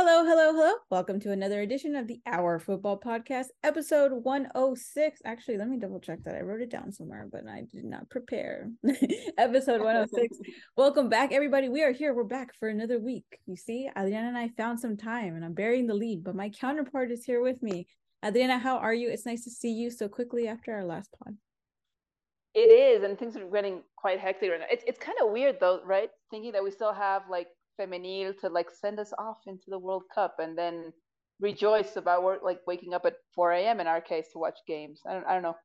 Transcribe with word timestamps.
Hello, 0.00 0.24
hello, 0.24 0.52
hello. 0.52 0.74
Welcome 0.92 1.18
to 1.22 1.32
another 1.32 1.60
edition 1.60 1.96
of 1.96 2.06
the 2.06 2.20
Our 2.24 2.60
Football 2.60 3.00
Podcast, 3.00 3.46
episode 3.64 4.12
106. 4.12 5.20
Actually, 5.24 5.56
let 5.56 5.66
me 5.66 5.76
double 5.76 5.98
check 5.98 6.22
that. 6.22 6.36
I 6.36 6.42
wrote 6.42 6.60
it 6.60 6.70
down 6.70 6.92
somewhere, 6.92 7.26
but 7.28 7.48
I 7.48 7.62
did 7.68 7.84
not 7.84 8.08
prepare. 8.08 8.70
episode 9.38 9.80
106. 9.80 10.38
Welcome 10.76 11.08
back, 11.08 11.32
everybody. 11.32 11.68
We 11.68 11.82
are 11.82 11.90
here. 11.90 12.14
We're 12.14 12.22
back 12.22 12.54
for 12.60 12.68
another 12.68 13.00
week. 13.00 13.24
You 13.46 13.56
see, 13.56 13.90
Adriana 13.98 14.28
and 14.28 14.38
I 14.38 14.50
found 14.56 14.78
some 14.78 14.96
time, 14.96 15.34
and 15.34 15.44
I'm 15.44 15.52
burying 15.54 15.88
the 15.88 15.94
lead, 15.94 16.22
but 16.22 16.36
my 16.36 16.50
counterpart 16.50 17.10
is 17.10 17.24
here 17.24 17.42
with 17.42 17.60
me. 17.60 17.88
Adriana, 18.24 18.60
how 18.60 18.76
are 18.76 18.94
you? 18.94 19.10
It's 19.10 19.26
nice 19.26 19.42
to 19.44 19.50
see 19.50 19.72
you 19.72 19.90
so 19.90 20.08
quickly 20.08 20.46
after 20.46 20.72
our 20.72 20.84
last 20.84 21.10
pod. 21.18 21.34
It 22.54 22.70
is, 22.70 23.02
and 23.02 23.18
things 23.18 23.36
are 23.36 23.50
getting 23.50 23.82
quite 23.96 24.20
hectic 24.20 24.48
right 24.52 24.60
now. 24.60 24.66
It's, 24.70 24.84
it's 24.86 25.00
kind 25.00 25.18
of 25.20 25.32
weird, 25.32 25.56
though, 25.58 25.80
right? 25.84 26.10
Thinking 26.30 26.52
that 26.52 26.62
we 26.62 26.70
still 26.70 26.92
have 26.92 27.22
like 27.28 27.48
femenil 27.78 28.38
to 28.40 28.48
like 28.48 28.70
send 28.70 28.98
us 28.98 29.12
off 29.18 29.38
into 29.46 29.64
the 29.68 29.78
World 29.78 30.04
Cup 30.14 30.36
and 30.38 30.56
then 30.56 30.92
rejoice 31.40 31.96
about 31.96 32.22
work, 32.22 32.40
like 32.42 32.60
waking 32.66 32.94
up 32.94 33.06
at 33.06 33.14
4 33.34 33.52
a.m. 33.52 33.80
in 33.80 33.86
our 33.86 34.00
case 34.00 34.26
to 34.32 34.38
watch 34.38 34.58
games. 34.66 35.00
I 35.08 35.12
don't, 35.14 35.26
I 35.26 35.34
don't 35.34 35.42
know. 35.42 35.56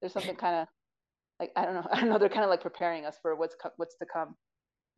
There's 0.00 0.12
something 0.12 0.36
kind 0.44 0.56
of 0.56 0.68
like 1.40 1.52
I 1.56 1.64
don't 1.64 1.74
know. 1.74 1.86
I 1.92 2.00
don't 2.00 2.08
know. 2.08 2.18
They're 2.18 2.28
kind 2.28 2.44
of 2.44 2.50
like 2.50 2.62
preparing 2.62 3.04
us 3.04 3.16
for 3.20 3.34
what's 3.36 3.54
co- 3.60 3.72
what's 3.76 3.96
to 3.98 4.06
come. 4.12 4.34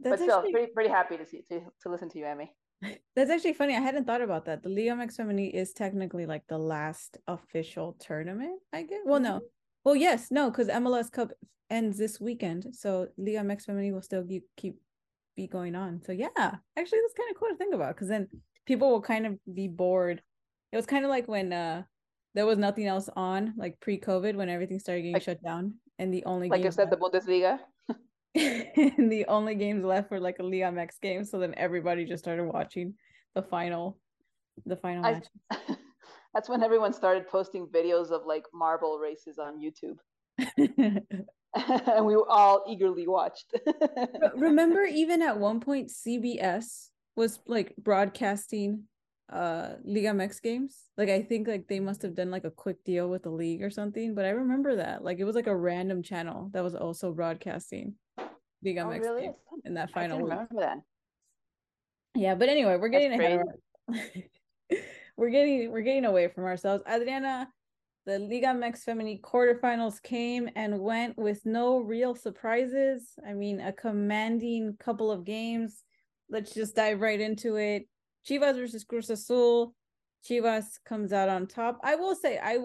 That's 0.01 0.21
but 0.21 0.25
still, 0.25 0.39
actually... 0.39 0.53
pretty 0.53 0.73
pretty 0.73 0.91
happy 0.91 1.17
to 1.17 1.27
see 1.27 1.43
to 1.51 1.61
to 1.83 1.89
listen 1.89 2.09
to 2.11 2.19
you, 2.19 2.27
Emmy. 2.27 2.53
That's 3.17 3.31
actually 3.31 3.53
funny. 3.55 3.77
I 3.77 3.81
hadn't 3.81 4.07
thought 4.07 4.23
about 4.23 4.47
that. 4.47 4.63
The 4.63 4.71
Liga 4.71 4.93
MX 4.93 5.21
Femenil 5.21 5.53
is 5.53 5.73
technically 5.73 6.27
like 6.27 6.47
the 6.49 6.59
last 6.59 7.19
official 7.27 7.97
tournament, 8.01 8.61
I 8.73 8.83
guess. 8.85 9.01
Well, 9.05 9.21
no. 9.21 9.35
Mm-hmm. 9.35 9.47
Well, 9.85 9.97
yes, 9.97 10.29
no, 10.31 10.51
because 10.51 10.69
MLS 10.69 11.11
Cup 11.11 11.33
ends 11.71 11.97
this 11.97 12.21
weekend, 12.21 12.67
so 12.73 13.09
Liga 13.17 13.39
MX 13.39 13.67
Femenil 13.67 13.93
will 13.93 14.03
still 14.03 14.25
keep 14.57 14.79
be 15.37 15.47
going 15.47 15.75
on. 15.75 16.03
So 16.03 16.13
yeah, 16.13 16.29
actually 16.37 17.01
that's 17.01 17.15
kind 17.17 17.31
of 17.31 17.37
cool 17.39 17.49
to 17.49 17.57
think 17.57 17.75
about 17.75 17.95
because 17.95 18.09
then 18.09 18.29
people 18.67 18.91
will 18.91 19.03
kind 19.03 19.27
of 19.27 19.39
be 19.53 19.69
bored. 19.69 20.23
It 20.73 20.77
was 20.77 20.87
kind 20.87 21.05
of 21.05 21.11
like 21.11 21.29
when 21.29 21.53
uh 21.53 21.83
there 22.35 22.47
was 22.47 22.59
nothing 22.59 22.87
else 22.87 23.09
on, 23.17 23.55
like 23.57 23.81
pre-COVID, 23.81 24.37
when 24.37 24.49
everything 24.49 24.79
started 24.79 25.03
getting 25.03 25.15
like, 25.15 25.23
shut 25.23 25.43
down, 25.43 25.75
and 25.99 26.15
the 26.15 26.25
only 26.25 26.49
like 26.49 26.63
said, 26.73 26.89
left, 26.89 26.91
the 26.91 26.97
Bundesliga. 26.97 27.59
and 28.35 29.11
the 29.11 29.27
only 29.27 29.57
games 29.57 29.85
left 29.85 30.11
were 30.11 30.21
like 30.21 30.39
a 30.39 30.43
Liga 30.43 30.67
MX 30.67 31.01
game. 31.03 31.25
So 31.25 31.39
then 31.39 31.55
everybody 31.57 32.05
just 32.05 32.23
started 32.23 32.45
watching 32.45 32.95
the 33.35 33.43
final, 33.43 33.99
the 34.65 34.77
final 34.77 35.05
I, 35.05 35.13
match. 35.15 35.27
that's 36.35 36.49
when 36.49 36.63
everyone 36.63 36.93
started 36.93 37.27
posting 37.27 37.67
videos 37.67 38.11
of 38.11 38.23
like 38.27 38.45
marble 38.55 38.99
races 38.99 39.39
on 39.39 39.59
YouTube. 39.59 39.97
and 41.97 42.07
we 42.07 42.15
all 42.15 42.65
eagerly 42.69 43.07
watched. 43.07 43.55
Remember, 44.37 44.85
even 44.85 45.23
at 45.23 45.39
one 45.39 45.61
point, 45.61 45.91
CBS 45.91 46.89
was 47.17 47.41
like 47.47 47.75
broadcasting 47.77 48.85
uh 49.33 49.75
Liga 49.85 50.09
MX 50.09 50.43
games. 50.43 50.77
Like 50.97 51.09
I 51.09 51.23
think 51.23 51.47
like 51.47 51.69
they 51.69 51.81
must 51.81 52.03
have 52.03 52.15
done 52.15 52.31
like 52.31 52.45
a 52.45 52.51
quick 52.51 52.83
deal 52.85 53.09
with 53.09 53.23
the 53.23 53.31
league 53.31 53.63
or 53.63 53.71
something. 53.71 54.15
But 54.15 54.25
I 54.25 54.31
remember 54.31 54.77
that 54.77 55.05
like 55.05 55.19
it 55.19 55.25
was 55.25 55.37
like 55.37 55.47
a 55.47 55.57
random 55.57 56.03
channel 56.03 56.51
that 56.53 56.65
was 56.65 56.75
also 56.75 57.13
broadcasting 57.13 57.95
Liga 58.63 58.83
oh, 58.83 58.87
MX 58.87 59.01
really? 59.01 59.23
games 59.23 59.37
in 59.65 59.75
that 59.75 59.91
final. 59.91 60.19
I 60.19 60.21
remember 60.21 60.55
that. 60.59 60.79
Yeah, 62.15 62.35
but 62.35 62.49
anyway, 62.49 62.77
we're 62.77 62.89
getting 62.89 63.13
ahead. 63.13 63.41
Our... 63.89 63.97
we're 65.17 65.31
getting 65.31 65.71
we're 65.71 65.83
getting 65.83 66.05
away 66.05 66.29
from 66.29 66.45
ourselves. 66.45 66.83
Adriana, 66.91 67.49
the 68.07 68.19
Liga 68.19 68.49
MX 68.49 68.85
Femenil 68.85 69.21
quarterfinals 69.21 70.03
came 70.03 70.49
and 70.57 70.81
went 70.81 71.19
with 71.19 71.45
no 71.45 71.79
real 71.79 72.15
surprises. 72.15 73.19
I 73.27 73.35
mean, 73.35 73.61
a 73.61 73.73
commanding 73.73 74.77
couple 74.79 75.11
of 75.11 75.25
games. 75.25 75.85
Let's 76.29 76.55
just 76.55 76.77
dive 76.77 77.01
right 77.01 77.21
into 77.21 77.57
it. 77.57 77.87
Chivas 78.29 78.57
versus 78.57 78.85
Cruz 78.85 79.11
Azul. 79.11 79.75
Chivas 80.29 80.79
comes 80.85 81.13
out 81.13 81.29
on 81.29 81.47
top. 81.47 81.79
I 81.83 81.97
will 81.97 82.15
say 82.15 82.39
I 82.43 82.59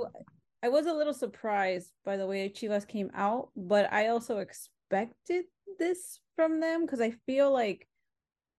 I 0.63 0.69
was 0.69 0.87
a 0.87 0.93
little 0.93 1.13
surprised 1.13 1.91
by 2.03 2.17
the 2.17 2.27
way 2.27 2.49
Chivas 2.49 2.87
came 2.87 3.11
out, 3.13 3.49
but 3.55 3.91
I 3.91 4.07
also 4.07 4.39
expected 4.39 5.45
this 5.79 6.19
from 6.35 6.59
them 6.59 6.85
because 6.85 7.01
I 7.01 7.11
feel 7.25 7.51
like 7.51 7.87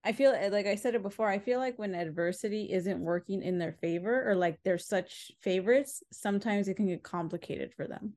I 0.07 0.13
feel 0.13 0.31
eh, 0.31 0.49
like 0.53 0.67
I 0.67 0.77
said 0.77 0.95
it 0.95 1.03
before. 1.03 1.29
I 1.29 1.41
feel 1.41 1.59
like 1.59 1.79
when 1.81 1.95
adversity 1.95 2.73
isn't 2.73 3.01
working 3.01 3.43
in 3.43 3.59
their 3.59 3.73
favor 3.73 4.31
or 4.31 4.37
like 4.37 4.57
they're 4.65 4.79
such 4.79 5.33
favorites, 5.43 6.03
sometimes 6.13 6.69
it 6.69 6.75
can 6.75 6.87
get 6.87 7.03
complicated 7.03 7.75
for 7.75 7.89
them. 7.89 8.13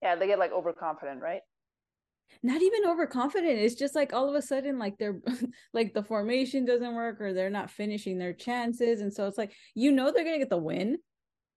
Yeah, 0.00 0.14
they 0.14 0.28
get 0.28 0.38
like 0.38 0.52
overconfident, 0.52 1.20
right? 1.20 1.40
Not 2.44 2.62
even 2.62 2.86
overconfident. 2.86 3.58
It's 3.58 3.74
just 3.74 3.96
like 3.96 4.12
all 4.12 4.28
of 4.28 4.36
a 4.36 4.42
sudden, 4.42 4.78
like 4.78 4.96
they're 4.96 5.20
like 5.74 5.92
the 5.92 6.04
formation 6.04 6.64
doesn't 6.64 6.94
work 6.94 7.20
or 7.20 7.32
they're 7.32 7.50
not 7.50 7.70
finishing 7.70 8.18
their 8.18 8.32
chances. 8.32 9.00
And 9.00 9.12
so 9.12 9.26
it's 9.26 9.38
like, 9.38 9.52
you 9.74 9.90
know, 9.90 10.12
they're 10.12 10.22
going 10.22 10.36
to 10.36 10.38
get 10.38 10.50
the 10.50 10.56
win, 10.56 10.98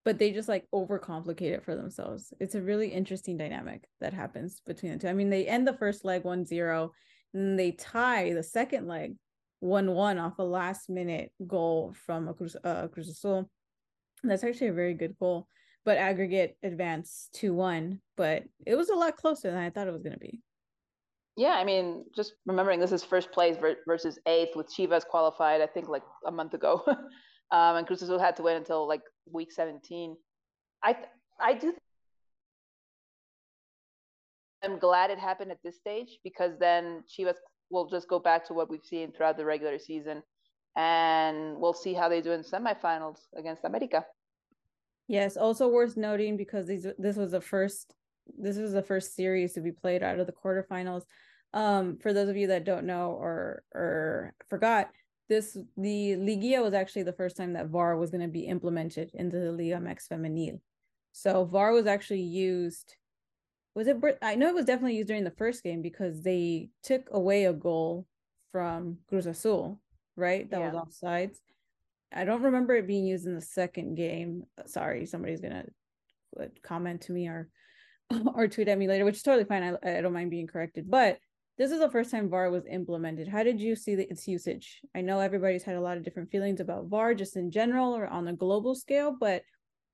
but 0.03 0.17
they 0.17 0.31
just 0.31 0.49
like 0.49 0.65
overcomplicate 0.73 1.53
it 1.53 1.63
for 1.63 1.75
themselves. 1.75 2.33
It's 2.39 2.55
a 2.55 2.61
really 2.61 2.87
interesting 2.87 3.37
dynamic 3.37 3.87
that 3.99 4.13
happens 4.13 4.59
between 4.65 4.93
the 4.93 4.97
two. 4.97 5.07
I 5.07 5.13
mean, 5.13 5.29
they 5.29 5.45
end 5.45 5.67
the 5.67 5.77
first 5.77 6.03
leg 6.03 6.23
one 6.23 6.45
zero, 6.45 6.93
and 7.35 7.59
they 7.59 7.73
tie 7.73 8.33
the 8.33 8.41
second 8.41 8.87
leg 8.87 9.17
one 9.61 9.91
one 9.91 10.17
off 10.17 10.39
a 10.39 10.43
last 10.43 10.89
minute 10.89 11.31
goal 11.47 11.93
from 12.05 12.27
a 12.27 12.33
Cruz, 12.33 12.57
uh, 12.63 12.87
Cruz 12.87 13.07
Azul. 13.07 13.49
That's 14.23 14.43
actually 14.43 14.67
a 14.67 14.73
very 14.73 14.95
good 14.95 15.15
goal, 15.19 15.47
but 15.85 15.97
aggregate 15.97 16.57
advance 16.63 17.29
two 17.31 17.53
one. 17.53 18.01
But 18.17 18.43
it 18.65 18.75
was 18.75 18.89
a 18.89 18.95
lot 18.95 19.15
closer 19.15 19.49
than 19.49 19.59
I 19.59 19.69
thought 19.69 19.87
it 19.87 19.93
was 19.93 20.03
going 20.03 20.13
to 20.13 20.19
be. 20.19 20.41
Yeah, 21.37 21.53
I 21.53 21.63
mean, 21.63 22.05
just 22.15 22.33
remembering 22.45 22.79
this 22.79 22.91
is 22.91 23.03
first 23.03 23.31
place 23.31 23.55
versus 23.87 24.19
eighth 24.25 24.55
with 24.55 24.67
Chivas 24.67 25.05
qualified, 25.05 25.61
I 25.61 25.67
think 25.67 25.87
like 25.87 26.03
a 26.25 26.31
month 26.31 26.55
ago, 26.55 26.83
um, 27.51 27.77
and 27.77 27.87
Cruz 27.87 28.01
Azul 28.01 28.19
had 28.19 28.35
to 28.37 28.43
wait 28.43 28.57
until 28.57 28.87
like 28.87 29.01
week 29.31 29.51
seventeen. 29.51 30.17
I 30.83 30.97
I 31.39 31.53
do. 31.53 31.73
I'm 34.63 34.79
glad 34.79 35.11
it 35.11 35.19
happened 35.19 35.51
at 35.51 35.57
this 35.63 35.77
stage 35.77 36.19
because 36.23 36.51
then 36.59 37.03
Chivas 37.07 37.35
we'll 37.71 37.87
just 37.87 38.07
go 38.07 38.19
back 38.19 38.45
to 38.47 38.53
what 38.53 38.69
we've 38.69 38.83
seen 38.83 39.11
throughout 39.11 39.37
the 39.37 39.45
regular 39.45 39.79
season 39.79 40.21
and 40.75 41.57
we'll 41.57 41.73
see 41.73 41.93
how 41.93 42.07
they 42.09 42.21
do 42.21 42.31
in 42.31 42.43
semifinals 42.43 43.19
against 43.35 43.63
America. 43.65 44.05
Yes, 45.07 45.35
also 45.35 45.67
worth 45.67 45.97
noting 45.97 46.37
because 46.37 46.67
these 46.67 46.87
this 46.97 47.17
was 47.17 47.31
the 47.31 47.41
first 47.41 47.93
this 48.37 48.57
was 48.57 48.71
the 48.71 48.83
first 48.83 49.15
series 49.15 49.53
to 49.53 49.61
be 49.61 49.71
played 49.71 50.03
out 50.03 50.19
of 50.19 50.27
the 50.27 50.33
quarterfinals. 50.33 51.03
Um, 51.53 51.97
for 51.97 52.13
those 52.13 52.29
of 52.29 52.37
you 52.37 52.47
that 52.47 52.63
don't 52.63 52.85
know 52.85 53.11
or 53.11 53.63
or 53.73 54.33
forgot, 54.49 54.89
this 55.27 55.57
the 55.75 56.15
Liguilla 56.17 56.61
was 56.61 56.73
actually 56.73 57.03
the 57.03 57.13
first 57.13 57.35
time 57.35 57.53
that 57.53 57.67
VAR 57.67 57.97
was 57.97 58.11
going 58.11 58.21
to 58.21 58.27
be 58.27 58.45
implemented 58.45 59.11
into 59.13 59.37
the 59.37 59.51
Liga 59.51 59.75
MX 59.75 60.07
Femenil. 60.09 60.61
So 61.11 61.43
VAR 61.43 61.73
was 61.73 61.87
actually 61.87 62.21
used 62.21 62.95
was 63.75 63.87
it 63.87 63.97
I 64.21 64.35
know 64.35 64.49
it 64.49 64.55
was 64.55 64.65
definitely 64.65 64.97
used 64.97 65.07
during 65.07 65.23
the 65.23 65.31
first 65.31 65.63
game 65.63 65.81
because 65.81 66.21
they 66.21 66.69
took 66.83 67.09
away 67.11 67.45
a 67.45 67.53
goal 67.53 68.05
from 68.51 68.97
Cruz 69.07 69.25
Azul, 69.25 69.79
right? 70.15 70.49
That 70.49 70.59
yeah. 70.59 70.71
was 70.71 70.87
offsides. 71.01 71.37
I 72.13 72.25
don't 72.25 72.43
remember 72.43 72.75
it 72.75 72.87
being 72.87 73.05
used 73.05 73.25
in 73.25 73.35
the 73.35 73.41
second 73.41 73.95
game. 73.95 74.43
Sorry, 74.65 75.05
somebody's 75.05 75.41
gonna 75.41 75.65
uh, 76.39 76.45
comment 76.63 77.01
to 77.01 77.13
me 77.13 77.27
or 77.27 77.49
or 78.35 78.47
tweet 78.47 78.67
at 78.67 78.77
me 78.77 78.87
later, 78.87 79.05
which 79.05 79.17
is 79.17 79.23
totally 79.23 79.45
fine. 79.45 79.63
I, 79.63 79.97
I 79.97 80.01
don't 80.01 80.13
mind 80.13 80.31
being 80.31 80.47
corrected. 80.47 80.89
But 80.89 81.17
this 81.57 81.71
is 81.71 81.79
the 81.79 81.89
first 81.89 82.11
time 82.11 82.29
VAR 82.29 82.49
was 82.49 82.65
implemented. 82.69 83.27
How 83.27 83.43
did 83.43 83.61
you 83.61 83.75
see 83.75 83.95
the, 83.95 84.09
its 84.09 84.27
usage? 84.27 84.81
I 84.95 85.01
know 85.01 85.19
everybody's 85.19 85.63
had 85.63 85.75
a 85.75 85.81
lot 85.81 85.97
of 85.97 86.03
different 86.03 86.31
feelings 86.31 86.59
about 86.59 86.87
VAR 86.87 87.13
just 87.13 87.37
in 87.37 87.51
general 87.51 87.95
or 87.95 88.07
on 88.07 88.27
a 88.27 88.33
global 88.33 88.73
scale, 88.75 89.15
but 89.17 89.43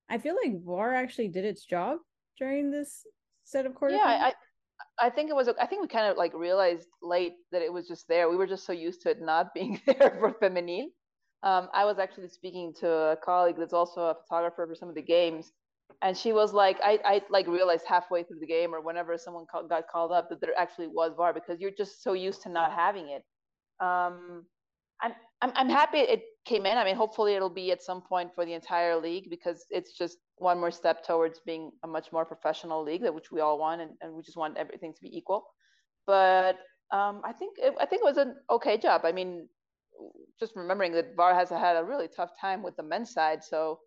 I 0.10 0.18
feel 0.18 0.36
like 0.42 0.64
VAR 0.64 0.96
actually 0.96 1.28
did 1.28 1.46
its 1.46 1.66
job 1.66 1.98
during 2.40 2.72
this 2.72 3.06
set 3.48 3.66
of 3.66 3.74
quarterfinals? 3.74 3.92
Yeah, 3.92 4.32
I, 4.32 4.34
I 5.00 5.10
think 5.10 5.30
it 5.30 5.36
was. 5.36 5.50
I 5.50 5.66
think 5.66 5.82
we 5.82 5.88
kind 5.88 6.08
of 6.08 6.18
like 6.18 6.34
realized 6.34 6.88
late 7.02 7.34
that 7.52 7.62
it 7.62 7.72
was 7.72 7.88
just 7.88 8.08
there. 8.08 8.30
We 8.30 8.36
were 8.36 8.48
just 8.48 8.66
so 8.66 8.74
used 8.74 9.02
to 9.02 9.12
it 9.12 9.22
not 9.22 9.54
being 9.56 9.82
there 9.86 10.18
for 10.20 10.34
femenil. 10.42 10.86
Um, 11.44 11.70
I 11.74 11.86
was 11.86 12.00
actually 12.00 12.30
speaking 12.30 12.74
to 12.80 12.90
a 12.90 13.18
colleague 13.18 13.58
that's 13.58 13.74
also 13.74 14.02
a 14.02 14.16
photographer 14.16 14.66
for 14.68 14.76
some 14.76 14.90
of 14.90 14.96
the 14.96 15.04
games, 15.04 15.52
and 16.02 16.18
she 16.18 16.34
was 16.34 16.54
like, 16.54 16.78
I, 16.84 17.00
I 17.06 17.22
like 17.30 17.48
realized 17.48 17.86
halfway 17.88 18.24
through 18.24 18.40
the 18.40 18.48
game 18.48 18.74
or 18.74 18.82
whenever 18.82 19.18
someone 19.18 19.46
call, 19.50 19.68
got 19.68 19.88
called 19.88 20.12
up 20.12 20.30
that 20.30 20.42
there 20.42 20.58
actually 20.58 20.88
was 20.88 21.14
VAR 21.16 21.34
because 21.34 21.60
you're 21.60 21.72
just 21.72 22.04
so 22.04 22.14
used 22.14 22.42
to 22.44 22.50
not 22.50 22.72
having 22.72 23.10
it. 23.10 23.24
Um, 23.80 24.46
I'm, 25.02 25.14
I'm 25.42 25.52
I'm 25.56 25.70
happy 25.70 26.00
it 26.00 26.24
came 26.48 26.66
in. 26.66 26.78
I 26.78 26.86
mean, 26.86 26.96
hopefully 26.96 27.36
it'll 27.36 27.50
be 27.50 27.72
at 27.72 27.84
some 27.84 28.02
point 28.02 28.32
for 28.34 28.46
the 28.46 28.54
entire 28.54 28.98
league 29.00 29.30
because 29.30 29.66
it's 29.70 29.98
just 29.98 30.18
one 30.38 30.60
more 30.60 30.72
step 30.72 31.04
towards 31.06 31.40
being 31.46 31.72
a 31.84 31.88
much 31.88 32.12
more 32.12 32.26
professional 32.26 32.84
league, 32.84 33.04
that 33.04 33.14
which 33.14 33.32
we 33.32 33.42
all 33.42 33.60
want, 33.60 33.82
and, 33.82 33.92
and 34.02 34.14
we 34.14 34.24
just 34.24 34.38
want 34.38 34.58
everything 34.58 34.94
to 34.94 35.02
be 35.02 35.16
equal. 35.16 35.46
But 36.06 36.58
um, 36.92 37.22
I 37.26 37.34
think 37.34 37.58
it, 37.58 37.74
I 37.80 37.86
think 37.86 38.02
it 38.02 38.06
was 38.06 38.18
an 38.18 38.36
okay 38.50 38.78
job. 38.78 39.02
I 39.04 39.12
mean, 39.12 39.48
just 40.40 40.54
remembering 40.56 40.94
that 40.94 41.16
VAR 41.18 41.36
has 41.36 41.50
had 41.50 41.76
a 41.76 41.84
really 41.84 42.08
tough 42.08 42.32
time 42.40 42.64
with 42.64 42.78
the 42.78 42.84
men's 42.84 43.12
side, 43.12 43.44
so 43.44 43.80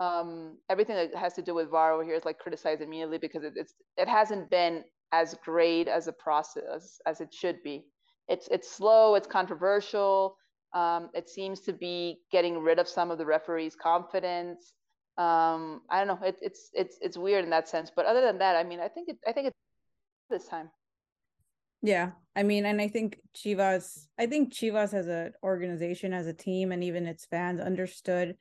um, 0.00 0.56
everything 0.68 0.96
that 0.96 1.14
has 1.14 1.34
to 1.34 1.42
do 1.42 1.54
with 1.54 1.70
VAR 1.70 1.92
over 1.92 2.04
here 2.04 2.14
is 2.14 2.24
like 2.24 2.38
criticized 2.38 2.82
immediately 2.82 3.18
because 3.18 3.44
it, 3.44 3.52
it's 3.56 3.74
it 3.96 4.08
hasn't 4.08 4.50
been 4.50 4.82
as 5.12 5.36
great 5.44 5.86
as 5.86 6.08
a 6.08 6.12
process 6.12 6.98
as 7.06 7.20
it 7.20 7.32
should 7.32 7.62
be. 7.62 7.84
It's 8.26 8.48
it's 8.48 8.70
slow, 8.70 9.14
it's 9.14 9.28
controversial 9.28 10.36
Um, 10.72 11.10
it 11.14 11.28
seems 11.28 11.60
to 11.60 11.72
be 11.72 12.20
getting 12.30 12.58
rid 12.58 12.78
of 12.78 12.88
some 12.88 13.10
of 13.10 13.18
the 13.18 13.26
referees' 13.26 13.74
confidence. 13.74 14.72
Um, 15.18 15.82
I 15.90 16.04
don't 16.04 16.06
know. 16.06 16.26
It, 16.26 16.38
it's 16.40 16.70
it's 16.72 16.96
it's 17.00 17.18
weird 17.18 17.44
in 17.44 17.50
that 17.50 17.68
sense. 17.68 17.90
But 17.94 18.06
other 18.06 18.20
than 18.20 18.38
that, 18.38 18.56
I 18.56 18.62
mean, 18.62 18.80
I 18.80 18.88
think 18.88 19.08
it 19.08 19.18
I 19.26 19.32
think 19.32 19.48
it's 19.48 19.56
this 20.30 20.46
time. 20.46 20.70
Yeah, 21.82 22.10
I 22.36 22.42
mean, 22.42 22.66
and 22.66 22.80
I 22.80 22.88
think 22.88 23.18
Chivas, 23.34 24.06
I 24.18 24.26
think 24.26 24.52
Chivas 24.52 24.92
as 24.92 25.08
an 25.08 25.32
organization, 25.42 26.12
as 26.12 26.26
a 26.26 26.32
team, 26.32 26.72
and 26.72 26.84
even 26.84 27.06
its 27.06 27.24
fans 27.26 27.60
understood 27.60 28.36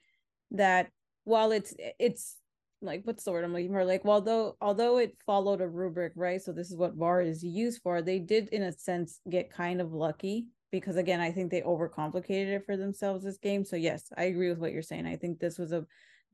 that 0.52 0.90
while 1.24 1.52
it's 1.52 1.74
it's 2.00 2.38
like 2.82 3.02
what's 3.06 3.24
the 3.24 3.32
word 3.32 3.44
I'm 3.44 3.54
looking 3.54 3.72
for? 3.72 3.86
Like, 3.86 4.06
although 4.06 4.56
although 4.62 4.98
it 4.98 5.18
followed 5.26 5.62
a 5.62 5.68
rubric, 5.68 6.14
right? 6.16 6.42
So 6.42 6.52
this 6.52 6.70
is 6.70 6.78
what 6.78 6.96
VAR 6.96 7.22
is 7.22 7.44
used 7.44 7.82
for. 7.82 8.02
They 8.02 8.20
did, 8.20 8.50
in 8.50 8.64
a 8.64 8.72
sense, 8.72 9.20
get 9.30 9.52
kind 9.52 9.82
of 9.82 9.94
lucky 9.94 10.48
because 10.72 10.96
again, 10.96 11.20
I 11.20 11.32
think 11.32 11.52
they 11.52 11.62
overcomplicated 11.62 12.48
it 12.48 12.66
for 12.66 12.78
themselves 12.78 13.24
this 13.24 13.38
game. 13.38 13.66
So 13.66 13.76
yes, 13.76 14.12
I 14.18 14.24
agree 14.26 14.50
with 14.50 14.60
what 14.60 14.72
you're 14.72 14.82
saying. 14.82 15.06
I 15.06 15.16
think 15.16 15.40
this 15.40 15.58
was 15.58 15.72
a 15.72 15.86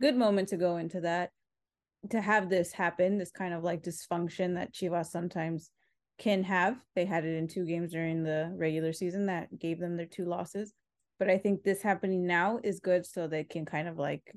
good 0.02 0.16
moment 0.16 0.50
to 0.50 0.58
go 0.58 0.78
into 0.78 1.02
that, 1.02 1.32
to 2.10 2.22
have 2.22 2.50
this 2.50 2.72
happen, 2.72 3.18
this 3.18 3.32
kind 3.32 3.54
of 3.54 3.64
like 3.64 3.84
dysfunction 3.84 4.56
that 4.56 4.74
Chivas 4.74 5.08
sometimes 5.08 5.72
can 6.18 6.44
have. 6.44 6.78
They 6.96 7.06
had 7.06 7.26
it 7.26 7.38
in 7.38 7.48
two 7.48 7.66
games 7.66 7.92
during 7.92 8.24
the 8.24 8.54
regular 8.56 8.94
season 8.94 9.26
that 9.28 9.58
gave 9.60 9.80
them 9.80 9.98
their 9.98 10.06
two 10.06 10.26
losses. 10.26 10.74
But 11.18 11.30
I 11.30 11.38
think 11.38 11.64
this 11.64 11.82
happening 11.82 12.28
now 12.28 12.60
is 12.64 12.80
good 12.80 13.06
so 13.06 13.28
they 13.28 13.46
can 13.46 13.66
kind 13.66 13.88
of 13.88 13.98
like 13.98 14.34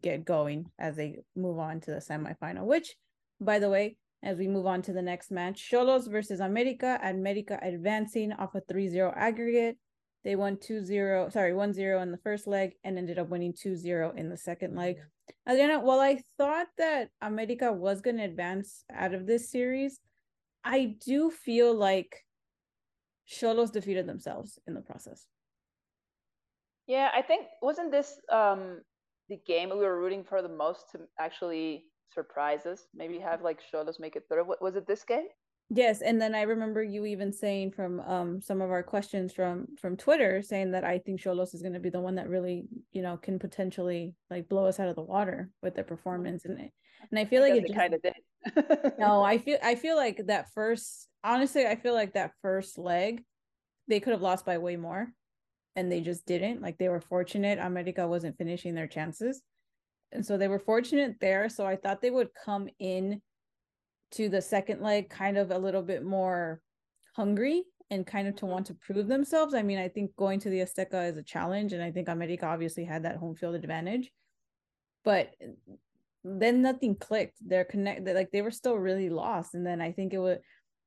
get 0.00 0.24
going 0.24 0.66
as 0.78 0.96
they 0.96 1.20
move 1.34 1.58
on 1.58 1.80
to 1.80 1.90
the 1.90 1.96
semifinal, 1.96 2.64
which, 2.66 2.94
by 3.40 3.58
the 3.58 3.68
way, 3.68 3.96
as 4.22 4.36
we 4.36 4.48
move 4.48 4.66
on 4.66 4.82
to 4.82 4.92
the 4.92 5.02
next 5.02 5.30
match, 5.30 5.70
Xolos 5.70 6.10
versus 6.10 6.40
America, 6.40 6.98
America 7.02 7.58
advancing 7.62 8.32
off 8.32 8.54
a 8.54 8.60
3 8.60 8.88
0 8.88 9.12
aggregate. 9.16 9.78
They 10.24 10.36
won 10.36 10.58
2 10.58 10.84
0, 10.84 11.30
sorry, 11.30 11.54
1 11.54 11.72
0 11.72 12.02
in 12.02 12.10
the 12.10 12.18
first 12.18 12.46
leg 12.46 12.72
and 12.84 12.98
ended 12.98 13.18
up 13.18 13.28
winning 13.28 13.54
2 13.58 13.76
0 13.76 14.12
in 14.16 14.28
the 14.28 14.36
second 14.36 14.76
leg. 14.76 14.96
Adriana, 15.48 15.80
while 15.80 16.00
I 16.00 16.20
thought 16.36 16.66
that 16.76 17.08
America 17.22 17.72
was 17.72 18.00
going 18.00 18.18
to 18.18 18.24
advance 18.24 18.84
out 18.92 19.14
of 19.14 19.26
this 19.26 19.50
series, 19.50 20.00
I 20.64 20.96
do 21.06 21.30
feel 21.30 21.74
like 21.74 22.24
Xolos 23.30 23.72
defeated 23.72 24.06
themselves 24.06 24.58
in 24.66 24.74
the 24.74 24.82
process. 24.82 25.26
Yeah, 26.86 27.08
I 27.14 27.22
think 27.22 27.46
wasn't 27.62 27.92
this 27.92 28.20
um 28.30 28.80
the 29.28 29.40
game 29.46 29.70
we 29.70 29.76
were 29.76 29.98
rooting 29.98 30.24
for 30.24 30.42
the 30.42 30.48
most 30.48 30.90
to 30.90 30.98
actually 31.18 31.84
surprise 32.12 32.66
us? 32.66 32.86
Maybe 32.94 33.18
have 33.18 33.42
like 33.42 33.60
Xolos 33.72 34.00
make 34.00 34.16
it 34.16 34.24
through. 34.28 34.44
What 34.44 34.62
was 34.62 34.76
it 34.76 34.86
this 34.86 35.04
game? 35.04 35.26
Yes, 35.72 36.02
and 36.02 36.20
then 36.20 36.34
I 36.34 36.42
remember 36.42 36.82
you 36.82 37.06
even 37.06 37.32
saying 37.32 37.70
from 37.72 38.00
um 38.00 38.40
some 38.40 38.60
of 38.60 38.70
our 38.70 38.82
questions 38.82 39.32
from 39.32 39.68
from 39.80 39.96
Twitter 39.96 40.42
saying 40.42 40.72
that 40.72 40.84
I 40.84 40.98
think 40.98 41.20
Xolos 41.20 41.54
is 41.54 41.62
going 41.62 41.74
to 41.74 41.80
be 41.80 41.90
the 41.90 42.00
one 42.00 42.16
that 42.16 42.28
really 42.28 42.64
you 42.92 43.02
know 43.02 43.16
can 43.16 43.38
potentially 43.38 44.14
like 44.30 44.48
blow 44.48 44.66
us 44.66 44.80
out 44.80 44.88
of 44.88 44.96
the 44.96 45.02
water 45.02 45.50
with 45.62 45.74
their 45.74 45.84
performance 45.84 46.44
and 46.44 46.58
it 46.58 46.72
and 47.10 47.18
I 47.18 47.24
feel 47.24 47.42
like 47.42 47.54
it, 47.54 47.64
it 47.64 47.74
kind 47.74 47.94
of 47.94 48.02
did. 48.02 48.98
no, 48.98 49.22
I 49.24 49.38
feel 49.38 49.58
I 49.62 49.74
feel 49.74 49.96
like 49.96 50.26
that 50.26 50.52
first 50.52 51.08
honestly, 51.22 51.66
I 51.66 51.76
feel 51.76 51.94
like 51.94 52.14
that 52.14 52.32
first 52.42 52.78
leg 52.78 53.22
they 53.88 54.00
could 54.00 54.12
have 54.12 54.22
lost 54.22 54.44
by 54.44 54.58
way 54.58 54.76
more 54.76 55.08
and 55.76 55.90
they 55.90 56.00
just 56.00 56.26
didn't. 56.26 56.62
Like 56.62 56.78
they 56.78 56.88
were 56.88 57.00
fortunate 57.00 57.58
America 57.58 58.06
wasn't 58.06 58.38
finishing 58.38 58.74
their 58.74 58.86
chances. 58.86 59.42
And 60.12 60.24
so 60.24 60.36
they 60.36 60.48
were 60.48 60.58
fortunate 60.58 61.16
there. 61.20 61.48
So 61.48 61.66
I 61.66 61.76
thought 61.76 62.02
they 62.02 62.10
would 62.10 62.30
come 62.44 62.68
in 62.78 63.20
to 64.12 64.28
the 64.28 64.42
second 64.42 64.82
leg 64.82 65.08
kind 65.08 65.38
of 65.38 65.50
a 65.50 65.58
little 65.58 65.82
bit 65.82 66.04
more 66.04 66.60
hungry 67.14 67.64
and 67.90 68.06
kind 68.06 68.28
of 68.28 68.36
to 68.36 68.42
mm-hmm. 68.42 68.52
want 68.52 68.66
to 68.66 68.74
prove 68.74 69.08
themselves. 69.08 69.54
I 69.54 69.62
mean, 69.62 69.78
I 69.78 69.88
think 69.88 70.14
going 70.16 70.40
to 70.40 70.50
the 70.50 70.60
Azteca 70.60 71.10
is 71.10 71.16
a 71.16 71.22
challenge, 71.22 71.72
and 71.72 71.82
I 71.82 71.90
think 71.90 72.08
America 72.08 72.46
obviously 72.46 72.84
had 72.84 73.04
that 73.04 73.16
home 73.16 73.34
field 73.34 73.54
advantage. 73.54 74.10
But 75.04 75.34
then 76.22 76.62
nothing 76.62 76.94
clicked. 76.96 77.38
They're 77.40 77.64
connected, 77.64 78.14
like 78.14 78.30
they 78.30 78.42
were 78.42 78.50
still 78.50 78.76
really 78.76 79.10
lost. 79.10 79.54
And 79.54 79.66
then 79.66 79.80
I 79.80 79.92
think 79.92 80.12
it 80.12 80.18
was, 80.18 80.38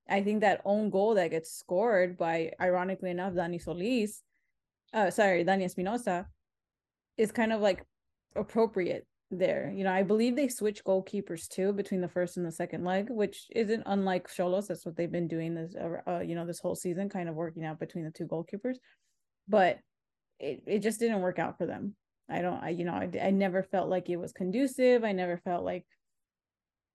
I 0.07 0.21
think 0.21 0.41
that 0.41 0.61
own 0.65 0.89
goal 0.89 1.15
that 1.15 1.31
gets 1.31 1.57
scored 1.57 2.17
by, 2.17 2.51
ironically 2.61 3.09
enough, 3.09 3.33
Dani 3.33 3.61
Solis, 3.61 4.21
uh, 4.93 5.09
sorry, 5.09 5.43
Dani 5.43 5.65
Espinosa, 5.65 6.27
is 7.17 7.31
kind 7.31 7.51
of 7.51 7.61
like 7.61 7.83
appropriate 8.35 9.07
there. 9.37 9.71
You 9.75 9.83
know, 9.83 9.91
I 9.91 10.03
believe 10.03 10.35
they 10.35 10.47
switch 10.47 10.83
goalkeepers 10.83 11.47
too 11.47 11.73
between 11.73 12.01
the 12.01 12.07
first 12.07 12.37
and 12.37 12.45
the 12.45 12.51
second 12.51 12.83
leg, 12.83 13.09
which 13.09 13.47
isn't 13.55 13.83
unlike 13.85 14.27
Xolos. 14.27 14.67
That's 14.67 14.85
what 14.85 14.95
they've 14.95 15.11
been 15.11 15.27
doing 15.27 15.55
this, 15.55 15.75
uh, 15.75 16.09
uh, 16.09 16.19
you 16.19 16.35
know, 16.35 16.45
this 16.45 16.59
whole 16.59 16.75
season, 16.75 17.09
kind 17.09 17.29
of 17.29 17.35
working 17.35 17.65
out 17.65 17.79
between 17.79 18.05
the 18.05 18.11
two 18.11 18.25
goalkeepers. 18.25 18.75
But 19.47 19.79
it, 20.39 20.63
it 20.65 20.79
just 20.79 20.99
didn't 20.99 21.21
work 21.21 21.39
out 21.39 21.57
for 21.57 21.65
them. 21.65 21.95
I 22.29 22.41
don't, 22.41 22.63
I, 22.63 22.69
you 22.69 22.85
know, 22.85 22.93
I, 22.93 23.09
I 23.21 23.31
never 23.31 23.63
felt 23.63 23.89
like 23.89 24.09
it 24.09 24.17
was 24.17 24.31
conducive. 24.31 25.03
I 25.03 25.11
never 25.11 25.37
felt 25.37 25.63
like 25.63 25.85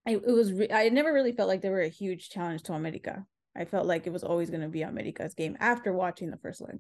I, 0.06 0.12
it 0.12 0.26
was, 0.26 0.52
re- 0.52 0.73
I 0.73 0.88
never 0.88 1.12
really 1.12 1.32
felt 1.32 1.49
like 1.49 1.61
they 1.61 1.69
were 1.69 1.82
a 1.82 1.88
huge 1.88 2.31
challenge 2.31 2.62
to 2.64 2.73
America. 2.73 3.26
I 3.56 3.64
felt 3.64 3.87
like 3.87 4.06
it 4.06 4.12
was 4.12 4.25
always 4.25 4.50
going 4.50 4.62
to 4.62 4.69
be 4.69 4.82
America's 4.82 5.35
game 5.35 5.56
after 5.61 5.93
watching 5.93 6.31
the 6.31 6.38
first 6.38 6.61
leg. 6.61 6.79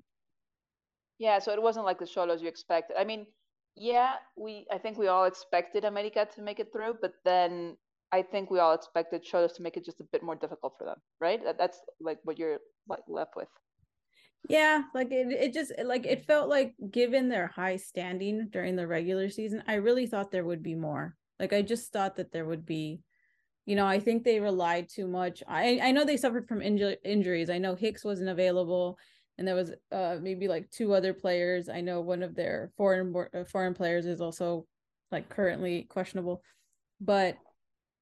Yeah, 1.18 1.40
so 1.40 1.52
it 1.52 1.60
wasn't 1.60 1.84
like 1.84 1.98
the 1.98 2.04
Xolos 2.04 2.40
you 2.40 2.48
expected. 2.48 2.96
I 2.96 3.04
mean, 3.04 3.26
yeah, 3.78 4.14
we 4.36 4.66
I 4.70 4.78
think 4.78 4.98
we 4.98 5.08
all 5.08 5.24
expected 5.24 5.84
America 5.84 6.26
to 6.34 6.42
make 6.42 6.60
it 6.60 6.72
through, 6.72 6.96
but 7.00 7.12
then 7.24 7.76
I 8.12 8.22
think 8.22 8.50
we 8.50 8.58
all 8.58 8.74
expected 8.74 9.24
Xolos 9.24 9.54
to 9.56 9.62
make 9.62 9.76
it 9.76 9.84
just 9.84 10.00
a 10.00 10.04
bit 10.12 10.22
more 10.22 10.36
difficult 10.36 10.74
for 10.78 10.84
them, 10.84 10.96
right? 11.20 11.42
That, 11.44 11.58
that's 11.58 11.78
like 12.00 12.18
what 12.24 12.38
you're 12.38 12.58
like 12.88 13.02
left 13.08 13.36
with. 13.36 13.48
Yeah, 14.48 14.82
like 14.94 15.10
it, 15.10 15.32
it 15.32 15.52
just 15.52 15.72
like 15.84 16.06
it 16.06 16.24
felt 16.24 16.48
like 16.48 16.74
given 16.90 17.28
their 17.28 17.48
high 17.48 17.76
standing 17.76 18.48
during 18.50 18.76
the 18.76 18.86
regular 18.86 19.28
season, 19.28 19.62
I 19.66 19.74
really 19.74 20.06
thought 20.06 20.30
there 20.30 20.44
would 20.44 20.62
be 20.62 20.74
more. 20.74 21.16
Like 21.38 21.52
I 21.52 21.62
just 21.62 21.92
thought 21.92 22.16
that 22.16 22.32
there 22.32 22.46
would 22.46 22.64
be, 22.64 23.02
you 23.66 23.76
know, 23.76 23.86
I 23.86 24.00
think 24.00 24.24
they 24.24 24.40
relied 24.40 24.88
too 24.88 25.06
much. 25.06 25.42
I 25.46 25.80
I 25.82 25.90
know 25.90 26.04
they 26.04 26.16
suffered 26.16 26.48
from 26.48 26.60
inju- 26.60 26.96
injuries. 27.04 27.50
I 27.50 27.58
know 27.58 27.74
Hicks 27.74 28.04
wasn't 28.04 28.30
available, 28.30 28.98
and 29.38 29.46
there 29.46 29.54
was 29.54 29.72
uh 29.92 30.16
maybe 30.20 30.48
like 30.48 30.70
two 30.70 30.92
other 30.94 31.14
players. 31.14 31.68
I 31.68 31.80
know 31.80 32.00
one 32.00 32.22
of 32.22 32.34
their 32.34 32.72
foreign 32.76 33.14
uh, 33.16 33.44
foreign 33.44 33.74
players 33.74 34.06
is 34.06 34.20
also 34.20 34.66
like 35.10 35.28
currently 35.28 35.84
questionable, 35.84 36.42
but 37.00 37.38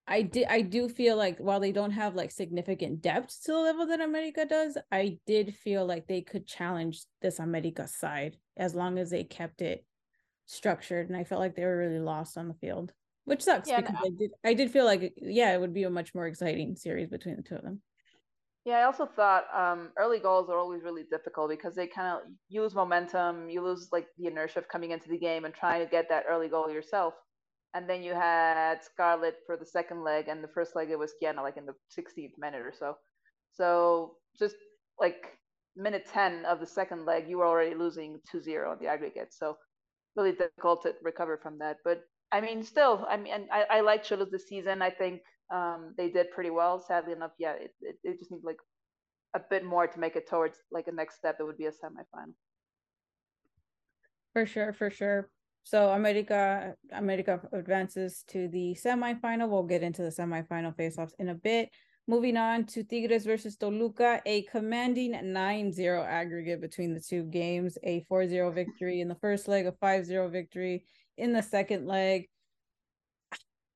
I 0.08 0.22
did 0.22 0.46
I 0.48 0.62
do 0.62 0.88
feel 0.88 1.16
like 1.16 1.38
while 1.38 1.60
they 1.60 1.72
don't 1.72 1.90
have 1.90 2.14
like 2.14 2.30
significant 2.30 3.02
depth 3.02 3.42
to 3.44 3.52
the 3.52 3.58
level 3.58 3.86
that 3.86 4.00
America 4.00 4.44
does, 4.44 4.78
I 4.92 5.18
did 5.26 5.54
feel 5.54 5.84
like 5.84 6.06
they 6.06 6.22
could 6.22 6.46
challenge 6.46 7.02
this 7.20 7.38
America 7.38 7.88
side 7.88 8.36
as 8.56 8.74
long 8.74 8.98
as 8.98 9.10
they 9.10 9.24
kept 9.24 9.62
it 9.62 9.84
structured. 10.46 11.08
And 11.08 11.16
I 11.16 11.24
felt 11.24 11.40
like 11.40 11.56
they 11.56 11.64
were 11.64 11.76
really 11.76 11.99
lost 11.99 12.38
on 12.38 12.49
the 12.49 12.54
field. 12.54 12.92
Which 13.25 13.42
sucks 13.42 13.68
yeah, 13.68 13.80
because 13.80 13.96
no. 13.96 14.06
I 14.06 14.11
did 14.16 14.30
I 14.44 14.54
did 14.54 14.70
feel 14.70 14.84
like 14.84 15.14
yeah, 15.16 15.52
it 15.52 15.61
would 15.61 15.75
be 15.75 15.82
a 15.82 15.90
much 15.90 16.14
more 16.14 16.28
exciting 16.28 16.76
series 16.76 17.08
between 17.08 17.37
the 17.37 17.42
two 17.42 17.56
of 17.56 17.62
them. 17.62 17.82
Yeah, 18.66 18.80
I 18.80 18.85
also 18.85 19.06
thought 19.06 19.44
um, 19.56 19.92
early 19.96 20.18
goals 20.18 20.50
are 20.50 20.58
always 20.58 20.82
really 20.85 21.04
difficult 21.11 21.50
because 21.50 21.75
they 21.75 21.87
kind 21.87 22.08
of 22.18 22.23
lose 22.50 22.75
momentum, 22.75 23.49
you 23.49 23.62
lose 23.62 23.88
like 23.92 24.08
the 24.18 24.26
inertia 24.26 24.58
of 24.58 24.68
coming 24.68 24.90
into 24.90 25.08
the 25.08 25.18
game 25.18 25.46
and 25.46 25.54
trying 25.54 25.82
to 25.82 25.90
get 25.90 26.11
that 26.11 26.25
early 26.28 26.49
goal 26.49 26.70
yourself 26.70 27.14
and 27.76 27.88
then 27.90 28.02
you 28.02 28.14
had 28.14 28.82
Scarlett 28.82 29.37
for 29.44 29.56
the 29.58 29.66
second 29.66 30.02
leg, 30.02 30.28
and 30.28 30.42
the 30.42 30.49
first 30.49 30.75
leg 30.75 30.90
it 30.90 30.99
was 30.99 31.12
Kiana, 31.23 31.42
like 31.42 31.58
in 31.58 31.66
the 31.66 31.75
16th 31.94 32.32
minute 32.38 32.62
or 32.62 32.73
so. 32.73 32.96
So 33.52 34.14
just 34.38 34.56
like 34.99 35.37
minute 35.76 36.06
10 36.11 36.46
of 36.46 36.58
the 36.58 36.66
second 36.66 37.04
leg, 37.04 37.28
you 37.28 37.37
were 37.37 37.46
already 37.46 37.75
losing 37.75 38.20
2-0 38.35 38.70
on 38.70 38.78
the 38.80 38.87
aggregate. 38.87 39.35
So 39.35 39.58
really 40.16 40.32
difficult 40.32 40.85
to 40.85 40.94
recover 41.02 41.38
from 41.42 41.58
that. 41.58 41.76
But 41.85 42.00
I 42.32 42.40
mean, 42.40 42.62
still, 42.62 43.04
I 43.11 43.18
mean, 43.18 43.46
I, 43.52 43.64
I 43.70 43.80
like 43.82 44.04
Xolos 44.04 44.30
this 44.30 44.49
season. 44.49 44.80
I 44.80 44.90
think 44.90 45.20
um, 45.52 45.94
they 45.96 46.10
did 46.10 46.30
pretty 46.30 46.50
well. 46.50 46.80
Sadly 46.80 47.12
enough, 47.12 47.32
yeah, 47.38 47.52
it, 47.52 47.74
it, 47.80 47.96
it 48.02 48.18
just 48.18 48.30
needs 48.30 48.44
like 48.44 48.58
a 49.34 49.40
bit 49.50 49.64
more 49.64 49.86
to 49.86 49.98
make 50.00 50.16
it 50.16 50.28
towards 50.28 50.58
like 50.70 50.86
a 50.88 50.92
next 50.92 51.16
step. 51.16 51.36
It 51.40 51.44
would 51.44 51.58
be 51.58 51.66
a 51.66 51.70
semifinal. 51.70 52.34
For 54.32 54.46
sure, 54.46 54.72
for 54.72 54.90
sure. 54.90 55.30
So 55.62 55.90
America 55.90 56.74
America 56.92 57.40
advances 57.52 58.24
to 58.28 58.48
the 58.48 58.76
semifinal. 58.80 59.48
We'll 59.48 59.64
get 59.64 59.82
into 59.82 60.02
the 60.02 60.10
semifinal 60.10 60.76
faceoffs 60.76 61.12
in 61.18 61.28
a 61.30 61.34
bit. 61.34 61.70
Moving 62.08 62.36
on 62.36 62.66
to 62.66 62.84
Tigres 62.84 63.24
versus 63.26 63.56
Toluca, 63.56 64.22
a 64.26 64.42
commanding 64.42 65.12
9-0 65.12 66.06
aggregate 66.06 66.60
between 66.60 66.94
the 66.94 67.00
two 67.00 67.24
games, 67.24 67.78
a 67.82 68.04
4-0 68.08 68.54
victory 68.54 69.00
in 69.00 69.08
the 69.08 69.16
first 69.16 69.48
leg, 69.48 69.66
a 69.66 69.72
5-0 69.72 70.30
victory 70.30 70.84
in 71.18 71.32
the 71.32 71.42
second 71.42 71.88
leg. 71.88 72.28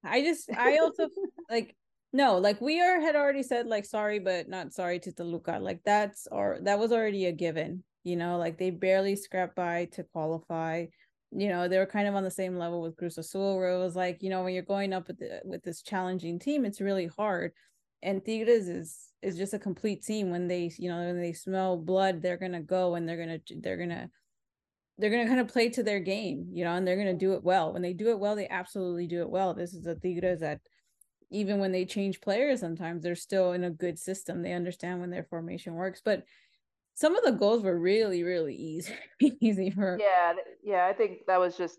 I 0.04 0.22
just 0.22 0.50
I 0.50 0.78
also 0.78 1.08
like 1.50 1.76
no, 2.12 2.38
like 2.38 2.60
we 2.60 2.80
are 2.80 3.00
had 3.00 3.16
already 3.16 3.42
said 3.42 3.66
like 3.66 3.84
sorry 3.84 4.18
but 4.18 4.48
not 4.48 4.72
sorry 4.72 4.98
to 5.00 5.12
Toluca. 5.12 5.58
Like 5.60 5.80
that's 5.84 6.26
or 6.30 6.58
that 6.62 6.78
was 6.78 6.92
already 6.92 7.26
a 7.26 7.32
given, 7.32 7.84
you 8.04 8.16
know, 8.16 8.36
like 8.38 8.58
they 8.58 8.70
barely 8.70 9.16
scrapped 9.16 9.56
by 9.56 9.86
to 9.92 10.04
qualify 10.04 10.86
you 11.32 11.48
know 11.48 11.68
they 11.68 11.78
were 11.78 11.86
kind 11.86 12.08
of 12.08 12.14
on 12.14 12.24
the 12.24 12.30
same 12.30 12.56
level 12.56 12.82
with 12.82 12.96
Cruz 12.96 13.18
Azul, 13.18 13.56
where 13.56 13.70
it 13.70 13.78
was 13.78 13.94
like 13.94 14.22
you 14.22 14.30
know 14.30 14.42
when 14.42 14.54
you're 14.54 14.62
going 14.62 14.92
up 14.92 15.06
with 15.06 15.18
the, 15.18 15.40
with 15.44 15.62
this 15.62 15.82
challenging 15.82 16.38
team, 16.38 16.64
it's 16.64 16.80
really 16.80 17.06
hard. 17.06 17.52
And 18.02 18.24
Tigres 18.24 18.68
is 18.68 19.12
is 19.22 19.36
just 19.36 19.54
a 19.54 19.58
complete 19.58 20.02
team. 20.02 20.30
When 20.30 20.48
they 20.48 20.72
you 20.76 20.90
know 20.90 20.98
when 20.98 21.20
they 21.20 21.32
smell 21.32 21.76
blood, 21.76 22.20
they're 22.20 22.36
gonna 22.36 22.62
go 22.62 22.96
and 22.96 23.08
they're 23.08 23.16
gonna 23.16 23.38
they're 23.60 23.76
gonna 23.76 24.10
they're 25.00 25.10
gonna 25.10 25.26
kind 25.26 25.40
of 25.40 25.48
play 25.48 25.68
to 25.70 25.82
their 25.82 26.00
game, 26.00 26.48
you 26.52 26.64
know, 26.64 26.74
and 26.74 26.86
they're 26.86 26.96
gonna 26.96 27.14
do 27.14 27.32
it 27.32 27.42
well. 27.42 27.72
When 27.72 27.82
they 27.82 27.92
do 27.92 28.10
it 28.10 28.18
well, 28.18 28.36
they 28.36 28.48
absolutely 28.48 29.06
do 29.06 29.22
it 29.22 29.30
well. 29.30 29.54
This 29.54 29.72
is 29.72 29.86
a 29.86 29.94
Tigres 29.94 30.40
that 30.40 30.60
even 31.30 31.58
when 31.58 31.72
they 31.72 31.84
change 31.84 32.20
players, 32.20 32.60
sometimes 32.60 33.02
they're 33.02 33.14
still 33.14 33.52
in 33.52 33.64
a 33.64 33.70
good 33.70 33.98
system. 33.98 34.42
They 34.42 34.52
understand 34.52 35.00
when 35.00 35.10
their 35.10 35.24
formation 35.24 35.74
works. 35.74 36.02
But 36.04 36.24
some 36.94 37.16
of 37.16 37.24
the 37.24 37.32
goals 37.32 37.62
were 37.62 37.78
really, 37.78 38.22
really 38.22 38.54
easy, 38.56 38.94
easy 39.20 39.70
for. 39.70 39.98
Yeah, 40.00 40.34
yeah. 40.62 40.86
I 40.86 40.92
think 40.92 41.20
that 41.26 41.40
was 41.40 41.56
just. 41.56 41.78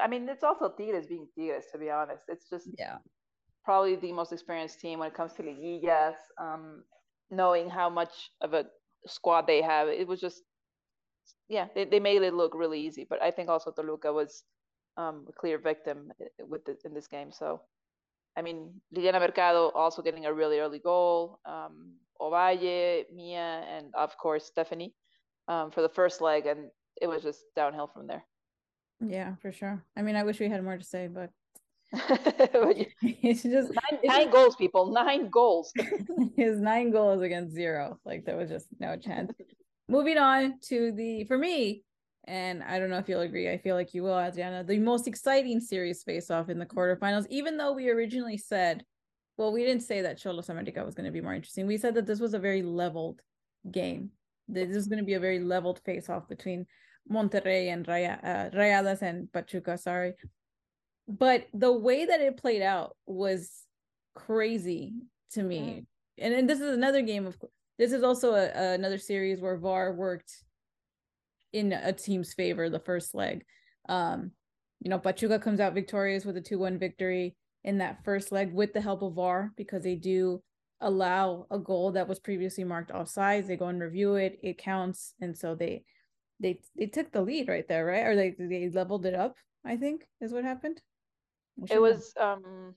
I 0.00 0.08
mean, 0.08 0.26
it's 0.28 0.44
also 0.44 0.70
Tigres 0.70 1.06
being 1.06 1.26
Tigres. 1.36 1.66
To 1.72 1.78
be 1.78 1.90
honest, 1.90 2.22
it's 2.28 2.48
just 2.48 2.68
yeah, 2.78 2.98
probably 3.64 3.96
the 3.96 4.12
most 4.12 4.32
experienced 4.32 4.80
team 4.80 4.98
when 4.98 5.08
it 5.08 5.14
comes 5.14 5.32
to 5.34 5.42
liguillas. 5.42 6.14
Um, 6.40 6.84
knowing 7.30 7.68
how 7.68 7.90
much 7.90 8.30
of 8.40 8.54
a 8.54 8.66
squad 9.06 9.46
they 9.46 9.62
have, 9.62 9.88
it 9.88 10.06
was 10.06 10.20
just 10.20 10.42
yeah, 11.48 11.66
they, 11.74 11.84
they 11.84 12.00
made 12.00 12.22
it 12.22 12.34
look 12.34 12.54
really 12.54 12.80
easy. 12.80 13.06
But 13.08 13.22
I 13.22 13.30
think 13.30 13.48
also 13.48 13.70
Toluca 13.70 14.12
was 14.12 14.44
um, 14.96 15.26
a 15.28 15.32
clear 15.32 15.58
victim 15.58 16.12
eh, 16.20 16.26
with 16.46 16.64
the, 16.64 16.76
in 16.84 16.94
this 16.94 17.06
game. 17.06 17.30
So, 17.30 17.60
I 18.36 18.42
mean, 18.42 18.80
Liliana 18.94 19.20
Mercado 19.20 19.70
also 19.74 20.02
getting 20.02 20.26
a 20.26 20.32
really 20.32 20.58
early 20.60 20.78
goal. 20.78 21.40
Um, 21.44 21.94
Ovalle, 22.20 23.04
Mia, 23.12 23.64
and 23.68 23.94
of 23.94 24.16
course 24.16 24.46
Stephanie 24.46 24.94
um, 25.48 25.70
for 25.70 25.82
the 25.82 25.88
first 25.88 26.20
leg, 26.20 26.46
and 26.46 26.70
it 27.00 27.06
was 27.06 27.22
just 27.22 27.40
downhill 27.56 27.88
from 27.88 28.06
there. 28.06 28.24
Yeah, 29.00 29.34
for 29.42 29.52
sure. 29.52 29.84
I 29.96 30.02
mean, 30.02 30.14
I 30.14 30.22
wish 30.22 30.38
we 30.38 30.48
had 30.48 30.62
more 30.62 30.78
to 30.78 30.84
say, 30.84 31.08
but 31.08 31.30
it's 31.92 33.42
just 33.42 33.72
nine, 33.72 34.00
it's 34.02 34.06
nine 34.06 34.24
just, 34.24 34.32
goals, 34.32 34.56
people. 34.56 34.92
Nine 34.92 35.28
goals. 35.28 35.72
his 36.36 36.60
nine 36.60 36.90
goals 36.90 37.22
against 37.22 37.52
zero. 37.52 37.98
Like 38.04 38.24
there 38.24 38.36
was 38.36 38.48
just 38.48 38.68
no 38.78 38.96
chance 38.96 39.32
moving 39.92 40.18
on 40.18 40.58
to 40.62 40.92
the 40.92 41.24
for 41.24 41.38
me 41.38 41.84
and 42.24 42.62
I 42.62 42.78
don't 42.78 42.90
know 42.90 42.98
if 42.98 43.08
you'll 43.08 43.20
agree. 43.22 43.50
I 43.50 43.58
feel 43.58 43.74
like 43.74 43.94
you 43.94 44.04
will, 44.04 44.18
Adriana. 44.18 44.62
The 44.62 44.78
most 44.78 45.08
exciting 45.08 45.60
series 45.60 46.04
face 46.04 46.30
off 46.30 46.48
in 46.48 46.58
the 46.58 46.66
quarterfinals, 46.66 47.26
even 47.30 47.56
though 47.56 47.72
we 47.72 47.90
originally 47.90 48.36
said, 48.36 48.84
well, 49.36 49.52
we 49.52 49.64
didn't 49.64 49.82
say 49.82 50.02
that 50.02 50.18
Xolos 50.18 50.48
America 50.48 50.84
was 50.84 50.94
going 50.94 51.06
to 51.06 51.10
be 51.10 51.20
more 51.20 51.34
interesting. 51.34 51.66
We 51.66 51.78
said 51.78 51.94
that 51.96 52.06
this 52.06 52.20
was 52.20 52.34
a 52.34 52.38
very 52.38 52.62
leveled 52.62 53.20
game. 53.70 54.10
This 54.46 54.76
is 54.76 54.86
going 54.86 55.00
to 55.00 55.04
be 55.04 55.14
a 55.14 55.20
very 55.20 55.40
leveled 55.40 55.80
face 55.84 56.08
off 56.08 56.28
between 56.28 56.66
Monterrey 57.10 57.72
and 57.72 57.86
Raya, 57.86 58.22
uh, 58.22 58.56
Rayadas 58.56 59.02
and 59.02 59.32
Pachuca. 59.32 59.76
Sorry. 59.76 60.14
But 61.08 61.48
the 61.52 61.72
way 61.72 62.04
that 62.04 62.20
it 62.20 62.36
played 62.36 62.62
out 62.62 62.96
was 63.06 63.50
crazy 64.14 64.92
to 65.32 65.42
me. 65.42 65.60
Mm. 65.60 65.86
And, 66.18 66.34
and 66.34 66.50
this 66.50 66.60
is 66.60 66.72
another 66.72 67.02
game 67.02 67.26
of 67.26 67.36
this 67.82 67.90
is 67.90 68.04
also 68.04 68.34
a, 68.34 68.44
a, 68.54 68.74
another 68.74 68.96
series 68.96 69.40
where 69.40 69.56
VAR 69.56 69.92
worked 69.92 70.44
in 71.52 71.72
a 71.72 71.92
team's 71.92 72.32
favor 72.32 72.70
the 72.70 72.78
first 72.78 73.12
leg. 73.12 73.44
Um, 73.88 74.30
you 74.78 74.88
know, 74.88 75.00
Pachuca 75.00 75.40
comes 75.40 75.58
out 75.58 75.74
victorious 75.74 76.24
with 76.24 76.36
a 76.36 76.40
2 76.40 76.60
1 76.60 76.78
victory 76.78 77.34
in 77.64 77.78
that 77.78 78.04
first 78.04 78.30
leg 78.30 78.54
with 78.54 78.72
the 78.72 78.80
help 78.80 79.02
of 79.02 79.14
VAR 79.14 79.50
because 79.56 79.82
they 79.82 79.96
do 79.96 80.40
allow 80.80 81.46
a 81.50 81.58
goal 81.58 81.90
that 81.90 82.06
was 82.06 82.20
previously 82.20 82.62
marked 82.62 82.92
offsides. 82.92 83.48
They 83.48 83.56
go 83.56 83.66
and 83.66 83.82
review 83.82 84.14
it, 84.14 84.38
it 84.44 84.58
counts. 84.58 85.14
And 85.20 85.36
so 85.36 85.56
they 85.56 85.82
they 86.38 86.60
they 86.78 86.86
took 86.86 87.10
the 87.10 87.22
lead 87.22 87.48
right 87.48 87.66
there, 87.66 87.84
right? 87.84 88.06
Or 88.06 88.14
they 88.14 88.36
they 88.38 88.70
leveled 88.72 89.06
it 89.06 89.14
up, 89.14 89.34
I 89.64 89.76
think 89.76 90.06
is 90.20 90.32
what 90.32 90.44
happened. 90.44 90.80
It 91.68 91.82
was 91.82 92.14
um 92.20 92.76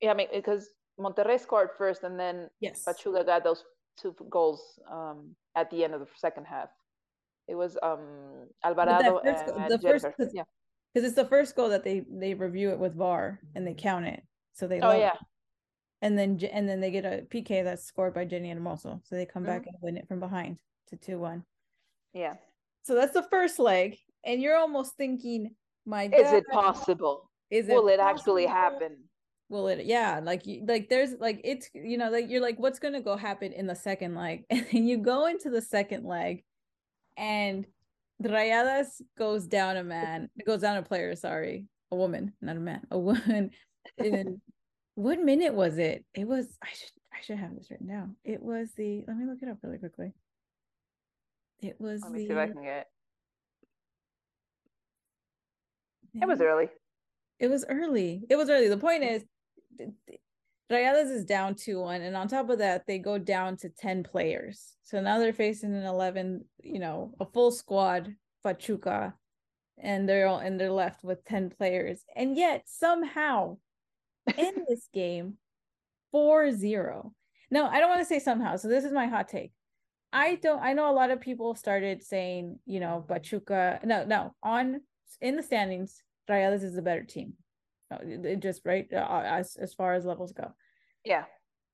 yeah, 0.00 0.12
I 0.12 0.14
mean 0.14 0.28
because 0.32 0.68
Monterrey 0.96 1.40
scored 1.40 1.70
first 1.76 2.04
and 2.04 2.18
then 2.20 2.50
yes. 2.60 2.84
Pachuca 2.84 3.24
got 3.24 3.42
those 3.42 3.64
two 4.00 4.14
goals 4.30 4.78
um, 4.90 5.34
at 5.54 5.70
the 5.70 5.84
end 5.84 5.94
of 5.94 6.00
the 6.00 6.06
second 6.16 6.44
half. 6.44 6.68
It 7.48 7.54
was 7.54 7.76
um, 7.82 8.48
Alvarado 8.64 9.20
first, 9.22 9.54
and, 9.54 9.70
the 9.70 9.78
first, 9.78 10.06
cause, 10.16 10.30
yeah, 10.32 10.44
because 10.92 11.06
it's 11.06 11.16
the 11.16 11.26
first 11.26 11.54
goal 11.56 11.68
that 11.68 11.84
they 11.84 12.04
they 12.10 12.34
review 12.34 12.70
it 12.70 12.78
with 12.78 12.94
VAR 12.94 13.40
and 13.54 13.66
they 13.66 13.74
count 13.74 14.06
it, 14.06 14.22
so 14.52 14.66
they. 14.66 14.80
Oh 14.80 14.96
yeah. 14.96 15.12
It. 15.12 15.18
And 16.02 16.18
then 16.18 16.38
and 16.52 16.68
then 16.68 16.80
they 16.80 16.90
get 16.90 17.04
a 17.04 17.24
PK 17.30 17.64
that's 17.64 17.84
scored 17.84 18.14
by 18.14 18.26
Jenni 18.26 18.54
Hermoso, 18.54 19.00
so 19.04 19.16
they 19.16 19.26
come 19.26 19.42
mm-hmm. 19.42 19.52
back 19.52 19.66
and 19.66 19.76
win 19.80 19.96
it 19.96 20.08
from 20.08 20.20
behind 20.20 20.58
to 20.88 20.96
two 20.96 21.18
one. 21.18 21.44
Yeah. 22.12 22.34
So 22.82 22.94
that's 22.94 23.14
the 23.14 23.22
first 23.30 23.58
leg, 23.58 23.96
and 24.24 24.40
you're 24.42 24.56
almost 24.56 24.96
thinking, 24.96 25.54
my. 25.86 26.08
God, 26.08 26.20
is 26.20 26.32
it 26.32 26.44
possible? 26.52 27.30
Is 27.50 27.68
it? 27.68 27.74
Will 27.74 27.88
it 27.88 28.00
actually 28.00 28.46
happen? 28.46 28.96
Will 29.48 29.68
it 29.68 29.84
yeah 29.84 30.20
like 30.22 30.42
like 30.66 30.88
there's 30.88 31.14
like 31.20 31.40
it's 31.44 31.68
you 31.74 31.98
know 31.98 32.10
like 32.10 32.30
you're 32.30 32.40
like 32.40 32.58
what's 32.58 32.78
gonna 32.78 33.00
go 33.00 33.16
happen 33.16 33.52
in 33.52 33.66
the 33.66 33.74
second 33.74 34.14
leg? 34.14 34.44
And 34.50 34.66
then 34.72 34.86
you 34.86 34.98
go 34.98 35.26
into 35.26 35.50
the 35.50 35.62
second 35.62 36.04
leg 36.04 36.44
and 37.16 37.66
Rayadas 38.22 39.02
goes 39.18 39.46
down 39.46 39.76
a 39.76 39.84
man 39.84 40.28
it 40.36 40.46
goes 40.46 40.60
down 40.60 40.76
a 40.76 40.82
player 40.82 41.14
sorry 41.14 41.66
a 41.90 41.96
woman 41.96 42.32
not 42.40 42.56
a 42.56 42.60
man 42.60 42.82
a 42.90 42.98
woman. 42.98 43.50
And 43.98 44.40
what 44.94 45.20
minute 45.20 45.52
was 45.52 45.76
it? 45.76 46.06
It 46.14 46.26
was 46.26 46.46
I 46.62 46.68
should 46.72 46.90
I 47.12 47.20
should 47.20 47.36
have 47.36 47.54
this 47.54 47.70
written 47.70 47.86
down. 47.86 48.16
It 48.24 48.42
was 48.42 48.72
the 48.78 49.04
let 49.06 49.14
me 49.14 49.26
look 49.26 49.42
it 49.42 49.48
up 49.48 49.58
really 49.62 49.76
quickly. 49.76 50.14
It 51.60 51.76
was 51.78 52.00
let 52.02 52.12
me 52.12 52.20
the, 52.20 52.26
see 52.26 52.32
if 52.32 52.38
I 52.38 52.46
can 52.46 52.62
get 52.62 52.86
it 56.20 56.26
was 56.26 56.40
early. 56.40 56.68
it 57.38 57.48
was 57.48 57.64
early. 57.68 58.22
It 58.28 58.36
was 58.36 58.48
early. 58.48 58.68
The 58.68 58.76
point 58.76 59.02
is, 59.02 59.24
Rayadas 60.70 61.10
is 61.10 61.24
down 61.24 61.54
2 61.54 61.80
1. 61.80 62.02
And 62.02 62.16
on 62.16 62.28
top 62.28 62.50
of 62.50 62.58
that, 62.58 62.86
they 62.86 62.98
go 62.98 63.18
down 63.18 63.56
to 63.58 63.68
10 63.68 64.02
players. 64.02 64.76
So 64.82 65.00
now 65.00 65.18
they're 65.18 65.32
facing 65.32 65.74
an 65.74 65.84
11, 65.84 66.44
you 66.62 66.78
know, 66.78 67.14
a 67.20 67.26
full 67.26 67.50
squad, 67.50 68.14
Pachuca, 68.42 69.14
and 69.78 70.08
they're 70.08 70.26
all, 70.26 70.38
and 70.38 70.58
they're 70.58 70.70
left 70.70 71.04
with 71.04 71.24
10 71.24 71.50
players. 71.50 72.02
And 72.16 72.36
yet 72.36 72.64
somehow 72.66 73.58
in 74.36 74.64
this 74.68 74.88
game, 74.92 75.34
4 76.12 76.52
0. 76.52 77.12
No, 77.50 77.66
I 77.66 77.78
don't 77.78 77.90
want 77.90 78.00
to 78.00 78.06
say 78.06 78.18
somehow. 78.18 78.56
So 78.56 78.68
this 78.68 78.84
is 78.84 78.92
my 78.92 79.06
hot 79.06 79.28
take. 79.28 79.52
I 80.12 80.36
don't 80.36 80.62
I 80.62 80.74
know 80.74 80.90
a 80.90 80.94
lot 80.94 81.10
of 81.10 81.20
people 81.20 81.54
started 81.56 82.02
saying, 82.02 82.58
you 82.66 82.80
know, 82.80 83.04
Pachuca. 83.06 83.80
No, 83.84 84.04
no, 84.04 84.34
on 84.42 84.80
in 85.20 85.36
the 85.36 85.42
standings, 85.42 86.02
Rayadas 86.30 86.62
is 86.62 86.74
the 86.74 86.82
better 86.82 87.02
team. 87.02 87.34
Uh, 87.94 88.28
it 88.28 88.40
just 88.40 88.62
right 88.64 88.86
uh, 88.92 88.96
uh, 88.96 89.22
as 89.24 89.56
as 89.56 89.74
far 89.74 89.94
as 89.94 90.04
levels 90.04 90.32
go. 90.32 90.52
Yeah. 91.04 91.24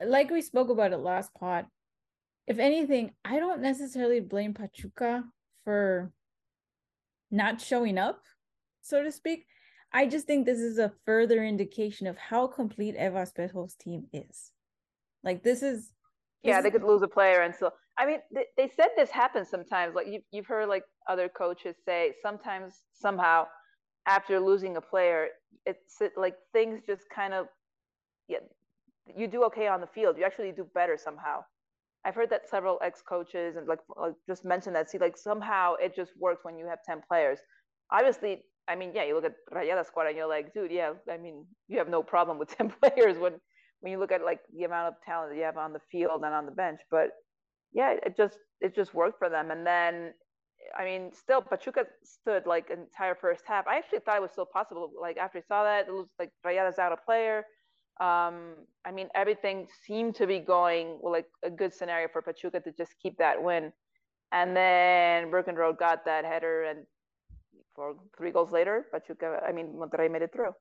Like 0.04 0.30
we 0.30 0.42
spoke 0.42 0.70
about 0.70 0.92
it 0.92 0.98
last 0.98 1.34
pod. 1.34 1.66
If 2.46 2.58
anything, 2.58 3.12
I 3.24 3.38
don't 3.38 3.60
necessarily 3.60 4.20
blame 4.20 4.54
Pachuca 4.54 5.24
for 5.64 6.12
not 7.30 7.60
showing 7.60 7.98
up, 7.98 8.22
so 8.80 9.02
to 9.02 9.12
speak. 9.12 9.46
I 9.92 10.06
just 10.06 10.26
think 10.26 10.46
this 10.46 10.60
is 10.60 10.78
a 10.78 10.92
further 11.04 11.44
indication 11.44 12.06
of 12.06 12.16
how 12.16 12.46
complete 12.46 12.94
Eva 12.96 13.18
Espejos's 13.22 13.74
team 13.74 14.06
is. 14.12 14.52
Like 15.22 15.42
this 15.42 15.62
is 15.62 15.92
this 16.42 16.52
yeah, 16.52 16.60
they 16.60 16.70
could 16.70 16.84
lose 16.84 17.02
a 17.02 17.08
player 17.08 17.42
and 17.42 17.54
so 17.54 17.70
I 17.98 18.06
mean 18.06 18.20
they, 18.32 18.46
they 18.56 18.70
said 18.74 18.88
this 18.96 19.10
happens 19.10 19.48
sometimes. 19.48 19.94
Like 19.94 20.06
you 20.06 20.20
you've 20.30 20.46
heard 20.46 20.68
like 20.68 20.84
other 21.08 21.28
coaches 21.28 21.76
say 21.84 22.14
sometimes 22.22 22.74
somehow 22.94 23.46
after 24.06 24.40
losing 24.40 24.76
a 24.76 24.80
player, 24.80 25.28
it's 25.66 25.98
like 26.16 26.36
things 26.52 26.80
just 26.86 27.02
kind 27.14 27.34
of 27.34 27.46
yeah, 28.28 28.38
you 29.16 29.26
do 29.26 29.44
okay 29.44 29.66
on 29.66 29.80
the 29.80 29.86
field. 29.86 30.16
You 30.18 30.24
actually 30.24 30.52
do 30.52 30.66
better 30.74 30.96
somehow. 30.96 31.44
I've 32.04 32.14
heard 32.14 32.30
that 32.30 32.48
several 32.48 32.78
ex 32.82 33.02
coaches 33.06 33.56
and 33.56 33.66
like, 33.68 33.80
like 33.96 34.14
just 34.26 34.44
mentioned 34.44 34.76
that. 34.76 34.90
See, 34.90 34.98
like 34.98 35.18
somehow 35.18 35.74
it 35.74 35.94
just 35.94 36.12
works 36.18 36.44
when 36.44 36.56
you 36.56 36.66
have 36.66 36.78
ten 36.86 37.02
players. 37.06 37.38
Obviously, 37.92 38.44
I 38.68 38.76
mean, 38.76 38.92
yeah, 38.94 39.04
you 39.04 39.14
look 39.14 39.24
at 39.24 39.34
Rayada 39.52 39.84
squad 39.84 40.06
and 40.06 40.16
you're 40.16 40.28
like, 40.28 40.54
dude, 40.54 40.70
yeah, 40.70 40.92
I 41.10 41.18
mean, 41.18 41.44
you 41.68 41.78
have 41.78 41.88
no 41.88 42.02
problem 42.02 42.38
with 42.38 42.48
ten 42.56 42.70
players 42.70 43.18
when 43.18 43.34
when 43.80 43.92
you 43.92 43.98
look 43.98 44.12
at 44.12 44.24
like 44.24 44.40
the 44.56 44.64
amount 44.64 44.88
of 44.88 44.94
talent 45.04 45.30
that 45.32 45.36
you 45.36 45.44
have 45.44 45.56
on 45.56 45.72
the 45.72 45.80
field 45.90 46.22
and 46.24 46.34
on 46.34 46.46
the 46.46 46.52
bench. 46.52 46.80
But 46.90 47.10
yeah, 47.72 47.96
it 48.04 48.16
just 48.16 48.38
it 48.60 48.74
just 48.74 48.94
worked 48.94 49.18
for 49.18 49.28
them. 49.28 49.50
And 49.50 49.66
then 49.66 50.12
I 50.78 50.84
mean, 50.84 51.10
still 51.12 51.42
Pachuca 51.42 51.86
stood 52.04 52.46
like 52.46 52.70
an 52.70 52.80
entire 52.80 53.14
first 53.14 53.42
half. 53.46 53.66
I 53.66 53.76
actually 53.76 54.00
thought 54.00 54.16
it 54.16 54.22
was 54.22 54.32
still 54.32 54.46
possible. 54.46 54.90
Like 55.00 55.16
after 55.16 55.38
I 55.38 55.42
saw 55.42 55.64
that, 55.64 55.88
it 55.88 55.92
was 55.92 56.06
like 56.18 56.30
Rayadas 56.46 56.78
out 56.78 56.92
a 56.92 56.96
player. 56.96 57.44
Um, 58.00 58.54
I 58.84 58.92
mean, 58.92 59.08
everything 59.14 59.66
seemed 59.86 60.14
to 60.16 60.26
be 60.26 60.38
going 60.38 60.98
well, 61.00 61.12
like 61.12 61.26
a 61.44 61.50
good 61.50 61.74
scenario 61.74 62.08
for 62.10 62.22
Pachuca 62.22 62.60
to 62.60 62.72
just 62.72 62.94
keep 63.02 63.18
that 63.18 63.42
win. 63.42 63.72
And 64.32 64.56
then 64.56 65.30
Road 65.30 65.76
got 65.78 66.04
that 66.04 66.24
header, 66.24 66.62
and 66.62 66.86
for 67.74 67.96
three 68.16 68.30
goals 68.30 68.52
later, 68.52 68.86
Pachuca, 68.92 69.40
I 69.46 69.52
mean, 69.52 69.74
Monterrey 69.74 70.10
made 70.10 70.22
it 70.22 70.32
through. 70.32 70.52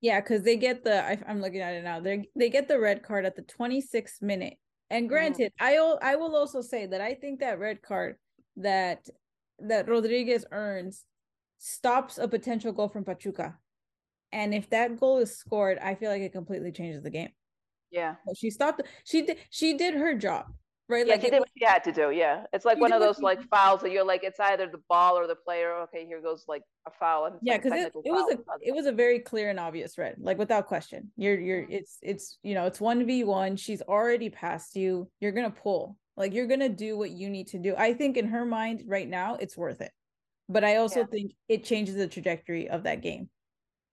yeah, 0.00 0.20
because 0.20 0.42
they 0.42 0.56
get 0.56 0.82
the. 0.82 1.04
I, 1.04 1.18
am 1.26 1.40
looking 1.40 1.60
at 1.60 1.74
it 1.74 1.84
now. 1.84 2.00
They 2.00 2.28
they 2.34 2.48
get 2.48 2.68
the 2.68 2.80
red 2.80 3.02
card 3.02 3.26
at 3.26 3.36
the 3.36 3.42
26th 3.42 4.22
minute. 4.22 4.54
And 4.90 5.04
mm-hmm. 5.04 5.12
granted, 5.12 5.52
mm. 5.60 5.98
I 6.02 6.12
I 6.12 6.16
will 6.16 6.34
also 6.34 6.62
say 6.62 6.86
that 6.86 7.00
I 7.00 7.14
think 7.14 7.40
that 7.40 7.58
red 7.58 7.82
card 7.82 8.16
that 8.56 9.08
that 9.68 9.88
Rodriguez 9.88 10.44
earns 10.52 11.04
stops 11.58 12.18
a 12.18 12.26
potential 12.28 12.72
goal 12.72 12.88
from 12.88 13.04
Pachuca. 13.04 13.56
And 14.32 14.54
if 14.54 14.70
that 14.70 14.98
goal 14.98 15.18
is 15.18 15.36
scored, 15.36 15.78
I 15.78 15.94
feel 15.94 16.10
like 16.10 16.22
it 16.22 16.32
completely 16.32 16.72
changes 16.72 17.02
the 17.02 17.10
game. 17.10 17.30
Yeah. 17.90 18.14
She 18.34 18.50
stopped 18.50 18.82
she 19.04 19.22
did 19.22 19.36
she 19.50 19.76
did 19.76 19.94
her 19.94 20.14
job. 20.14 20.46
right? 20.88 21.06
Yeah, 21.06 21.14
like 21.14 21.20
she 21.22 21.26
it 21.28 21.30
did 21.32 21.40
what 21.40 21.50
she 21.56 21.64
had 21.64 21.84
to 21.84 21.92
do. 21.92 22.10
Yeah, 22.10 22.44
it's 22.52 22.64
like 22.64 22.78
one 22.78 22.92
of 22.92 23.00
those 23.00 23.18
like 23.20 23.42
fouls 23.48 23.80
that 23.82 23.90
you're 23.90 24.04
like, 24.04 24.24
it's 24.24 24.40
either 24.40 24.66
the 24.66 24.80
ball 24.88 25.18
or 25.18 25.26
the 25.26 25.34
player. 25.36 25.74
Okay, 25.82 26.06
here 26.06 26.20
goes 26.20 26.44
like 26.48 26.62
a 26.86 26.90
foul. 26.90 27.26
And 27.26 27.36
yeah 27.42 27.54
like 27.54 27.62
because 27.62 27.80
it, 27.80 27.92
it 28.04 28.10
was 28.10 28.34
a 28.34 28.38
it 28.60 28.74
was 28.74 28.86
a 28.86 28.92
very 28.92 29.18
clear 29.18 29.50
and 29.50 29.60
obvious 29.60 29.98
red 29.98 30.16
like 30.18 30.38
without 30.38 30.66
question 30.66 31.10
you're 31.16 31.38
you're 31.38 31.66
it's 31.68 31.98
it's 32.02 32.38
you 32.42 32.54
know 32.54 32.66
it's 32.66 32.78
1v1 32.78 33.58
she's 33.58 33.82
already 33.82 34.30
past 34.30 34.76
you 34.76 35.08
you're 35.20 35.32
gonna 35.32 35.50
pull 35.50 35.96
like 36.16 36.32
you're 36.34 36.46
gonna 36.46 36.68
do 36.68 36.96
what 36.98 37.10
you 37.10 37.30
need 37.30 37.48
to 37.48 37.58
do. 37.58 37.74
I 37.76 37.94
think 37.94 38.16
in 38.16 38.28
her 38.28 38.44
mind 38.44 38.84
right 38.86 39.08
now 39.08 39.36
it's 39.36 39.56
worth 39.56 39.80
it. 39.80 39.92
But 40.48 40.64
i 40.64 40.76
also 40.76 41.00
Yeah. 41.00 41.06
think 41.06 41.32
it 41.48 41.64
changes 41.64 41.94
the 41.94 42.08
trajectory 42.08 42.68
of 42.68 42.82
that 42.84 43.02
game. 43.02 43.30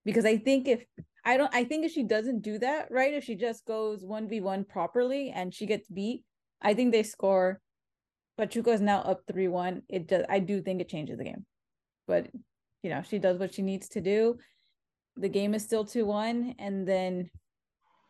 Because 0.06 0.26
i 0.26 0.38
think 0.38 0.68
if 0.68 0.84
i 1.26 1.38
don't 1.38 1.54
i 1.54 1.64
think 1.64 1.86
if 1.86 1.92
she 1.92 2.04
doesn't 2.04 2.42
do 2.42 2.58
that 2.60 2.90
right 2.92 3.14
if 3.14 3.24
she 3.24 3.36
just 3.36 3.66
goes 3.66 4.04
1v1 4.04 4.66
properly 4.68 5.30
and 5.30 5.54
she 5.54 5.66
gets 5.66 5.88
beat 5.90 6.24
i 6.62 6.74
think 6.74 6.92
they 6.92 7.04
score. 7.04 7.62
Pachuca 8.38 8.72
is 8.72 8.82
now 8.82 9.02
up 9.02 9.22
3-1 9.32 9.82
it 9.90 10.08
does 10.08 10.26
i 10.30 10.40
do 10.40 10.62
think 10.62 10.82
it 10.82 10.90
changes 10.90 11.18
the 11.18 11.26
game. 11.26 11.46
But 12.08 12.28
you 12.84 12.90
know 12.90 13.02
she 13.02 13.20
does 13.20 13.38
what 13.38 13.54
she 13.54 13.62
needs 13.62 13.90
to 13.90 14.02
do. 14.02 14.38
The 15.18 15.30
game 15.30 15.54
is 15.54 15.64
still 15.64 15.86
2-1 15.86 16.56
and 16.60 16.88
then 16.88 17.30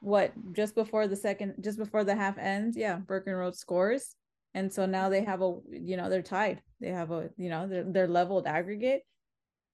what 0.01 0.31
just 0.53 0.75
before 0.75 1.07
the 1.07 1.15
second 1.15 1.55
just 1.61 1.77
before 1.77 2.03
the 2.03 2.15
half 2.15 2.37
ends? 2.37 2.77
Yeah 2.77 2.97
Burkenroad 2.97 3.55
scores. 3.55 4.15
And 4.53 4.71
so 4.73 4.85
now 4.85 5.09
they 5.09 5.23
have 5.23 5.41
a 5.41 5.57
you 5.71 5.97
know 5.97 6.09
they're 6.09 6.21
tied. 6.21 6.61
They 6.79 6.89
have 6.89 7.11
a 7.11 7.29
you 7.37 7.49
know 7.49 7.67
they're, 7.67 7.83
they're 7.83 8.07
leveled 8.07 8.47
aggregate. 8.47 9.03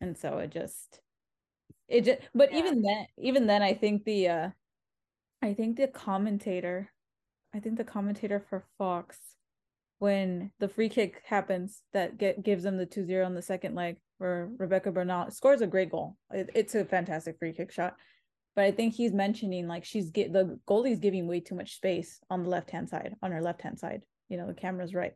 And 0.01 0.17
so 0.17 0.39
it 0.39 0.51
just 0.51 0.99
it 1.87 2.01
just 2.05 2.19
but 2.33 2.51
Yeah. 2.51 2.59
even 2.59 2.81
then 2.81 3.05
even 3.17 3.47
then 3.47 3.61
i 3.61 3.73
think 3.75 4.03
the 4.05 4.27
uh 4.27 4.49
i 5.43 5.53
think 5.53 5.77
the 5.77 5.87
commentator 5.87 6.91
i 7.53 7.59
think 7.59 7.77
the 7.77 7.83
commentator 7.83 8.39
for 8.49 8.63
fox 8.79 9.19
when 9.99 10.51
the 10.59 10.67
free 10.67 10.89
kick 10.89 11.21
happens 11.25 11.83
that 11.93 12.17
get 12.17 12.43
gives 12.43 12.63
them 12.63 12.77
the 12.77 12.85
2-0 12.87 13.25
on 13.25 13.35
the 13.35 13.41
second 13.41 13.75
leg 13.75 13.97
where 14.17 14.49
rebeca 14.57 14.93
bernal 14.93 15.29
scores 15.31 15.61
a 15.61 15.67
great 15.67 15.91
goal. 15.91 16.17
It, 16.31 16.49
it's 16.55 16.75
a 16.75 16.85
fantastic 16.85 17.37
free 17.37 17.53
kick 17.53 17.71
shot 17.71 17.95
but 18.55 18.65
i 18.65 18.71
think 18.71 18.93
he's 18.93 19.13
mentioning 19.13 19.67
like 19.67 19.85
she's 19.85 20.09
get 20.09 20.33
the 20.33 20.59
goalie's 20.67 20.99
giving 20.99 21.27
way 21.27 21.39
too 21.39 21.55
much 21.55 21.75
space 21.75 22.19
on 22.29 22.43
the 22.43 22.49
left 22.49 22.71
hand 22.71 22.89
side 22.89 23.15
on 23.21 23.31
her 23.31 23.41
left 23.41 23.61
hand 23.61 23.79
side 23.79 24.01
you 24.29 24.37
know 24.37 24.47
the 24.47 24.53
camera's 24.53 24.93
right 24.93 25.13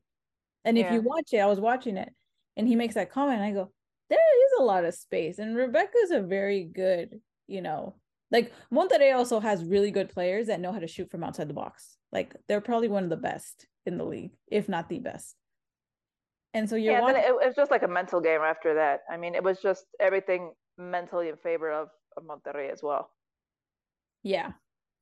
and 0.65 0.77
if 0.77 0.91
you 0.91 1.01
watch 1.01 1.29
it 1.31 1.39
i 1.39 1.45
was 1.45 1.59
watching 1.59 1.97
it 1.97 2.13
and 2.57 2.67
he 2.67 2.75
makes 2.75 2.95
that 2.95 3.11
comment 3.11 3.39
and 3.39 3.45
i 3.45 3.51
go 3.51 3.71
there 4.09 4.19
is 4.19 4.59
a 4.59 4.63
lot 4.63 4.85
of 4.85 4.93
space 4.93 5.39
and 5.39 5.55
rebeca's 5.55 6.11
a 6.11 6.21
very 6.21 6.63
good 6.63 7.19
you 7.47 7.61
know 7.61 7.95
like 8.31 8.51
monterrey 8.71 9.15
also 9.15 9.39
has 9.39 9.63
really 9.63 9.91
good 9.91 10.09
players 10.09 10.47
that 10.47 10.59
know 10.59 10.71
how 10.71 10.79
to 10.79 10.87
shoot 10.87 11.09
from 11.09 11.23
outside 11.23 11.47
the 11.47 11.53
box 11.53 11.97
like 12.11 12.35
they're 12.47 12.61
probably 12.61 12.87
one 12.87 13.03
of 13.03 13.09
the 13.09 13.17
best 13.17 13.67
in 13.85 13.97
the 13.97 14.03
league 14.03 14.31
if 14.47 14.69
not 14.69 14.89
the 14.89 14.99
best 14.99 15.35
and 16.53 16.69
so 16.69 16.75
you're 16.75 16.93
yeah, 16.93 16.99
then 16.99 17.15
watching 17.15 17.23
it, 17.23 17.29
it 17.29 17.47
was 17.47 17.55
just 17.55 17.71
like 17.71 17.83
a 17.83 17.87
mental 17.87 18.19
game 18.19 18.41
after 18.41 18.75
that. 18.75 19.01
I 19.09 19.17
mean, 19.17 19.35
it 19.35 19.43
was 19.43 19.59
just 19.59 19.85
everything 19.99 20.51
mentally 20.77 21.29
in 21.29 21.37
favor 21.37 21.71
of, 21.71 21.89
of 22.17 22.23
Monterrey 22.23 22.71
as 22.71 22.81
well. 22.81 23.11
Yeah. 24.23 24.51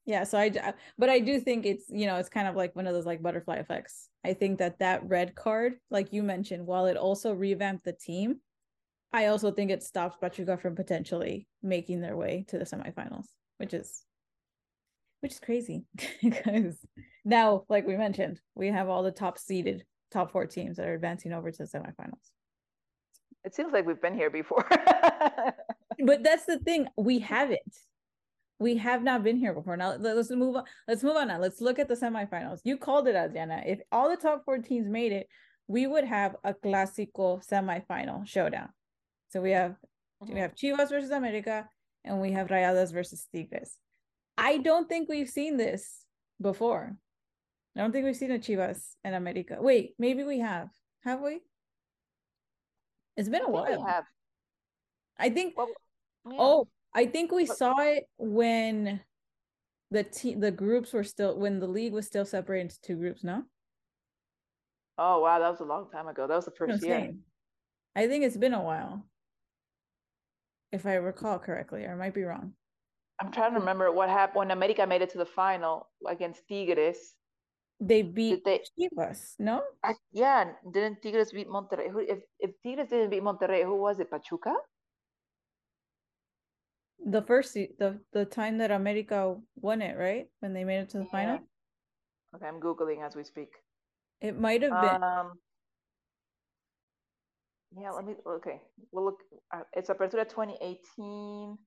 Yeah. 0.05 0.23
So 0.23 0.37
i 0.37 0.47
uh, 0.47 0.71
but 0.97 1.09
I 1.09 1.19
do 1.19 1.39
think 1.39 1.65
it's, 1.65 1.85
you 1.89 2.05
know, 2.05 2.15
it's 2.15 2.29
kind 2.29 2.47
of 2.47 2.55
like 2.55 2.75
one 2.75 2.87
of 2.87 2.93
those 2.93 3.05
like 3.05 3.21
butterfly 3.21 3.55
effects. 3.55 4.09
I 4.23 4.33
think 4.33 4.59
that 4.59 4.79
that 4.79 5.07
red 5.07 5.35
card, 5.35 5.75
like 5.91 6.13
you 6.13 6.23
mentioned, 6.23 6.65
while 6.65 6.85
it 6.85 6.97
also 6.97 7.33
revamped 7.33 7.83
the 7.83 7.93
team, 7.93 8.39
I 9.11 9.27
also 9.27 9.51
think 9.51 9.71
it 9.71 9.83
stops 9.83 10.17
Pachuca 10.19 10.57
from 10.57 10.75
potentially 10.75 11.47
making 11.63 12.01
their 12.01 12.15
way 12.15 12.45
to 12.49 12.57
the 12.57 12.65
semifinals, 12.65 13.25
which 13.57 13.73
is, 13.73 14.03
which 15.21 15.33
is 15.33 15.39
crazy 15.39 15.83
because 16.21 16.77
now, 17.25 17.65
like 17.69 17.87
we 17.87 17.97
mentioned, 17.97 18.39
we 18.55 18.67
have 18.67 18.89
all 18.89 19.03
the 19.03 19.11
top 19.11 19.37
seeded 19.37 19.83
top 20.11 20.31
four 20.31 20.45
teams 20.45 20.77
that 20.77 20.87
are 20.87 20.93
advancing 20.93 21.33
over 21.33 21.51
to 21.51 21.57
the 21.57 21.65
semifinals. 21.65 22.31
It 23.43 23.55
seems 23.55 23.73
like 23.73 23.85
we've 23.85 24.01
been 24.01 24.15
here 24.15 24.29
before. 24.29 24.65
but 26.05 26.23
that's 26.23 26.45
the 26.45 26.59
thing 26.59 26.87
we 26.97 27.19
haven't 27.19 27.77
we 28.59 28.77
have 28.77 29.03
not 29.03 29.23
been 29.23 29.37
here 29.37 29.53
before. 29.53 29.77
Now 29.77 29.95
let- 29.97 30.15
let's 30.15 30.31
move 30.31 30.55
on 30.55 30.63
let's 30.87 31.03
move 31.03 31.15
on 31.15 31.27
now. 31.27 31.39
Let's 31.39 31.61
look 31.61 31.79
at 31.79 31.87
the 31.87 31.95
semifinals. 31.95 32.59
You 32.63 32.77
called 32.77 33.07
it 33.07 33.15
adriana. 33.15 33.63
If 33.65 33.79
all 33.91 34.09
the 34.09 34.17
top 34.17 34.43
four 34.45 34.57
teams 34.59 34.87
made 34.87 35.11
it 35.11 35.27
we 35.67 35.85
would 35.85 36.05
have 36.05 36.35
a 36.43 36.53
clásico 36.53 37.45
semifinal 37.45 38.25
showdown. 38.25 38.69
So 39.29 39.41
we 39.41 39.51
have 39.51 39.75
we 40.19 40.29
mm-hmm. 40.29 40.37
have 40.37 40.55
chivas 40.55 40.89
versus 40.89 41.11
america 41.11 41.67
and 42.03 42.21
we 42.21 42.31
have 42.31 42.47
rayadas 42.47 42.91
versus 42.91 43.27
tigres. 43.33 43.77
I 44.37 44.57
don't 44.57 44.87
think 44.87 45.09
we've 45.09 45.29
seen 45.29 45.57
this 45.57 46.05
before. 46.41 46.95
I 47.75 47.79
don't 47.81 47.91
think 47.91 48.05
we've 48.05 48.15
seen 48.15 48.31
a 48.31 48.39
chivas 48.39 48.79
and 49.03 49.13
america 49.13 49.57
wait 49.59 49.93
maybe 49.99 50.23
we 50.23 50.39
have. 50.39 50.69
Have 51.03 51.21
we? 51.21 51.41
It's 53.15 53.29
been 53.29 53.41
a 53.41 53.49
I 53.49 53.65
think 53.65 53.69
we 53.69 53.77
while. 53.77 53.87
have. 53.87 54.03
i 55.17 55.29
think 55.29 55.55
Well, 55.57 55.67
yeah. 56.29 56.37
Oh, 56.39 56.67
I 56.97 57.05
think 57.05 57.31
we 57.31 57.45
saw 57.45 57.75
it 57.79 58.05
when 58.17 58.99
the 59.91 60.03
te- 60.03 60.33
the 60.33 60.49
groups 60.51 60.93
were 60.93 61.03
still 61.03 61.37
when 61.37 61.59
the 61.59 61.67
league 61.67 61.93
was 61.93 62.07
still 62.07 62.25
separated 62.25 62.63
into 62.71 62.81
two 62.81 62.95
groups, 62.95 63.23
no? 63.23 63.43
Oh 64.97 65.21
wow, 65.21 65.37
that 65.37 65.51
was 65.51 65.59
a 65.61 65.63
long 65.73 65.91
time 65.91 66.07
ago. 66.07 66.25
That 66.25 66.35
was 66.35 66.45
the 66.45 66.51
That's 66.51 66.59
what 66.59 66.69
I'm 66.69 66.75
first 66.77 66.85
year. 66.87 66.99
saying. 66.99 67.19
I 67.95 68.07
think 68.07 68.23
it's 68.25 68.35
been 68.37 68.55
a 68.55 68.63
while. 68.63 69.05
If 70.71 70.87
I 70.87 70.95
recall 70.95 71.37
correctly, 71.37 71.85
or 71.85 71.91
I 71.91 71.95
might 71.95 72.15
be 72.15 72.23
wrong. 72.23 72.53
I'm 73.21 73.31
trying 73.31 73.53
to 73.53 73.59
remember 73.59 73.91
what 73.91 74.09
happened 74.09 74.37
when 74.39 74.51
America 74.51 74.85
made 74.87 75.01
it 75.03 75.11
to 75.11 75.17
the 75.19 75.25
final 75.25 75.87
against 76.07 76.47
Tigres. 76.49 77.13
They 77.79 78.01
beat 78.01 78.43
they- 78.43 78.63
Chivas, 78.73 79.35
no? 79.37 79.61
I, 79.83 79.93
yeah, 80.11 80.53
didn't 80.73 81.03
Tigres 81.03 81.31
beat 81.31 81.47
Monterrey? 81.47 81.91
Who, 81.91 81.99
if 81.99 82.19
if 82.39 82.51
Tigres 82.63 82.89
didn't 82.89 83.11
beat 83.11 83.21
Monterrey, 83.21 83.63
who 83.63 83.75
was 83.75 83.99
it? 83.99 84.09
Pachuca? 84.09 84.55
The 87.05 87.21
first 87.21 87.53
the 87.53 87.99
the 88.11 88.25
time 88.25 88.57
that 88.57 88.71
America 88.71 89.35
won 89.55 89.81
it, 89.81 89.97
right? 89.97 90.27
When 90.39 90.53
they 90.53 90.63
made 90.63 90.79
it 90.79 90.89
to 90.89 90.99
the 90.99 91.05
final. 91.05 91.39
Okay, 92.35 92.45
I'm 92.45 92.59
googling 92.59 93.05
as 93.05 93.15
we 93.15 93.23
speak. 93.23 93.49
It 94.21 94.39
might 94.39 94.61
have 94.63 94.81
been 94.81 95.03
Um, 95.03 95.39
yeah, 97.79 97.91
let 97.91 98.05
me. 98.05 98.15
Okay, 98.25 98.61
we'll 98.91 99.05
look. 99.05 99.19
Uh, 99.53 99.61
it's 99.73 99.89
Apertura 99.89 100.27
2018. 100.27 101.57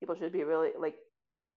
People 0.00 0.16
should 0.18 0.32
be 0.32 0.44
really 0.44 0.70
like. 0.78 0.94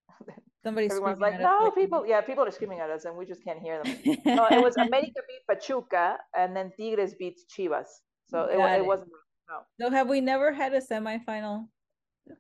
somebody 0.64 0.88
Everyone's 0.88 1.20
like, 1.20 1.36
us, 1.36 1.42
no, 1.42 1.66
like, 1.66 1.76
people. 1.76 2.06
Yeah, 2.06 2.22
people 2.22 2.46
are 2.46 2.52
screaming 2.52 2.80
at 2.80 2.90
us, 2.90 3.06
and 3.06 3.18
we 3.18 3.26
just 3.26 3.44
can't 3.44 3.60
hear 3.60 3.82
them. 3.84 3.96
No, 4.26 4.48
it 4.48 4.62
was 4.62 4.78
America 4.78 5.22
beat 5.28 5.44
Pachuca, 5.50 6.18
and 6.36 6.56
then 6.56 6.72
Tigres 6.78 7.16
beat 7.16 7.40
Chivas. 7.52 7.88
So 8.28 8.44
it, 8.44 8.60
it 8.60 8.80
it. 8.80 8.86
wasn't. 8.86 9.10
No. 9.50 9.62
So 9.82 9.92
have 9.92 10.08
we 10.08 10.22
never 10.22 10.54
had 10.54 10.74
a 10.74 10.82
semifinal 10.82 11.68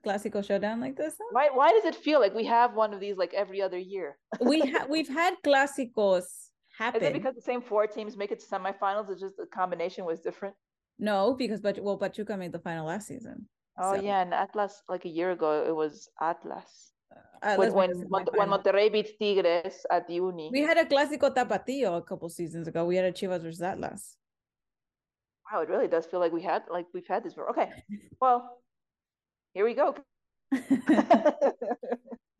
Clásico 0.05 0.43
showdown 0.45 0.79
like 0.79 0.95
this? 0.95 1.15
Why? 1.31 1.49
Why 1.53 1.71
does 1.71 1.85
it 1.85 1.95
feel 1.95 2.19
like 2.19 2.33
we 2.33 2.45
have 2.45 2.73
one 2.75 2.93
of 2.93 2.99
these 2.99 3.17
like 3.17 3.33
every 3.33 3.61
other 3.61 3.77
year? 3.77 4.17
we 4.41 4.59
ha- 4.61 4.85
we've 4.89 5.07
had 5.09 5.33
clásicos 5.45 6.25
happen. 6.77 7.01
Is 7.01 7.07
it 7.09 7.13
because 7.13 7.35
the 7.35 7.41
same 7.41 7.61
four 7.61 7.87
teams 7.87 8.15
make 8.17 8.31
it 8.31 8.39
to 8.39 8.45
semifinals? 8.45 9.09
It's 9.11 9.21
just 9.21 9.37
the 9.37 9.45
combination 9.47 10.05
was 10.05 10.19
different. 10.21 10.55
no, 10.99 11.33
because 11.33 11.61
but 11.61 11.79
well, 11.81 11.97
Pachuca 11.97 12.35
made 12.37 12.51
the 12.51 12.59
final 12.59 12.85
last 12.87 13.07
season. 13.07 13.47
Oh 13.81 13.95
So, 13.95 14.01
yeah, 14.01 14.21
and 14.21 14.33
Atlas 14.33 14.83
like 14.89 15.05
a 15.05 15.09
year 15.09 15.31
ago 15.31 15.63
it 15.67 15.75
was 15.75 16.09
Atlas. 16.21 16.91
uh, 17.41 17.55
when 17.55 17.71
when, 17.73 17.91
the 18.25 18.31
when. 18.39 18.49
Monterrey 18.49 18.91
beat 18.91 19.09
Tigres 19.19 19.85
at 19.89 20.09
Uni. 20.09 20.49
we 20.51 20.61
had 20.61 20.77
a 20.77 20.85
clásico 20.85 21.27
tapatío 21.33 21.97
a 21.97 22.01
couple 22.01 22.27
seasons 22.29 22.67
ago. 22.67 22.85
We 22.85 22.95
had 22.97 23.05
a 23.05 23.11
Chivas 23.19 23.41
versus 23.41 23.61
Atlas. 23.61 24.17
Wow, 25.51 25.61
it 25.63 25.69
really 25.69 25.87
does 25.87 26.05
feel 26.05 26.19
like 26.19 26.31
we 26.31 26.43
had 26.43 26.61
like 26.69 26.85
we've 26.93 27.07
had 27.07 27.23
this 27.23 27.33
before. 27.33 27.49
Okay, 27.51 27.69
well, 28.21 28.61
here 29.53 29.65
we 29.65 29.73
go. 29.73 29.95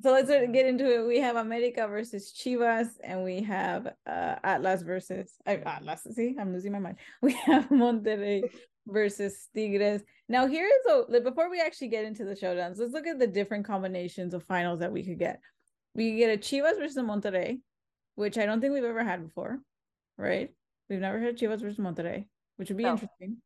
So 0.01 0.11
let's 0.11 0.29
get 0.29 0.65
into 0.65 0.85
it. 0.85 1.05
We 1.05 1.19
have 1.19 1.35
America 1.35 1.85
versus 1.85 2.31
Chivas, 2.33 2.87
and 3.03 3.21
we 3.21 3.43
have 3.43 3.87
uh, 4.07 4.35
Atlas 4.45 4.81
versus 4.81 5.33
uh, 5.45 5.57
Atlas. 5.65 6.07
See, 6.13 6.37
I'm 6.39 6.53
losing 6.53 6.71
my 6.71 6.79
mind. 6.79 6.97
We 7.21 7.33
have 7.33 7.67
Monterrey 7.67 8.43
versus 8.87 9.49
Tigres. 9.53 10.01
Now, 10.29 10.47
here 10.47 10.65
is 10.65 11.05
a 11.13 11.19
before 11.19 11.51
we 11.51 11.59
actually 11.59 11.89
get 11.89 12.05
into 12.05 12.23
the 12.23 12.33
showdowns. 12.33 12.77
Let's 12.77 12.93
look 12.93 13.07
at 13.07 13.19
the 13.19 13.27
different 13.27 13.65
combinations 13.65 14.33
of 14.33 14.43
finals 14.43 14.79
that 14.79 14.93
we 14.93 15.03
could 15.03 15.19
get. 15.19 15.41
We 15.95 16.11
could 16.11 16.17
get 16.17 16.33
a 16.33 16.37
Chivas 16.37 16.77
versus 16.79 16.95
Monterrey, 16.95 17.59
which 18.15 18.37
I 18.37 18.45
don't 18.45 18.61
think 18.61 18.73
we've 18.73 18.85
ever 18.85 19.03
had 19.03 19.21
before, 19.27 19.59
right? 20.17 20.49
We've 20.89 21.01
never 21.01 21.19
had 21.19 21.37
Chivas 21.37 21.59
versus 21.59 21.77
Monterrey, 21.77 22.25
which 22.55 22.69
would 22.69 22.77
be 22.77 22.83
No. 22.83 22.91
interesting. 22.91 23.37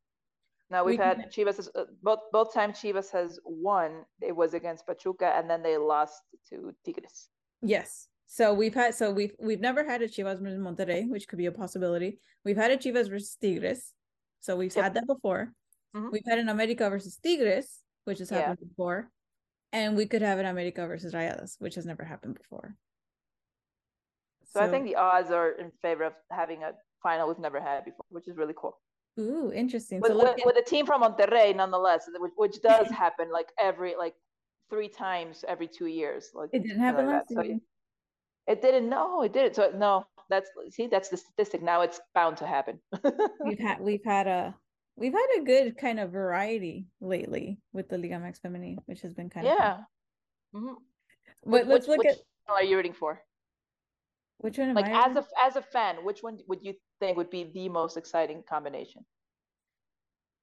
Now 0.69 0.83
we've 0.83 0.97
We 0.99 1.03
had 1.05 1.31
Chivas 1.31 1.57
has- 1.57 1.69
uh, 1.75 1.85
both 2.01 2.19
both 2.31 2.53
times 2.53 2.77
Chivas 2.79 3.11
has 3.11 3.39
won. 3.45 4.05
It 4.21 4.35
was 4.35 4.53
against 4.53 4.85
Pachuca, 4.87 5.27
and 5.35 5.49
then 5.49 5.61
they 5.63 5.77
lost 5.77 6.21
to 6.49 6.73
Tigres. 6.85 7.29
Yes. 7.61 8.07
So 8.25 8.53
we've 8.53 8.73
had 8.73 8.95
so 8.95 9.11
we've 9.11 9.35
we've 9.39 9.59
never 9.61 9.83
had 9.83 10.01
a 10.01 10.07
Chivas 10.07 10.39
versus 10.41 10.59
Monterrey, 10.59 11.07
which 11.09 11.27
could 11.27 11.37
be 11.37 11.45
a 11.45 11.51
possibility. 11.51 12.19
We've 12.45 12.57
had 12.57 12.71
a 12.71 12.77
Chivas 12.77 13.09
versus 13.09 13.35
Tigres, 13.39 13.93
so 14.39 14.55
we've 14.55 14.75
Yep. 14.75 14.83
had 14.83 14.93
that 14.95 15.07
before. 15.07 15.53
Mhm. 15.95 16.11
We've 16.11 16.25
had 16.25 16.39
an 16.39 16.49
America 16.49 16.89
versus 16.89 17.17
Tigres, 17.17 17.81
which 18.05 18.19
has 18.19 18.31
Yeah. 18.31 18.39
happened 18.39 18.67
before, 18.69 19.11
and 19.71 19.95
we 19.95 20.07
could 20.07 20.23
have 20.23 20.39
an 20.39 20.45
America 20.47 20.87
versus 20.87 21.13
Rayadas, 21.13 21.61
which 21.61 21.75
has 21.75 21.85
never 21.85 22.03
happened 22.03 22.35
before. 22.39 22.75
So, 24.45 24.59
so 24.59 24.65
I 24.65 24.69
think 24.69 24.85
the 24.85 24.95
odds 24.95 25.29
are 25.31 25.51
in 25.51 25.71
favor 25.83 26.03
of 26.03 26.13
having 26.31 26.63
a 26.63 26.73
final 27.01 27.27
we've 27.27 27.39
never 27.39 27.59
had 27.61 27.85
before, 27.85 28.05
which 28.09 28.27
is 28.27 28.35
really 28.37 28.53
cool. 28.57 28.79
Ooh, 29.19 29.51
interesting. 29.53 30.01
With, 30.01 30.11
so 30.11 30.17
with, 30.17 30.39
with, 30.45 30.57
a 30.57 30.67
team 30.67 30.85
from 30.85 31.03
Monterrey, 31.03 31.55
nonetheless, 31.55 32.09
which, 32.17 32.31
which 32.35 32.61
does 32.61 32.87
happen 32.91 33.31
like 33.31 33.51
every 33.59 33.95
like 33.95 34.15
three 34.69 34.89
times 34.89 35.45
every 35.47 35.67
two 35.67 35.85
years. 35.85 36.29
Like 36.33 36.49
it 36.51 36.63
didn't 36.63 36.79
happen 36.79 37.05
like 37.05 37.15
last 37.29 37.45
year. 37.47 37.55
So 37.55 37.59
it 38.47 38.61
didn't. 38.61 38.89
No, 38.89 39.21
it 39.21 39.33
didn't. 39.33 39.55
So 39.55 39.71
no, 39.75 40.05
that's 40.29 40.49
see, 40.71 40.87
that's 40.87 41.09
the 41.09 41.17
statistic. 41.17 41.61
Now 41.61 41.81
it's 41.81 42.01
bound 42.15 42.37
to 42.37 42.47
happen. 42.47 42.79
we've 43.45 43.59
had 43.59 43.79
we've 43.79 44.03
had 44.03 44.27
a 44.27 44.55
we've 44.95 45.13
had 45.13 45.27
a 45.39 45.43
good 45.43 45.77
kind 45.77 45.99
of 45.99 46.11
variety 46.11 46.87
lately 46.99 47.59
with 47.71 47.89
the 47.89 47.97
Liga 47.97 48.15
MX 48.15 48.41
Femenil, 48.41 48.77
which 48.85 49.01
has 49.01 49.13
been 49.13 49.29
kind 49.29 49.45
yeah. 49.45 49.53
of 49.53 49.59
yeah. 49.59 50.59
Mm-hmm. 50.59 51.51
But 51.51 51.67
let's 51.67 51.87
look 51.87 51.99
which 51.99 52.07
at. 52.07 52.17
Are 52.47 52.63
you 52.63 52.75
rooting 52.75 52.93
for? 52.93 53.21
Which 54.39 54.57
one? 54.57 54.73
like 54.73 54.89
as 54.89 55.15
a 55.15 55.25
as 55.41 55.55
a 55.55 55.61
fan, 55.61 56.03
which 56.03 56.21
one 56.21 56.39
would 56.47 56.59
you 56.61 56.73
think 57.03 57.17
would 57.17 57.29
be 57.29 57.51
the 57.53 57.69
most 57.69 57.97
exciting 57.97 58.43
combination? 58.47 59.05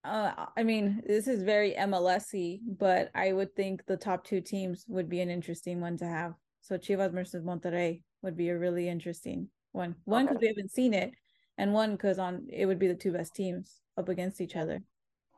Uh, 0.05 0.47
I 0.57 0.63
mean, 0.63 1.03
this 1.07 1.29
is 1.29 1.43
very 1.43 1.75
MLSy, 1.75 2.61
but 2.79 3.11
I 3.15 3.33
would 3.33 3.55
think 3.55 3.85
the 3.87 3.97
top 3.97 4.25
two 4.25 4.41
teams 4.41 4.85
would 4.89 5.09
be 5.09 5.21
an 5.21 5.31
interesting 5.31 5.81
one 5.81 5.97
to 5.99 6.07
have. 6.07 6.35
So 6.63 6.79
Chivas 6.79 7.13
versus 7.13 7.43
Monterrey 7.43 8.03
would 8.23 8.37
be 8.37 8.49
a 8.49 8.59
really 8.59 8.89
interesting 8.89 9.49
one. 9.73 9.95
One 10.05 10.25
because 10.25 10.37
okay. 10.37 10.45
we 10.45 10.49
haven't 10.49 10.73
seen 10.73 10.95
it, 10.95 11.13
and 11.59 11.73
one 11.73 11.93
because 11.93 12.19
on 12.19 12.47
it 12.51 12.67
would 12.67 12.79
be 12.79 12.89
the 12.89 12.95
two 12.95 13.13
best 13.13 13.35
teams 13.35 13.81
up 13.99 14.09
against 14.09 14.41
each 14.41 14.57
other 14.57 14.83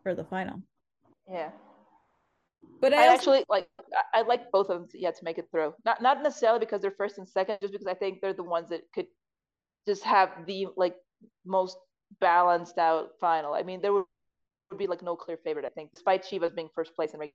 for 0.03 0.15
the 0.15 0.25
final. 0.25 0.63
Yeah. 1.31 1.51
But 2.81 2.93
I, 2.93 2.97
I 2.97 3.09
also, 3.09 3.15
actually 3.15 3.45
like 3.49 3.69
I 4.15 4.23
like 4.23 4.51
both 4.53 4.69
of 4.69 4.79
them 4.81 4.89
to, 4.91 5.01
yeah 5.01 5.11
to 5.11 5.25
make 5.25 5.39
it 5.39 5.47
through. 5.51 5.75
Not 5.85 6.03
not 6.03 6.23
necessarily 6.23 6.61
because 6.61 6.83
they're 6.83 6.93
first 6.93 7.19
and 7.19 7.29
second, 7.29 7.59
just 7.61 7.73
because 7.73 7.87
I 7.87 7.95
think 7.95 8.21
they're 8.21 8.33
the 8.33 8.43
ones 8.45 8.69
that 8.71 8.83
could 8.95 9.07
just 9.87 10.05
have 10.05 10.31
the 10.47 10.69
like 10.77 10.95
most 11.45 11.77
balanced 12.21 12.79
out 12.79 13.11
final. 13.21 13.55
I 13.55 13.63
mean, 13.63 13.81
there 13.81 13.93
would, 13.93 14.05
would 14.71 14.79
be 14.79 14.87
like 14.87 15.03
no 15.03 15.17
clear 15.17 15.39
favorite. 15.45 15.65
I 15.65 15.71
think, 15.71 15.93
despite 15.95 16.25
Chivas 16.25 16.55
being 16.55 16.69
first 16.75 16.95
place 16.95 17.13
in 17.15 17.21
regular. 17.21 17.35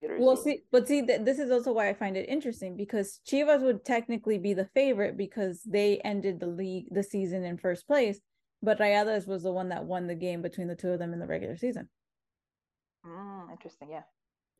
Season. 0.00 0.24
Well, 0.24 0.36
see, 0.36 0.62
but 0.70 0.86
see, 0.86 1.04
th- 1.04 1.22
this 1.24 1.40
is 1.40 1.50
also 1.50 1.72
why 1.72 1.88
I 1.88 1.94
find 1.94 2.16
it 2.16 2.28
interesting 2.28 2.76
because 2.76 3.20
Chivas 3.28 3.62
would 3.62 3.84
technically 3.84 4.38
be 4.38 4.54
the 4.54 4.68
favorite 4.72 5.16
because 5.16 5.60
they 5.66 5.98
ended 6.04 6.38
the 6.38 6.46
league 6.46 6.86
the 6.92 7.02
season 7.02 7.42
in 7.42 7.58
first 7.58 7.84
place, 7.86 8.20
but 8.62 8.78
Rayadas 8.78 9.26
was 9.26 9.42
the 9.42 9.52
one 9.52 9.70
that 9.70 9.84
won 9.84 10.06
the 10.06 10.14
game 10.14 10.40
between 10.40 10.68
the 10.68 10.76
two 10.76 10.90
of 10.90 11.00
them 11.00 11.12
in 11.12 11.18
the 11.18 11.26
regular 11.26 11.56
season. 11.56 11.88
Mm, 13.04 13.50
interesting. 13.50 13.88
Yeah. 13.90 14.02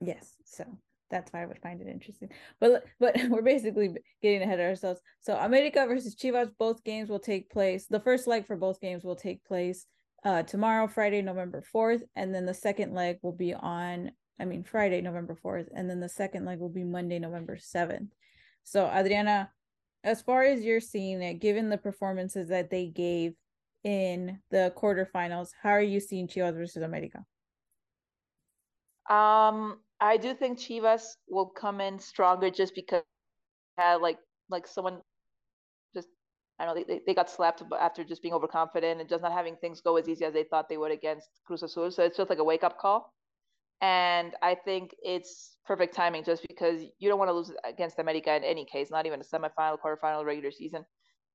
Yes. 0.01 0.35
So 0.45 0.65
that's 1.11 1.33
why 1.33 1.43
I 1.43 1.47
would 1.47 1.61
find 1.61 1.81
it 1.81 1.89
interesting. 1.89 2.29
But 2.61 2.85
but 3.01 3.17
we're 3.29 3.43
basically 3.43 3.95
getting 4.23 4.43
ahead 4.43 4.61
of 4.61 4.67
ourselves. 4.67 5.01
So 5.21 5.37
America 5.37 5.85
versus 5.87 6.15
Chivas, 6.15 6.51
both 6.59 6.85
games 6.85 7.09
will 7.09 7.19
take 7.19 7.51
place. 7.51 7.87
The 7.87 8.01
first 8.01 8.27
leg 8.27 8.47
for 8.47 8.57
both 8.57 8.81
games 8.81 9.05
will 9.05 9.17
take 9.17 9.45
place 9.45 9.87
uh 10.25 10.43
tomorrow, 10.43 10.89
Friday, 10.89 11.23
November 11.23 11.63
4th, 11.75 12.03
and 12.17 12.35
then 12.35 12.47
the 12.47 12.55
second 12.55 12.95
leg 12.95 13.19
will 13.23 13.33
be 13.33 13.55
on 13.55 14.11
I 14.41 14.45
mean 14.45 14.65
Friday, 14.65 15.01
November 15.01 15.37
4th, 15.45 15.69
and 15.75 15.89
then 15.89 16.01
the 16.01 16.09
second 16.09 16.45
leg 16.45 16.59
will 16.59 16.69
be 16.69 16.85
Monday, 16.85 17.19
November 17.19 17.57
7th. 17.57 18.09
So 18.65 18.87
Adriana, 18.87 19.51
as 20.05 20.23
far 20.23 20.43
as 20.43 20.63
you're 20.63 20.81
seeing 20.81 21.23
it, 21.23 21.35
given 21.35 21.71
the 21.71 21.79
performances 21.79 22.49
that 22.49 22.71
they 22.71 22.87
gave 22.87 23.35
in 23.85 24.41
the 24.51 24.73
quarterfinals, 24.77 25.51
how 25.63 25.71
are 25.71 25.81
you 25.81 26.01
seeing 26.01 26.29
Chivas 26.29 26.55
versus 26.55 26.83
America? 26.83 27.25
Um, 29.09 29.79
I 30.01 30.17
do 30.17 30.35
think 30.35 30.59
Chivas 30.59 31.17
will 31.29 31.47
come 31.47 31.81
in 31.81 31.99
stronger 31.99 32.51
just 32.51 32.75
because 32.75 33.03
had 33.79 33.97
like 34.01 34.19
like 34.51 34.67
someone 34.67 35.01
just 35.95 36.09
I 36.59 36.67
don't 36.67 36.77
know 36.77 36.85
they, 36.87 37.01
they 37.07 37.15
got 37.15 37.31
slapped 37.31 37.63
after 37.81 38.05
just 38.05 38.23
being 38.23 38.35
overconfident 38.35 39.01
and 39.01 39.09
just 39.09 39.23
not 39.23 39.33
having 39.33 39.57
things 39.57 39.81
go 39.81 39.97
as 39.97 40.09
easy 40.09 40.25
as 40.25 40.35
they 40.35 40.45
thought 40.45 40.69
they 40.69 40.77
would 40.77 40.93
against 40.93 41.29
Cruz 41.47 41.63
Azul. 41.63 41.91
So 41.91 42.05
it's 42.05 42.17
just 42.17 42.31
like 42.31 42.41
a 42.41 42.45
wake 42.45 42.65
up 42.65 42.79
call. 42.79 43.13
And 43.81 44.35
I 44.43 44.57
think 44.57 44.91
it's 45.03 45.57
perfect 45.65 45.95
timing 45.95 46.25
just 46.25 46.43
because 46.49 46.83
you 46.99 47.09
don't 47.09 47.19
want 47.19 47.29
to 47.29 47.33
lose 47.33 47.53
against 47.65 48.01
America 48.01 48.35
in 48.35 48.43
any 48.43 48.65
case, 48.65 48.91
not 48.91 49.07
even 49.07 49.21
a 49.21 49.25
semifinal, 49.25 49.79
quarterfinal, 49.85 50.25
regular 50.25 50.51
season. 50.51 50.85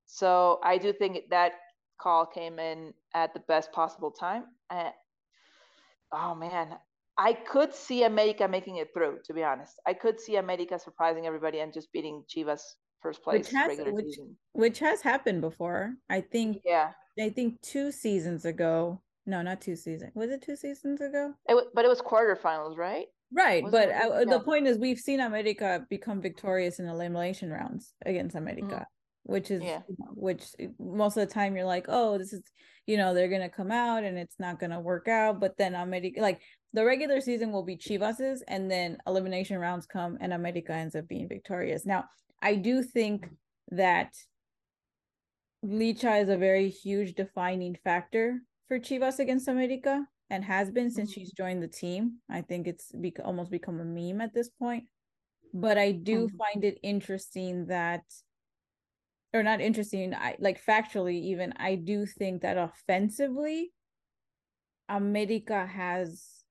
So 0.05 0.59
I 0.61 0.77
do 0.77 0.91
think 0.91 1.29
that 1.29 1.53
call 2.01 2.25
came 2.25 2.59
in 2.59 2.93
at 3.15 3.33
the 3.33 3.39
best 3.47 3.71
possible 3.71 4.11
time. 4.11 4.43
And 4.69 4.91
oh 6.11 6.35
man, 6.35 6.75
I 7.17 7.33
could 7.33 7.73
see 7.73 8.03
America 8.03 8.47
making 8.47 8.77
it 8.77 8.89
through, 8.93 9.19
to 9.25 9.33
be 9.33 9.43
honest. 9.43 9.79
I 9.85 9.93
could 9.93 10.19
see 10.19 10.37
America 10.37 10.79
surprising 10.79 11.27
everybody 11.27 11.59
and 11.59 11.71
just 11.71 11.91
beating 11.91 12.23
Chivas 12.27 12.61
first 13.01 13.21
place 13.21 13.45
which 13.45 13.51
has, 13.51 13.67
regular 13.67 13.93
which, 13.93 14.05
season. 14.05 14.35
Which 14.53 14.79
has 14.79 15.01
happened 15.01 15.41
before. 15.41 15.93
I 16.09 16.21
think 16.21 16.61
yeah. 16.65 16.91
I 17.19 17.29
think 17.29 17.61
two 17.61 17.91
seasons 17.91 18.45
ago. 18.45 19.01
No, 19.25 19.41
not 19.41 19.61
two 19.61 19.75
seasons. 19.75 20.11
Was 20.15 20.31
it 20.31 20.41
two 20.41 20.55
seasons 20.55 20.99
ago? 21.01 21.33
It, 21.47 21.67
but 21.73 21.85
it 21.85 21.87
was 21.87 22.01
quarterfinals, 22.01 22.77
right? 22.77 23.05
Right, 23.35 23.63
but 23.69 23.89
yeah. 23.89 24.23
the 24.27 24.41
point 24.41 24.67
is 24.67 24.77
we've 24.77 24.99
seen 24.99 25.19
America 25.19 25.85
become 25.89 26.21
victorious 26.21 26.79
in 26.79 26.87
elimination 26.87 27.49
rounds 27.49 27.93
against 28.05 28.35
America. 28.35 28.65
Mm-hmm. 28.65 28.92
Which 29.25 29.51
is 29.51 29.63
yeah. 29.63 29.81
which 30.13 30.43
most 30.79 31.17
of 31.17 31.27
the 31.27 31.33
time 31.33 31.55
you're 31.55 31.65
like 31.65 31.85
oh 31.87 32.17
this 32.17 32.33
is 32.33 32.43
you 32.85 32.97
know 32.97 33.13
they're 33.13 33.29
gonna 33.29 33.49
come 33.49 33.71
out 33.71 34.03
and 34.03 34.17
it's 34.17 34.35
not 34.39 34.59
gonna 34.59 34.79
work 34.79 35.07
out 35.07 35.39
but 35.39 35.57
then 35.57 35.75
America 35.75 36.19
like 36.19 36.41
the 36.73 36.83
regular 36.83 37.21
season 37.21 37.51
will 37.51 37.63
be 37.63 37.77
Chivas's 37.77 38.43
and 38.47 38.69
then 38.69 38.97
elimination 39.07 39.57
rounds 39.57 39.85
come 39.85 40.17
and 40.19 40.33
America 40.33 40.73
ends 40.73 40.95
up 40.95 41.07
being 41.07 41.27
victorious 41.29 41.85
now 41.85 42.05
I 42.41 42.55
do 42.55 42.83
think 42.83 43.29
that 43.71 44.13
Licha 45.65 46.21
is 46.21 46.29
a 46.29 46.37
very 46.37 46.69
huge 46.69 47.13
defining 47.15 47.77
factor 47.83 48.41
for 48.67 48.79
Chivas 48.79 49.19
against 49.19 49.47
America 49.47 50.05
and 50.29 50.43
has 50.43 50.69
been 50.69 50.91
since 50.91 51.11
mm-hmm. 51.11 51.21
she's 51.21 51.31
joined 51.31 51.63
the 51.63 51.67
team 51.67 52.17
I 52.29 52.41
think 52.41 52.67
it's 52.67 52.91
be- 52.91 53.15
almost 53.23 53.51
become 53.51 53.79
a 53.79 53.85
meme 53.85 54.19
at 54.19 54.33
this 54.33 54.49
point 54.49 54.85
but 55.53 55.77
I 55.77 55.91
do 55.91 56.25
mm-hmm. 56.25 56.37
find 56.37 56.65
it 56.65 56.79
interesting 56.83 57.67
that 57.67 58.01
or 59.33 59.43
not 59.43 59.61
interesting 59.61 60.13
i 60.13 60.35
like 60.39 60.63
factually 60.63 61.19
even 61.19 61.53
i 61.57 61.75
do 61.75 62.05
think 62.05 62.41
that 62.41 62.57
offensively 62.57 63.71
america 64.89 65.65
has 65.65 66.43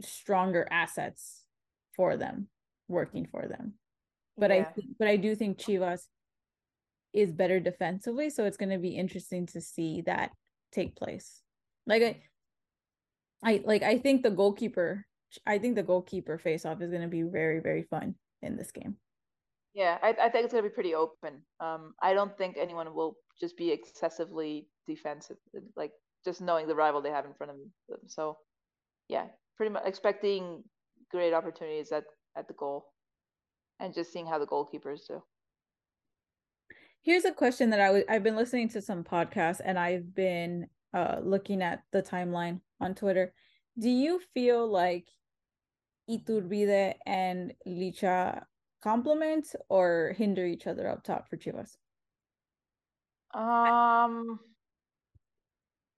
stronger 0.00 0.66
assets 0.70 1.42
for 1.96 2.16
them 2.16 2.48
working 2.88 3.26
for 3.26 3.48
them. 3.48 3.74
But 4.36 4.50
yeah. 4.50 4.66
i 4.76 4.82
but 4.98 5.08
i 5.08 5.16
do 5.16 5.34
think 5.34 5.58
chivas 5.58 6.02
is 7.12 7.32
better 7.32 7.60
defensively 7.60 8.30
so 8.30 8.44
it's 8.44 8.56
going 8.56 8.70
to 8.70 8.78
be 8.78 8.96
interesting 8.96 9.46
to 9.46 9.60
see 9.60 10.02
that 10.02 10.30
take 10.72 10.96
place. 10.96 11.42
Like 11.86 12.02
i 12.02 12.22
i 13.44 13.62
like 13.64 13.82
i 13.82 13.98
think 13.98 14.22
the 14.22 14.30
goalkeeper 14.30 15.04
i 15.46 15.58
think 15.58 15.74
the 15.74 15.82
goalkeeper 15.82 16.38
face 16.38 16.64
off 16.64 16.80
is 16.80 16.90
going 16.90 17.02
to 17.02 17.08
be 17.08 17.22
very 17.22 17.58
very 17.60 17.82
fun 17.82 18.14
in 18.40 18.56
this 18.56 18.70
game 18.70 18.96
yeah, 19.74 19.98
I, 20.02 20.10
I 20.10 20.28
think 20.28 20.44
it's 20.44 20.52
gonna 20.52 20.62
be 20.62 20.68
pretty 20.68 20.94
open. 20.94 21.42
Um, 21.60 21.94
I 22.02 22.14
don't 22.14 22.36
think 22.36 22.56
anyone 22.58 22.94
will 22.94 23.16
just 23.40 23.56
be 23.56 23.70
excessively 23.70 24.68
defensive, 24.86 25.36
like 25.76 25.92
just 26.24 26.40
knowing 26.40 26.68
the 26.68 26.74
rival 26.74 27.00
they 27.00 27.10
have 27.10 27.24
in 27.24 27.34
front 27.34 27.52
of 27.52 27.56
them. 27.56 27.72
So, 28.06 28.36
yeah, 29.08 29.26
pretty 29.56 29.72
much 29.72 29.84
expecting 29.86 30.62
great 31.10 31.32
opportunities 31.32 31.92
at 31.92 32.04
at 32.36 32.48
the 32.48 32.54
goal, 32.54 32.92
and 33.80 33.94
just 33.94 34.12
seeing 34.12 34.26
how 34.26 34.38
the 34.38 34.46
goalkeepers 34.46 35.06
do. 35.08 35.22
Here's 37.02 37.24
a 37.24 37.32
question 37.32 37.70
that 37.70 37.80
I 37.80 37.86
w- 37.86 38.04
I've 38.08 38.22
been 38.22 38.36
listening 38.36 38.68
to 38.70 38.82
some 38.82 39.02
podcasts 39.02 39.60
and 39.64 39.78
I've 39.78 40.14
been 40.14 40.68
uh, 40.94 41.16
looking 41.22 41.60
at 41.62 41.82
the 41.90 42.02
timeline 42.02 42.60
on 42.80 42.94
Twitter. 42.94 43.32
Do 43.78 43.90
you 43.90 44.20
feel 44.34 44.70
like 44.70 45.06
Iturbide 46.08 46.94
and 47.06 47.54
Licha 47.66 48.44
complement 48.82 49.54
or 49.68 50.14
hinder 50.18 50.46
each 50.46 50.66
other 50.66 50.88
up 50.88 51.04
top 51.04 51.28
for 51.28 51.36
Chivas? 51.36 51.76
Um, 53.34 54.40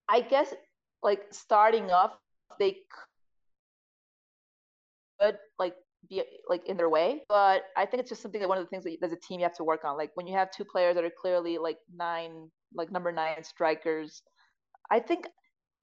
I 0.07 0.21
guess 0.21 0.53
like 1.03 1.23
starting 1.31 1.91
off, 1.91 2.11
they 2.59 2.77
could 5.19 5.37
like 5.59 5.75
be 6.09 6.23
like 6.47 6.67
in 6.67 6.77
their 6.77 6.89
way, 6.89 7.23
but 7.27 7.63
I 7.75 7.85
think 7.85 8.01
it's 8.01 8.09
just 8.09 8.21
something 8.21 8.39
that 8.39 8.47
one 8.47 8.57
of 8.57 8.63
the 8.63 8.69
things 8.69 8.83
that 8.83 8.95
as 9.03 9.11
a 9.11 9.17
team 9.17 9.39
you 9.39 9.45
have 9.45 9.57
to 9.57 9.63
work 9.63 9.83
on. 9.83 9.97
Like 9.97 10.11
when 10.13 10.27
you 10.27 10.35
have 10.35 10.51
two 10.51 10.63
players 10.63 10.95
that 10.95 11.03
are 11.03 11.11
clearly 11.21 11.57
like 11.57 11.77
nine, 11.93 12.49
like 12.73 12.91
number 12.91 13.11
nine 13.11 13.43
strikers, 13.43 14.21
I 14.89 14.99
think 14.99 15.27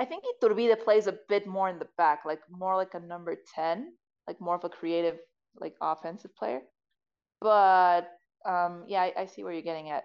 I 0.01 0.05
think 0.05 0.25
Iturbide 0.43 0.83
plays 0.83 1.07
a 1.07 1.19
bit 1.29 1.47
more 1.47 1.69
in 1.69 1.79
the 1.79 1.89
back, 1.99 2.21
like 2.25 2.41
more 2.51 2.77
like 2.77 2.95
a 2.95 3.01
number 3.01 3.37
ten, 3.55 3.93
like 4.27 4.41
more 4.41 4.55
of 4.55 4.65
a 4.65 4.69
creative, 4.69 5.19
like 5.61 5.75
offensive 5.81 6.35
player 6.35 6.63
but 7.43 8.09
um, 8.47 8.85
yeah, 8.87 9.03
I, 9.03 9.13
I, 9.19 9.27
see 9.27 9.43
where 9.45 9.53
you're 9.53 9.63
getting 9.63 9.91
at. 9.91 10.05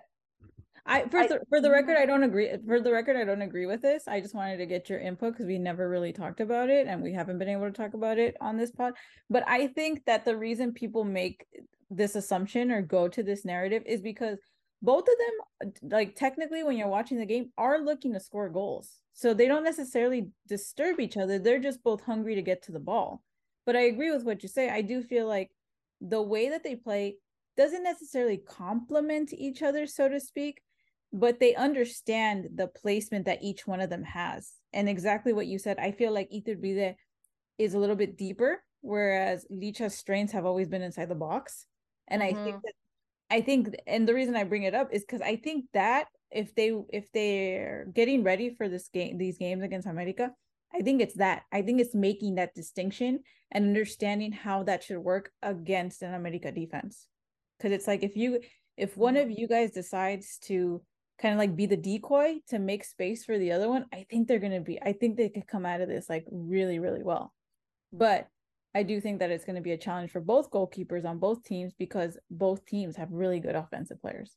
I 0.86 1.08
for 1.10 1.20
I, 1.20 1.28
the, 1.28 1.40
for 1.50 1.60
the 1.60 1.70
record, 1.70 1.98
I 1.98 2.06
don't 2.06 2.24
agree. 2.24 2.50
For 2.66 2.80
the 2.80 2.92
record, 2.92 3.18
I 3.18 3.24
don't 3.24 3.42
agree 3.42 3.66
with 3.66 3.82
this. 3.82 4.08
I 4.08 4.22
just 4.22 4.36
wanted 4.36 4.58
to 4.58 4.66
get 4.66 4.90
your 4.90 5.00
input 5.00 5.34
because 5.34 5.46
we 5.46 5.58
never 5.58 5.90
really 5.90 6.14
talked 6.14 6.40
about 6.40 6.70
it, 6.70 6.88
and 6.88 7.02
we 7.02 7.14
haven't 7.14 7.40
been 7.40 7.50
able 7.50 7.66
to 7.66 7.72
talk 7.72 7.94
about 7.94 8.18
it 8.18 8.36
on 8.40 8.58
this 8.58 8.72
pod. 8.72 8.94
But 9.30 9.44
I 9.48 9.68
think 9.68 10.06
that 10.06 10.24
the 10.24 10.38
reason 10.38 10.72
people 10.72 11.04
make 11.04 11.46
this 11.90 12.16
assumption 12.16 12.72
or 12.72 12.82
go 12.82 13.08
to 13.08 13.24
this 13.24 13.46
narrative 13.46 13.84
is 13.86 14.02
because 14.02 14.38
both 14.82 15.08
of 15.08 15.16
them 15.18 15.74
like 15.92 16.16
technically 16.16 16.64
when 16.64 16.78
you're 16.78 16.88
watching 16.88 17.18
the 17.18 17.26
game 17.26 17.50
are 17.58 17.80
looking 17.80 18.14
to 18.14 18.20
score 18.20 18.50
goals 18.50 19.00
so 19.14 19.34
they 19.34 19.48
don't 19.48 19.64
necessarily 19.64 20.28
disturb 20.48 21.00
each 21.00 21.18
other 21.18 21.40
they're 21.40 21.60
just 21.60 21.84
both 21.84 22.02
hungry 22.02 22.36
to 22.36 22.42
get 22.42 22.62
to 22.62 22.72
the 22.72 22.80
ball 22.80 23.24
but 23.66 23.76
i 23.76 23.82
agree 23.82 24.12
with 24.12 24.24
what 24.24 24.44
you 24.44 24.50
say 24.50 24.70
i 24.70 24.82
do 24.82 25.02
feel 25.02 25.28
like 25.28 25.50
the 26.02 26.22
way 26.22 26.50
that 26.50 26.64
they 26.64 26.76
play 26.76 27.16
doesn't 27.58 27.84
necessarily 27.84 28.38
complement 28.38 29.34
each 29.34 29.62
other 29.64 29.86
so 29.86 30.08
to 30.08 30.20
speak 30.20 30.62
but 31.14 31.40
they 31.40 31.56
understand 31.56 32.50
the 32.56 32.68
placement 32.68 33.26
that 33.26 33.42
each 33.42 33.66
one 33.66 33.80
of 33.80 33.90
them 33.90 34.04
has 34.04 34.54
and 34.74 34.88
exactly 34.88 35.34
what 35.34 35.48
you 35.48 35.58
said 35.58 35.78
i 35.80 35.92
feel 35.92 36.14
like 36.14 36.30
Iturbide 36.32 36.96
is 37.58 37.74
a 37.74 37.80
little 37.80 37.96
bit 37.96 38.18
deeper 38.18 38.64
whereas 38.82 39.46
Licha's 39.50 39.96
strengths 39.96 40.34
have 40.34 40.46
always 40.46 40.68
been 40.68 40.82
inside 40.82 41.10
the 41.10 41.16
box 41.16 41.66
and 42.08 42.22
mm-hmm. 42.22 42.38
i 42.38 42.44
think 42.44 42.56
mm-hmm. 42.56 42.62
that 42.64 42.74
I 43.30 43.42
think, 43.42 43.76
and 43.86 44.08
the 44.08 44.14
reason 44.14 44.36
I 44.36 44.44
bring 44.44 44.64
it 44.64 44.74
up 44.74 44.90
is 44.94 45.02
because 45.02 45.22
I 45.22 45.36
think 45.36 45.66
that 45.74 46.08
if 46.32 46.54
they 46.56 46.72
if 46.90 47.12
they're 47.12 47.88
getting 47.94 48.24
ready 48.24 48.56
for 48.56 48.70
this 48.70 48.90
game, 48.90 49.18
these 49.18 49.38
games 49.38 49.64
against 49.64 49.88
America, 49.88 50.32
I 50.74 50.82
think 50.82 51.02
it's 51.02 51.16
that. 51.16 51.44
I 51.52 51.62
think 51.62 51.82
it's 51.82 51.96
making 51.96 52.36
that 52.36 52.54
distinction 52.54 53.20
and 53.52 53.66
understanding 53.66 54.32
how 54.32 54.64
that 54.64 54.84
should 54.84 55.00
work 55.00 55.32
against 55.42 56.02
an 56.02 56.14
America 56.14 56.52
defense. 56.52 57.08
Because 57.58 57.72
it's 57.72 57.88
like 57.88 58.04
if 58.04 58.16
you 58.16 58.40
if 58.76 58.96
one 58.96 59.18
of 59.18 59.32
you 59.32 59.48
guys 59.48 59.72
decides 59.72 60.38
to 60.44 60.82
kind 61.20 61.34
of 61.34 61.40
like 61.40 61.56
be 61.56 61.66
the 61.66 61.78
decoy 61.78 62.36
to 62.50 62.60
make 62.60 62.84
space 62.84 63.26
for 63.26 63.38
the 63.38 63.52
other 63.52 63.68
one, 63.68 63.86
I 63.94 64.06
think 64.10 64.28
they're 64.28 64.40
gonna 64.40 64.62
be. 64.62 64.82
I 64.82 64.94
think 64.94 65.18
they 65.18 65.30
could 65.30 65.48
come 65.48 65.66
out 65.66 65.82
of 65.82 65.90
this 65.90 66.10
like 66.10 66.26
really 66.32 66.80
really 66.80 67.04
well. 67.04 67.34
But 67.92 68.28
I 68.78 68.84
do 68.84 69.02
think 69.02 69.18
that 69.20 69.32
it's 69.32 69.44
going 69.44 69.56
to 69.56 69.62
be 69.62 69.72
a 69.72 69.78
challenge 69.78 70.12
for 70.12 70.22
both 70.22 70.52
goalkeepers 70.52 71.04
on 71.04 71.18
both 71.18 71.44
teams 71.44 71.74
because 71.74 72.16
both 72.30 72.64
teams 72.68 72.96
have 72.96 73.12
really 73.12 73.40
good 73.40 73.56
offensive 73.56 74.00
players. 74.00 74.36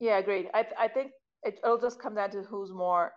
Yeah, 0.00 0.18
agreed. 0.18 0.50
I 0.52 0.66
I 0.78 0.88
think 0.88 1.12
it, 1.44 1.60
will 1.64 1.80
just 1.80 1.98
come 1.98 2.14
down 2.14 2.30
to 2.32 2.42
who's 2.42 2.72
more 2.72 3.12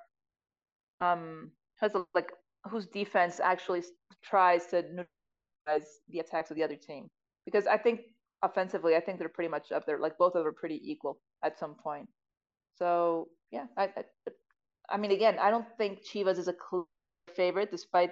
um 1.02 1.52
has 1.82 1.94
a, 1.96 2.06
like 2.16 2.32
whose 2.70 2.88
defense 2.88 3.42
actually 3.42 3.84
tries 4.24 4.68
to 4.68 4.82
neutralize 4.82 5.90
the 6.10 6.20
attacks 6.20 6.50
of 6.50 6.56
the 6.56 6.64
other 6.64 6.76
team 6.76 7.10
because 7.46 7.68
I 7.68 7.78
think 7.78 8.02
offensively 8.44 8.96
I 8.96 9.00
think 9.00 9.20
they're 9.20 9.30
pretty 9.30 9.50
much 9.50 9.72
up 9.72 9.86
there 9.86 10.00
like 10.00 10.18
both 10.18 10.36
of 10.36 10.42
them 10.42 10.48
are 10.48 10.52
pretty 10.52 10.80
equal 10.84 11.20
at 11.44 11.58
some 11.58 11.76
point. 11.76 12.08
So 12.76 13.30
yeah, 13.52 13.66
I 13.78 13.90
I, 13.98 14.04
I 14.90 14.98
mean 14.98 15.12
again 15.12 15.38
I 15.40 15.50
don't 15.50 15.68
think 15.78 16.06
Chivas 16.06 16.38
is 16.38 16.48
a 16.48 16.54
clear 16.54 16.84
favorite 17.36 17.72
despite 17.72 18.12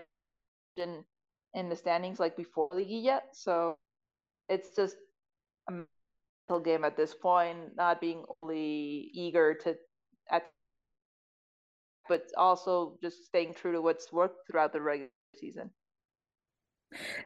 in 0.77 1.69
the 1.69 1.75
standings 1.75 2.19
like 2.19 2.35
before 2.35 2.69
Liguilla. 2.69 3.21
So 3.33 3.77
it's 4.49 4.75
just 4.75 4.95
a 5.69 5.71
mental 5.71 6.63
game 6.63 6.83
at 6.83 6.97
this 6.97 7.13
point, 7.13 7.75
not 7.75 8.01
being 8.01 8.25
only 8.43 9.09
eager 9.13 9.53
to 9.63 9.75
at 10.29 10.43
but 12.07 12.23
also 12.37 12.97
just 13.01 13.25
staying 13.25 13.53
true 13.53 13.71
to 13.71 13.81
what's 13.81 14.11
worked 14.11 14.45
throughout 14.47 14.73
the 14.73 14.81
regular 14.81 15.09
season. 15.35 15.71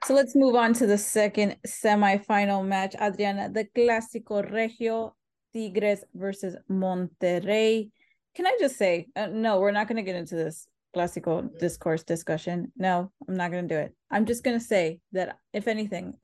So 0.06 0.14
let's 0.14 0.36
move 0.36 0.56
on 0.56 0.74
to 0.76 0.88
the 0.88 0.98
second 0.98 1.58
semifinal 1.68 2.66
match, 2.66 2.96
Adriana, 3.02 3.50
the 3.50 3.66
Clásico 3.76 4.50
Regio 4.52 5.16
Tigres 5.54 6.04
versus 6.14 6.56
Monterrey. 6.70 7.90
Can 8.36 8.48
I 8.48 8.56
just 8.60 8.78
say, 8.78 9.08
uh, 9.16 9.28
no, 9.28 9.60
we're 9.60 9.72
not 9.72 9.88
going 9.88 9.98
to 9.98 10.04
get 10.04 10.16
into 10.16 10.36
this 10.36 10.68
classical 10.94 11.44
discourse 11.60 12.04
discussion. 12.04 12.72
No, 12.76 13.12
I'm 13.28 13.36
not 13.36 13.52
going 13.52 13.68
to 13.68 13.76
do 13.76 13.80
it. 13.80 13.94
I'm 14.12 14.26
just 14.26 14.44
going 14.44 14.58
to 14.58 14.64
say 14.64 15.00
that 15.12 15.38
if 15.54 15.68
anything, 15.68 16.16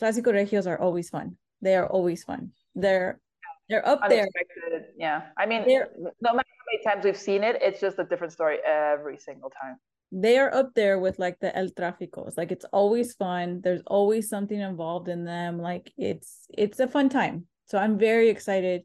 Clásico 0.00 0.32
regios 0.32 0.66
are 0.66 0.78
always 0.78 1.10
fun. 1.10 1.36
They 1.62 1.74
are 1.74 1.86
always 1.86 2.22
fun. 2.24 2.52
They're 2.74 3.20
they're 3.68 3.86
up 3.86 4.00
Unexpected. 4.02 4.62
there. 4.70 4.86
Yeah, 4.96 5.22
I 5.36 5.46
mean, 5.46 5.66
they're, 5.66 5.88
no 5.98 6.34
matter 6.34 6.48
how 6.48 6.64
many 6.70 6.84
times 6.84 7.04
we've 7.04 7.16
seen 7.16 7.42
it, 7.42 7.56
it's 7.60 7.80
just 7.80 7.98
a 7.98 8.04
different 8.04 8.32
story 8.32 8.58
every 8.64 9.18
single 9.18 9.50
time. 9.50 9.76
They 10.12 10.38
are 10.38 10.52
up 10.54 10.74
there 10.74 10.98
with 10.98 11.18
like 11.18 11.38
the 11.40 11.56
El 11.56 11.68
Tráficos. 11.68 12.36
Like 12.36 12.52
it's 12.52 12.64
always 12.72 13.14
fun. 13.14 13.60
There's 13.62 13.82
always 13.86 14.28
something 14.28 14.58
involved 14.58 15.08
in 15.08 15.24
them. 15.24 15.58
Like 15.58 15.92
it's 15.96 16.46
it's 16.56 16.80
a 16.80 16.88
fun 16.88 17.08
time. 17.08 17.46
So 17.66 17.78
I'm 17.78 17.98
very 17.98 18.28
excited 18.28 18.82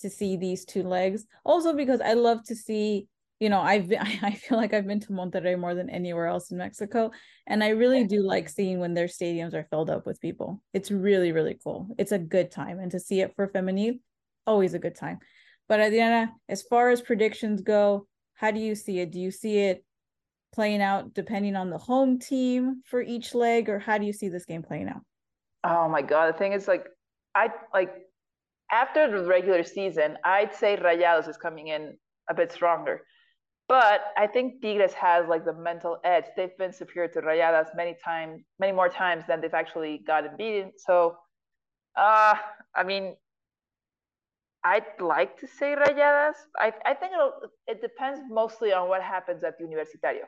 to 0.00 0.10
see 0.10 0.36
these 0.36 0.64
two 0.64 0.82
legs. 0.82 1.24
Also 1.44 1.74
because 1.74 2.00
I 2.00 2.14
love 2.14 2.42
to 2.44 2.54
see 2.54 3.08
you 3.40 3.48
know 3.48 3.60
i've 3.60 3.88
been, 3.88 4.00
i 4.22 4.32
feel 4.32 4.58
like 4.58 4.72
i've 4.72 4.86
been 4.86 5.00
to 5.00 5.08
monterrey 5.08 5.58
more 5.58 5.74
than 5.74 5.90
anywhere 5.90 6.26
else 6.26 6.50
in 6.50 6.58
mexico 6.58 7.10
and 7.46 7.62
i 7.62 7.68
really 7.68 8.04
do 8.04 8.22
like 8.22 8.48
seeing 8.48 8.78
when 8.78 8.94
their 8.94 9.06
stadiums 9.06 9.54
are 9.54 9.66
filled 9.70 9.90
up 9.90 10.06
with 10.06 10.20
people 10.20 10.62
it's 10.72 10.90
really 10.90 11.32
really 11.32 11.58
cool 11.62 11.88
it's 11.98 12.12
a 12.12 12.18
good 12.18 12.50
time 12.50 12.78
and 12.78 12.90
to 12.90 13.00
see 13.00 13.20
it 13.20 13.34
for 13.34 13.48
femenil 13.48 13.98
always 14.46 14.74
a 14.74 14.78
good 14.78 14.94
time 14.94 15.18
but 15.68 15.80
adriana 15.80 16.32
as 16.48 16.62
far 16.62 16.90
as 16.90 17.02
predictions 17.02 17.60
go 17.62 18.06
how 18.34 18.50
do 18.50 18.60
you 18.60 18.74
see 18.74 19.00
it 19.00 19.10
do 19.10 19.18
you 19.18 19.30
see 19.30 19.58
it 19.58 19.84
playing 20.54 20.80
out 20.80 21.12
depending 21.14 21.56
on 21.56 21.70
the 21.70 21.78
home 21.78 22.18
team 22.18 22.82
for 22.84 23.02
each 23.02 23.34
leg 23.34 23.68
or 23.68 23.78
how 23.78 23.98
do 23.98 24.06
you 24.06 24.12
see 24.12 24.28
this 24.28 24.44
game 24.44 24.62
playing 24.62 24.88
out 24.88 25.02
oh 25.64 25.88
my 25.88 26.02
god 26.02 26.32
the 26.32 26.38
thing 26.38 26.52
is 26.52 26.68
like 26.68 26.86
i 27.34 27.48
like 27.72 27.92
after 28.70 29.10
the 29.10 29.26
regular 29.26 29.64
season 29.64 30.16
i'd 30.24 30.54
say 30.54 30.76
rayados 30.76 31.28
is 31.28 31.36
coming 31.36 31.68
in 31.68 31.96
a 32.30 32.34
bit 32.34 32.52
stronger 32.52 33.02
but 33.66 34.02
I 34.18 34.26
think 34.26 34.60
Tigres 34.60 34.92
has 34.92 35.26
like 35.26 35.44
the 35.44 35.54
mental 35.54 35.98
edge. 36.04 36.24
They've 36.36 36.56
been 36.58 36.72
superior 36.72 37.08
to 37.12 37.22
Rayadas 37.22 37.68
many 37.74 37.96
times, 38.04 38.42
many 38.58 38.72
more 38.72 38.90
times 38.90 39.24
than 39.26 39.40
they've 39.40 39.54
actually 39.54 40.02
gotten 40.06 40.36
beaten. 40.36 40.72
So, 40.76 41.16
uh, 41.96 42.34
I 42.76 42.82
mean, 42.84 43.16
I'd 44.64 44.84
like 45.00 45.38
to 45.40 45.46
say 45.46 45.74
Rayadas. 45.76 46.34
I, 46.58 46.72
I 46.84 46.94
think 46.94 47.12
it'll, 47.12 47.32
it 47.66 47.80
depends 47.80 48.20
mostly 48.28 48.72
on 48.72 48.88
what 48.88 49.02
happens 49.02 49.42
at 49.44 49.54
the 49.58 49.64
Universitario. 49.64 50.24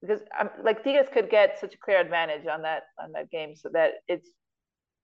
Because 0.00 0.20
um, 0.38 0.50
like 0.62 0.84
Tigres 0.84 1.08
could 1.12 1.28
get 1.30 1.58
such 1.60 1.74
a 1.74 1.78
clear 1.78 2.00
advantage 2.00 2.46
on 2.46 2.62
that 2.62 2.84
on 3.02 3.12
that 3.12 3.30
game, 3.30 3.56
so 3.56 3.68
that 3.72 3.94
it's 4.06 4.28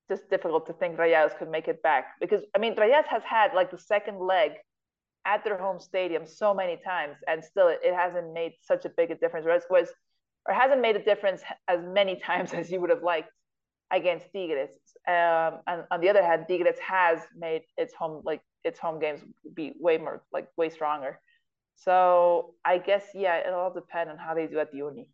just 0.09 0.29
difficult 0.31 0.67
to 0.67 0.73
think 0.73 0.97
Rayadas 0.97 1.37
could 1.39 1.51
make 1.51 1.69
it 1.69 1.83
back. 1.83 2.15
Because 2.21 2.43
I 2.55 2.59
mean, 2.59 2.75
Rayadas 2.77 3.07
has 3.07 3.23
had 3.25 3.55
like 3.55 3.71
the 3.71 3.79
second 3.79 4.21
leg 4.21 4.53
at 5.27 5.43
their 5.43 5.59
home 5.59 5.81
stadium 5.81 6.27
so 6.27 6.55
many 6.55 6.77
times, 6.77 7.17
and 7.27 7.43
still 7.45 7.69
it, 7.69 7.81
it 7.83 7.95
hasn't 7.95 8.33
made 8.33 8.53
such 8.63 8.85
a 8.85 8.89
big 8.89 9.11
a 9.11 9.17
difference. 9.17 9.45
Whereas 9.47 9.65
was 9.69 9.89
or 10.47 10.55
hasn't 10.55 10.81
made 10.81 10.97
a 10.97 11.03
difference 11.03 11.43
as 11.69 11.81
many 11.83 12.17
times 12.27 12.53
as 12.53 12.71
you 12.71 12.81
would 12.81 12.91
have 12.91 13.03
liked 13.03 13.31
against 13.91 14.27
Tigres. 14.33 14.71
Um, 15.07 15.61
and 15.67 15.85
on 15.91 16.01
the 16.01 16.09
other 16.09 16.23
hand, 16.23 16.47
Tigres 16.49 16.79
has 16.79 17.21
made 17.37 17.63
its 17.77 17.95
home 17.95 18.23
like 18.25 18.41
its 18.65 18.79
home 18.79 18.99
games 18.99 19.21
be 19.55 19.73
way 19.79 19.99
more 19.99 20.23
like 20.33 20.49
way 20.57 20.71
stronger. 20.71 21.21
So 21.77 22.55
I 22.65 22.79
guess 22.79 23.05
yeah, 23.15 23.47
it'll 23.47 23.61
all 23.61 23.73
depends 23.73 24.11
on 24.11 24.19
how 24.19 24.35
they 24.35 24.47
do 24.47 24.59
at 24.59 24.71
the 24.71 24.79
uni. 24.79 25.09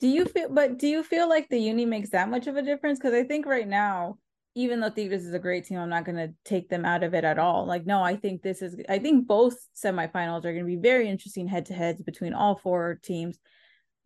Do 0.00 0.08
you 0.08 0.24
feel 0.26 0.48
but 0.50 0.78
do 0.78 0.86
you 0.86 1.02
feel 1.02 1.28
like 1.28 1.48
the 1.48 1.58
uni 1.58 1.86
makes 1.86 2.10
that 2.10 2.28
much 2.28 2.46
of 2.46 2.56
a 2.56 2.62
difference? 2.62 2.98
Because 2.98 3.14
I 3.14 3.24
think 3.24 3.46
right 3.46 3.66
now 3.66 4.18
even 4.56 4.80
though 4.80 4.88
Tigres 4.88 5.26
is 5.26 5.34
a 5.34 5.38
great 5.38 5.66
team, 5.66 5.78
I'm 5.78 5.90
not 5.90 6.06
going 6.06 6.16
to 6.16 6.32
take 6.46 6.70
them 6.70 6.86
out 6.86 7.04
of 7.04 7.12
it 7.12 7.24
at 7.24 7.38
all. 7.38 7.66
Like, 7.66 7.84
no, 7.84 8.02
I 8.02 8.16
think 8.16 8.40
this 8.40 8.62
is, 8.62 8.74
I 8.88 8.98
think 8.98 9.26
both 9.26 9.54
semifinals 9.76 10.46
are 10.46 10.52
going 10.54 10.60
to 10.60 10.64
be 10.64 10.76
very 10.76 11.10
interesting 11.10 11.46
head 11.46 11.66
to 11.66 11.74
heads 11.74 12.00
between 12.02 12.32
all 12.32 12.56
four 12.56 12.98
teams. 13.04 13.38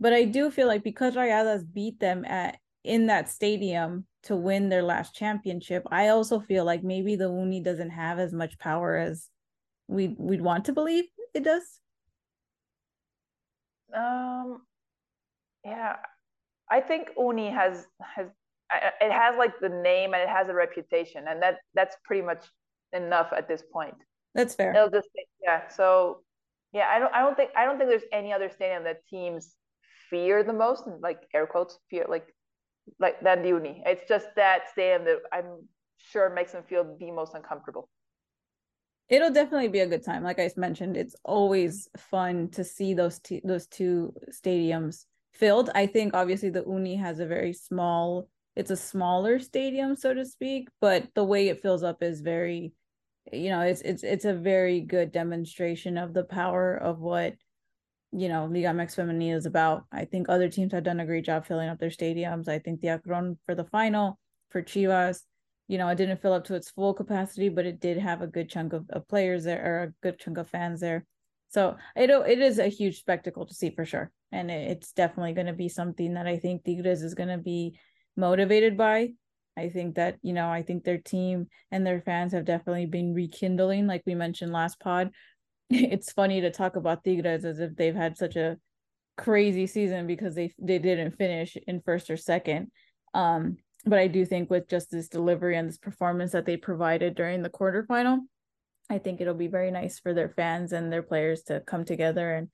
But 0.00 0.12
I 0.12 0.24
do 0.24 0.50
feel 0.50 0.66
like 0.66 0.82
because 0.82 1.14
Rayadas 1.14 1.62
beat 1.72 2.00
them 2.00 2.24
at 2.24 2.58
in 2.82 3.06
that 3.06 3.28
stadium 3.28 4.06
to 4.24 4.34
win 4.34 4.68
their 4.68 4.82
last 4.82 5.14
championship, 5.14 5.84
I 5.92 6.08
also 6.08 6.40
feel 6.40 6.64
like 6.64 6.82
maybe 6.82 7.14
the 7.14 7.30
Uni 7.30 7.62
doesn't 7.62 7.90
have 7.90 8.18
as 8.18 8.32
much 8.32 8.58
power 8.58 8.96
as 8.96 9.28
we 9.86 10.16
we'd 10.18 10.42
want 10.42 10.64
to 10.64 10.72
believe 10.72 11.04
it 11.32 11.44
does. 11.44 11.78
Um, 13.94 14.62
yeah, 15.64 15.96
I 16.70 16.80
think 16.80 17.08
Uni 17.18 17.50
has 17.50 17.86
has 18.02 18.28
it 19.00 19.12
has 19.12 19.36
like 19.36 19.58
the 19.60 19.68
name 19.68 20.14
and 20.14 20.22
it 20.22 20.28
has 20.28 20.48
a 20.48 20.54
reputation, 20.54 21.24
and 21.28 21.42
that 21.42 21.58
that's 21.74 21.96
pretty 22.04 22.22
much 22.22 22.44
enough 22.92 23.32
at 23.36 23.48
this 23.48 23.62
point. 23.72 23.96
That's 24.34 24.54
fair. 24.54 24.74
It'll 24.74 24.90
just 24.90 25.08
yeah. 25.42 25.68
So 25.68 26.22
yeah, 26.72 26.88
I 26.88 26.98
don't 26.98 27.12
I 27.12 27.20
don't 27.20 27.36
think 27.36 27.50
I 27.56 27.64
don't 27.64 27.78
think 27.78 27.90
there's 27.90 28.10
any 28.12 28.32
other 28.32 28.48
stadium 28.48 28.84
that 28.84 29.06
teams 29.08 29.56
fear 30.08 30.42
the 30.42 30.52
most, 30.52 30.84
like 31.00 31.22
air 31.34 31.46
quotes 31.46 31.78
fear 31.90 32.06
like 32.08 32.26
like 32.98 33.20
than 33.20 33.42
the 33.42 33.48
Uni. 33.48 33.82
It's 33.86 34.08
just 34.08 34.28
that 34.36 34.70
stadium 34.72 35.04
that 35.04 35.18
I'm 35.32 35.68
sure 35.98 36.30
makes 36.30 36.52
them 36.52 36.62
feel 36.68 36.96
the 36.98 37.10
most 37.10 37.34
uncomfortable. 37.34 37.88
It'll 39.10 39.32
definitely 39.32 39.68
be 39.68 39.80
a 39.80 39.88
good 39.88 40.04
time. 40.04 40.22
Like 40.22 40.38
I 40.38 40.48
mentioned, 40.56 40.96
it's 40.96 41.16
always 41.24 41.88
fun 41.98 42.48
to 42.50 42.64
see 42.64 42.94
those 42.94 43.18
t- 43.18 43.42
those 43.44 43.66
two 43.66 44.14
stadiums 44.30 45.04
filled. 45.32 45.68
I 45.74 45.86
think 45.86 46.14
obviously 46.14 46.50
the 46.50 46.64
Uni 46.66 46.96
has 46.96 47.18
a 47.18 47.26
very 47.26 47.52
small 47.52 48.28
it's 48.56 48.70
a 48.70 48.76
smaller 48.76 49.38
stadium 49.38 49.94
so 49.94 50.12
to 50.12 50.24
speak 50.24 50.68
but 50.80 51.06
the 51.14 51.24
way 51.24 51.48
it 51.48 51.62
fills 51.62 51.84
up 51.84 52.02
is 52.02 52.20
very 52.20 52.72
you 53.32 53.48
know 53.48 53.60
it's 53.60 53.80
it's 53.82 54.02
it's 54.02 54.24
a 54.24 54.34
very 54.34 54.80
good 54.80 55.12
demonstration 55.12 55.96
of 55.96 56.12
the 56.12 56.24
power 56.24 56.76
of 56.76 56.98
what 56.98 57.34
you 58.12 58.28
know 58.28 58.46
Liga 58.46 58.68
MX 58.68 58.96
Femenil 58.96 59.36
is 59.36 59.46
about. 59.46 59.84
I 59.92 60.04
think 60.04 60.28
other 60.28 60.48
teams 60.48 60.72
have 60.72 60.84
done 60.84 61.00
a 61.00 61.06
great 61.06 61.24
job 61.24 61.46
filling 61.46 61.68
up 61.68 61.78
their 61.78 61.90
stadiums. 61.90 62.48
I 62.48 62.58
think 62.58 62.80
the 62.80 62.88
Akron 62.88 63.38
for 63.46 63.54
the 63.54 63.64
final 63.64 64.18
for 64.50 64.62
Chivas, 64.62 65.22
you 65.70 65.78
know, 65.78 65.86
it 65.86 65.94
didn't 65.94 66.20
fill 66.20 66.32
up 66.32 66.46
to 66.46 66.56
its 66.56 66.68
full 66.68 66.92
capacity, 66.92 67.48
but 67.48 67.64
it 67.64 67.78
did 67.78 67.96
have 67.96 68.22
a 68.22 68.26
good 68.26 68.50
chunk 68.50 68.72
of, 68.72 68.90
of 68.90 69.06
players 69.06 69.44
there 69.44 69.64
or 69.64 69.82
a 69.84 69.92
good 70.02 70.18
chunk 70.18 70.36
of 70.36 70.48
fans 70.48 70.80
there. 70.80 71.06
So 71.50 71.76
it 71.94 72.10
it 72.10 72.40
is 72.40 72.58
a 72.58 72.66
huge 72.66 72.98
spectacle 72.98 73.46
to 73.46 73.54
see 73.54 73.70
for 73.70 73.84
sure, 73.84 74.10
and 74.32 74.50
it's 74.50 74.90
definitely 74.90 75.32
going 75.32 75.46
to 75.46 75.52
be 75.52 75.68
something 75.68 76.14
that 76.14 76.26
I 76.26 76.38
think 76.38 76.64
Tigres 76.64 77.02
is 77.02 77.14
going 77.14 77.28
to 77.28 77.38
be 77.38 77.78
motivated 78.16 78.76
by. 78.76 79.10
I 79.56 79.68
think 79.68 79.94
that 79.94 80.16
you 80.22 80.32
know 80.32 80.50
I 80.50 80.62
think 80.62 80.82
their 80.82 80.98
team 80.98 81.46
and 81.70 81.86
their 81.86 82.00
fans 82.00 82.32
have 82.32 82.44
definitely 82.46 82.86
been 82.86 83.14
rekindling, 83.14 83.86
like 83.86 84.02
we 84.06 84.16
mentioned 84.16 84.52
last 84.52 84.80
pod. 84.80 85.12
It's 85.70 86.10
funny 86.10 86.40
to 86.40 86.50
talk 86.50 86.74
about 86.74 87.04
Tigres 87.04 87.44
as 87.44 87.60
if 87.60 87.76
they've 87.76 87.94
had 87.94 88.18
such 88.18 88.34
a 88.34 88.56
crazy 89.16 89.68
season 89.68 90.08
because 90.08 90.34
they 90.34 90.52
they 90.58 90.80
didn't 90.80 91.16
finish 91.16 91.56
in 91.68 91.80
first 91.80 92.10
or 92.10 92.16
second. 92.16 92.72
Um, 93.14 93.58
but 93.84 93.98
I 93.98 94.06
do 94.06 94.24
think 94.24 94.50
with 94.50 94.68
just 94.68 94.90
this 94.90 95.08
delivery 95.08 95.56
and 95.56 95.68
this 95.68 95.78
performance 95.78 96.32
that 96.32 96.46
they 96.46 96.56
provided 96.56 97.14
during 97.14 97.42
the 97.42 97.50
quarterfinal, 97.50 98.18
I 98.90 98.98
think 98.98 99.20
it'll 99.20 99.34
be 99.34 99.46
very 99.46 99.70
nice 99.70 99.98
for 99.98 100.12
their 100.12 100.28
fans 100.28 100.72
and 100.72 100.92
their 100.92 101.02
players 101.02 101.42
to 101.44 101.60
come 101.60 101.84
together 101.84 102.34
and 102.34 102.48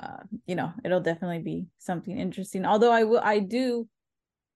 uh, 0.00 0.22
you 0.46 0.54
know, 0.54 0.72
it'll 0.84 1.00
definitely 1.00 1.40
be 1.40 1.66
something 1.78 2.16
interesting. 2.16 2.64
Although 2.64 2.92
I 2.92 3.04
will 3.04 3.20
I 3.22 3.40
do 3.40 3.88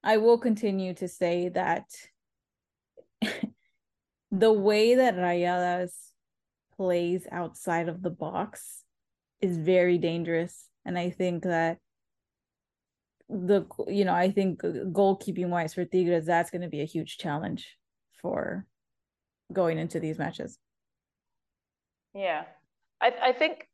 I 0.02 0.18
will 0.18 0.38
continue 0.38 0.94
to 0.94 1.08
say 1.08 1.48
that 1.50 1.84
the 4.30 4.52
way 4.52 4.94
that 4.96 5.16
Rayadas 5.16 5.92
plays 6.76 7.26
outside 7.30 7.88
of 7.88 8.02
the 8.02 8.10
box 8.10 8.82
is 9.40 9.56
very 9.56 9.98
dangerous 9.98 10.68
and 10.84 10.98
I 10.98 11.10
think 11.10 11.44
that 11.44 11.78
the 13.34 13.66
you 13.88 14.04
know 14.04 14.14
I 14.14 14.30
think 14.30 14.62
uh, 14.64 14.68
goalkeeping 14.92 15.48
wise 15.48 15.74
for 15.74 15.84
Tigres 15.84 16.26
that's 16.26 16.50
going 16.50 16.62
to 16.62 16.68
be 16.68 16.80
a 16.80 16.86
huge 16.86 17.18
challenge 17.18 17.76
for 18.22 18.66
going 19.52 19.78
into 19.78 20.00
these 20.00 20.18
matches. 20.18 20.58
Yeah, 22.14 22.44
I 23.00 23.12
I 23.22 23.32
think 23.32 23.68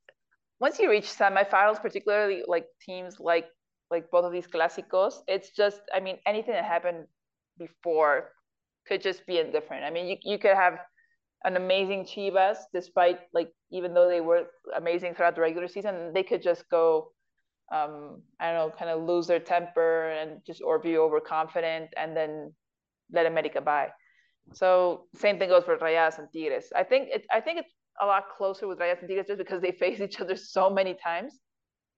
once 0.59 0.79
you 0.79 0.91
reach 0.91 1.05
semifinals, 1.05 1.81
particularly 1.81 2.43
like 2.47 2.67
teams 2.81 3.21
like 3.21 3.47
like 3.91 4.11
both 4.11 4.25
of 4.25 4.33
these 4.33 4.47
clásicos, 4.47 5.15
it's 5.29 5.51
just 5.51 5.81
I 5.95 6.01
mean 6.01 6.19
anything 6.27 6.55
that 6.55 6.65
happened 6.65 7.07
before 7.59 8.33
could 8.87 9.03
just 9.03 9.27
be 9.27 9.39
indifferent. 9.39 9.85
I 9.85 9.91
mean 9.91 10.07
you 10.07 10.17
you 10.23 10.39
could 10.39 10.57
have 10.57 10.79
an 11.45 11.57
amazing 11.57 12.05
Chivas 12.05 12.59
despite 12.73 13.21
like 13.33 13.53
even 13.71 13.95
though 13.95 14.09
they 14.09 14.21
were 14.21 14.47
amazing 14.77 15.15
throughout 15.15 15.35
the 15.35 15.41
regular 15.41 15.69
season, 15.69 16.13
they 16.15 16.23
could 16.23 16.43
just 16.43 16.69
go 16.71 17.13
um, 17.71 18.23
I 18.41 18.53
don't 18.53 18.55
know, 18.55 18.75
kind 18.77 18.91
of 18.91 19.03
lose 19.03 19.27
their 19.27 19.39
temper 19.39 20.11
and 20.11 20.41
just 20.47 20.61
or 20.63 20.79
be 20.79 20.99
overconfident 20.99 21.91
and 21.97 22.17
then 22.17 22.53
let 23.13 23.27
America 23.27 23.61
by. 23.61 23.89
So 24.53 25.05
same 25.15 25.39
thing 25.39 25.49
goes 25.49 25.65
for 25.65 25.77
Rayas 25.77 26.19
and 26.19 26.29
Tigres. 26.33 26.73
I 26.75 26.83
think 26.83 27.09
it 27.13 27.27
I 27.33 27.41
think 27.41 27.61
it's 27.61 27.73
a 28.01 28.07
lot 28.07 28.25
closer 28.37 28.67
with 28.67 28.79
Rayas 28.79 29.01
and 29.01 29.09
Tigres 29.09 29.27
just 29.27 29.39
because 29.39 29.63
they 29.63 29.73
face 29.85 30.01
each 30.01 30.21
other 30.21 30.37
so 30.37 30.71
many 30.71 30.95
times. 30.95 31.39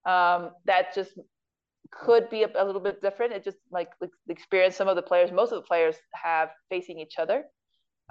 Um, 0.04 0.50
that 0.66 0.94
just 0.94 1.12
could 1.90 2.28
be 2.28 2.42
a, 2.42 2.50
a, 2.56 2.64
little 2.64 2.80
bit 2.80 3.00
different. 3.00 3.32
It 3.32 3.44
just 3.44 3.58
like 3.70 3.88
the 4.00 4.08
experience 4.28 4.76
some 4.76 4.88
of 4.88 4.96
the 4.96 5.02
players, 5.02 5.30
most 5.30 5.52
of 5.52 5.62
the 5.62 5.66
players 5.66 5.96
have 6.12 6.48
facing 6.70 6.98
each 6.98 7.18
other. 7.18 7.44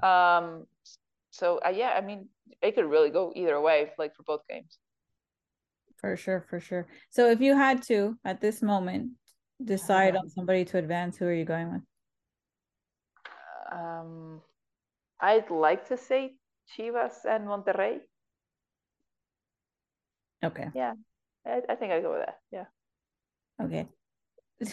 Um, 0.01 0.65
so 1.31 1.59
uh, 1.65 1.69
yeah, 1.69 1.93
I 1.97 2.01
mean, 2.01 2.29
it 2.61 2.75
could 2.75 2.85
really 2.85 3.09
go 3.09 3.33
either 3.35 3.59
way, 3.59 3.91
like 3.97 4.15
for 4.15 4.23
both 4.23 4.41
games. 4.49 4.77
For 6.01 6.17
sure, 6.17 6.45
for 6.49 6.59
sure. 6.59 6.87
So 7.11 7.29
if 7.29 7.39
you 7.41 7.55
had 7.55 7.83
to 7.83 8.17
at 8.25 8.41
this 8.41 8.61
moment 8.61 9.11
decide 9.63 10.15
on 10.15 10.29
somebody 10.29 10.65
to 10.65 10.79
advance, 10.79 11.17
who 11.17 11.25
are 11.25 11.33
you 11.33 11.45
going 11.45 11.71
with? 11.71 11.81
Um, 13.71 14.41
I'd 15.19 15.51
like 15.51 15.87
to 15.89 15.97
say 15.97 16.33
Chivas 16.75 17.25
and 17.29 17.47
Monterrey. 17.47 17.99
Okay. 20.43 20.67
Yeah, 20.73 20.93
I, 21.45 21.61
I 21.69 21.75
think 21.75 21.91
I'd 21.93 22.01
go 22.01 22.13
with 22.13 22.25
that. 22.25 22.39
Yeah. 22.51 22.65
Okay. 23.63 23.87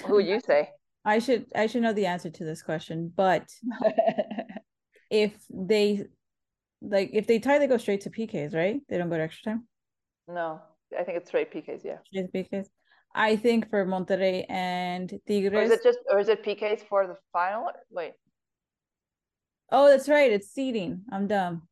Who 0.07 0.15
would 0.15 0.27
you 0.27 0.41
say? 0.41 0.71
I 1.05 1.21
should 1.21 1.47
I 1.55 1.67
should 1.67 1.83
know 1.83 1.93
the 1.93 2.07
answer 2.07 2.31
to 2.31 2.45
this 2.45 2.63
question, 2.63 3.13
but 3.15 3.49
if 5.11 5.33
they 5.51 6.05
like 6.83 7.11
if 7.13 7.27
they 7.27 7.39
tie, 7.39 7.59
they 7.59 7.67
go 7.67 7.77
straight 7.77 8.03
to 8.03 8.11
PKs, 8.11 8.55
right? 8.55 8.81
They 8.89 8.99
don't 8.99 9.09
go 9.09 9.17
to 9.17 9.23
extra 9.23 9.53
time. 9.53 9.69
No. 10.27 10.61
I 10.99 11.05
think 11.05 11.19
it's 11.19 11.29
straight 11.29 11.53
PKs, 11.53 11.85
yeah. 11.85 11.99
Straight 12.07 12.33
PKs. 12.33 12.69
I 13.15 13.37
think 13.37 13.71
for 13.71 13.85
Monterrey 13.87 14.45
and 14.49 15.09
Tigres. 15.27 15.53
Or 15.53 15.63
is 15.63 15.71
it 15.71 15.83
just 15.83 15.99
or 16.11 16.19
is 16.19 16.29
it 16.29 16.45
PKs 16.45 16.83
for 16.83 17.07
the 17.07 17.17
final? 17.33 17.71
Wait. 17.91 18.13
Oh, 19.71 19.89
that's 19.89 20.09
right. 20.09 20.31
It's 20.31 20.49
seeding. 20.49 21.03
I'm 21.11 21.27
dumb. 21.27 21.69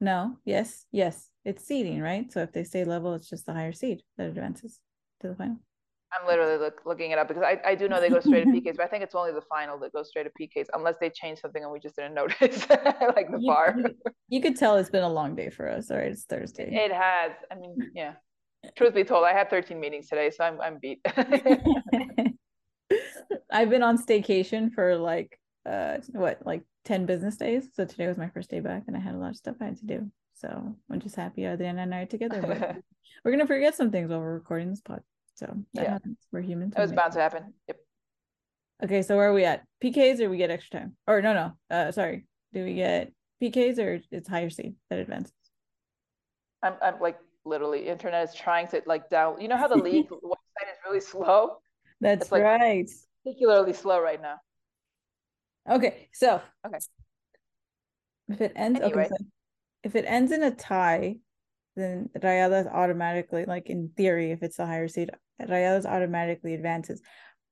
No, 0.00 0.36
yes, 0.44 0.84
yes. 0.92 1.30
It's 1.44 1.64
seeding, 1.64 2.02
right? 2.02 2.30
So 2.30 2.40
if 2.40 2.52
they 2.52 2.64
stay 2.64 2.84
level, 2.84 3.14
it's 3.14 3.30
just 3.30 3.46
the 3.46 3.54
higher 3.54 3.72
seed 3.72 4.02
that 4.18 4.28
advances 4.28 4.80
to 5.20 5.28
the 5.28 5.34
final. 5.34 5.60
I'm 6.12 6.26
literally 6.26 6.56
look, 6.58 6.82
looking 6.84 7.10
it 7.10 7.18
up 7.18 7.28
because 7.28 7.42
I, 7.42 7.60
I 7.64 7.74
do 7.74 7.88
know 7.88 8.00
they 8.00 8.08
go 8.08 8.20
straight 8.20 8.44
to 8.44 8.50
PKs, 8.52 8.76
but 8.76 8.84
I 8.84 8.88
think 8.88 9.02
it's 9.02 9.14
only 9.14 9.32
the 9.32 9.42
final 9.42 9.78
that 9.80 9.92
goes 9.92 10.08
straight 10.08 10.24
to 10.24 10.30
PKs, 10.40 10.66
unless 10.72 10.96
they 11.00 11.10
change 11.10 11.40
something 11.40 11.62
and 11.62 11.72
we 11.72 11.80
just 11.80 11.96
didn't 11.96 12.14
notice, 12.20 12.68
like 12.70 13.30
the 13.30 13.38
you, 13.40 13.46
bar. 13.46 13.74
You, 13.76 13.84
you, 14.28 14.40
could 14.40 14.56
tell 14.56 14.76
it's 14.76 14.90
been 14.90 15.02
a 15.02 15.12
long 15.12 15.34
day 15.34 15.50
for 15.50 15.68
us. 15.68 15.90
All 15.90 15.96
right, 15.96 16.12
it's 16.12 16.24
Thursday. 16.24 16.70
It 16.72 16.92
has. 16.92 17.32
I 17.50 17.56
mean, 17.56 17.76
yeah. 17.94 18.14
Truth 18.76 18.94
be 18.94 19.04
told, 19.04 19.24
I 19.24 19.32
had 19.32 19.50
13 19.50 19.78
meetings 19.78 20.08
today, 20.08 20.30
so 20.30 20.44
I'm 20.44 20.60
I'm 20.60 20.78
beat. 20.78 21.00
I've 23.50 23.70
been 23.70 23.82
on 23.82 23.96
staycation 23.98 24.72
for 24.72 24.96
like 24.96 25.38
uh 25.68 25.98
what 26.12 26.44
like 26.44 26.62
10 26.84 27.06
business 27.06 27.36
days. 27.36 27.68
So 27.74 27.84
today 27.84 28.08
was 28.08 28.16
my 28.16 28.28
first 28.28 28.50
day 28.50 28.60
back, 28.60 28.84
and 28.86 28.96
I 28.96 29.00
had 29.00 29.14
a 29.14 29.18
lot 29.18 29.30
of 29.30 29.36
stuff 29.36 29.56
I 29.60 29.66
had 29.66 29.76
to 29.78 29.86
do. 29.86 30.10
So 30.34 30.74
I'm 30.90 31.00
just 31.00 31.16
happy 31.16 31.46
Adriana 31.46 31.82
and 31.82 31.94
I 31.94 32.02
are 32.02 32.06
together. 32.06 32.42
But 32.42 32.76
we're 33.24 33.30
gonna 33.30 33.46
forget 33.46 33.74
some 33.74 33.90
things 33.90 34.10
while 34.10 34.20
we're 34.20 34.34
recording 34.34 34.70
this 34.70 34.80
pod. 34.80 35.02
So 35.36 35.54
that 35.74 35.84
yeah. 35.84 35.90
happens. 35.92 36.18
We're 36.32 36.40
humans. 36.40 36.74
It 36.76 36.80
was 36.80 36.92
bound 36.92 37.12
to 37.12 37.20
happen. 37.20 37.52
Yep. 37.68 37.76
Okay, 38.84 39.02
so 39.02 39.16
where 39.16 39.30
are 39.30 39.34
we 39.34 39.44
at? 39.44 39.62
PKs 39.82 40.20
or 40.20 40.28
we 40.28 40.38
get 40.38 40.50
extra 40.50 40.80
time? 40.80 40.96
Or 41.06 41.22
no, 41.22 41.32
no. 41.32 41.52
Uh, 41.70 41.92
sorry. 41.92 42.26
Do 42.52 42.64
we 42.64 42.74
get 42.74 43.12
PKs 43.42 43.78
or 43.78 44.00
it's 44.10 44.28
higher 44.28 44.50
seed 44.50 44.74
that 44.90 44.98
advances? 44.98 45.32
I'm, 46.62 46.74
I'm 46.82 47.00
like 47.00 47.18
literally 47.44 47.86
internet 47.86 48.28
is 48.28 48.34
trying 48.34 48.66
to 48.68 48.82
like 48.86 49.08
down. 49.08 49.40
You 49.40 49.48
know 49.48 49.56
how 49.56 49.68
the 49.68 49.76
league 49.76 50.08
website 50.10 50.70
is 50.70 50.78
really 50.84 51.00
slow. 51.00 51.58
That's 52.00 52.22
it's, 52.22 52.32
like, 52.32 52.42
right. 52.42 52.90
Particularly 53.24 53.72
slow 53.72 54.00
right 54.00 54.20
now. 54.20 54.36
Okay, 55.68 56.08
so 56.12 56.40
okay. 56.66 56.78
If 58.28 58.40
it 58.40 58.52
ends, 58.56 58.80
anyway. 58.80 59.04
okay, 59.04 59.08
so 59.08 59.16
if 59.82 59.96
it 59.96 60.04
ends 60.06 60.32
in 60.32 60.42
a 60.42 60.50
tie, 60.50 61.18
then 61.76 62.10
Rayadas 62.18 62.72
automatically, 62.72 63.44
like 63.44 63.68
in 63.68 63.90
theory, 63.96 64.32
if 64.32 64.42
it's 64.42 64.58
a 64.58 64.66
higher 64.66 64.88
seed, 64.88 65.10
Rayadas 65.40 65.84
automatically 65.84 66.54
advances. 66.54 67.00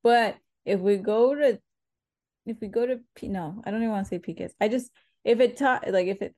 But 0.03 0.37
if 0.65 0.81
we 0.81 0.97
go 0.97 1.35
to, 1.35 1.59
if 2.47 2.57
we 2.61 2.69
go 2.69 2.87
to 2.87 3.01
P, 3.15 3.29
no, 3.29 3.63
I 3.65 3.71
don't 3.71 3.81
even 3.81 3.93
want 3.93 4.07
to 4.07 4.09
say 4.09 4.19
PKs. 4.19 4.53
I 4.61 4.69
just 4.69 4.91
if 5.25 5.41
it 5.41 5.57
ta- 5.57 5.81
like 5.89 6.07
if 6.07 6.23
it, 6.23 6.35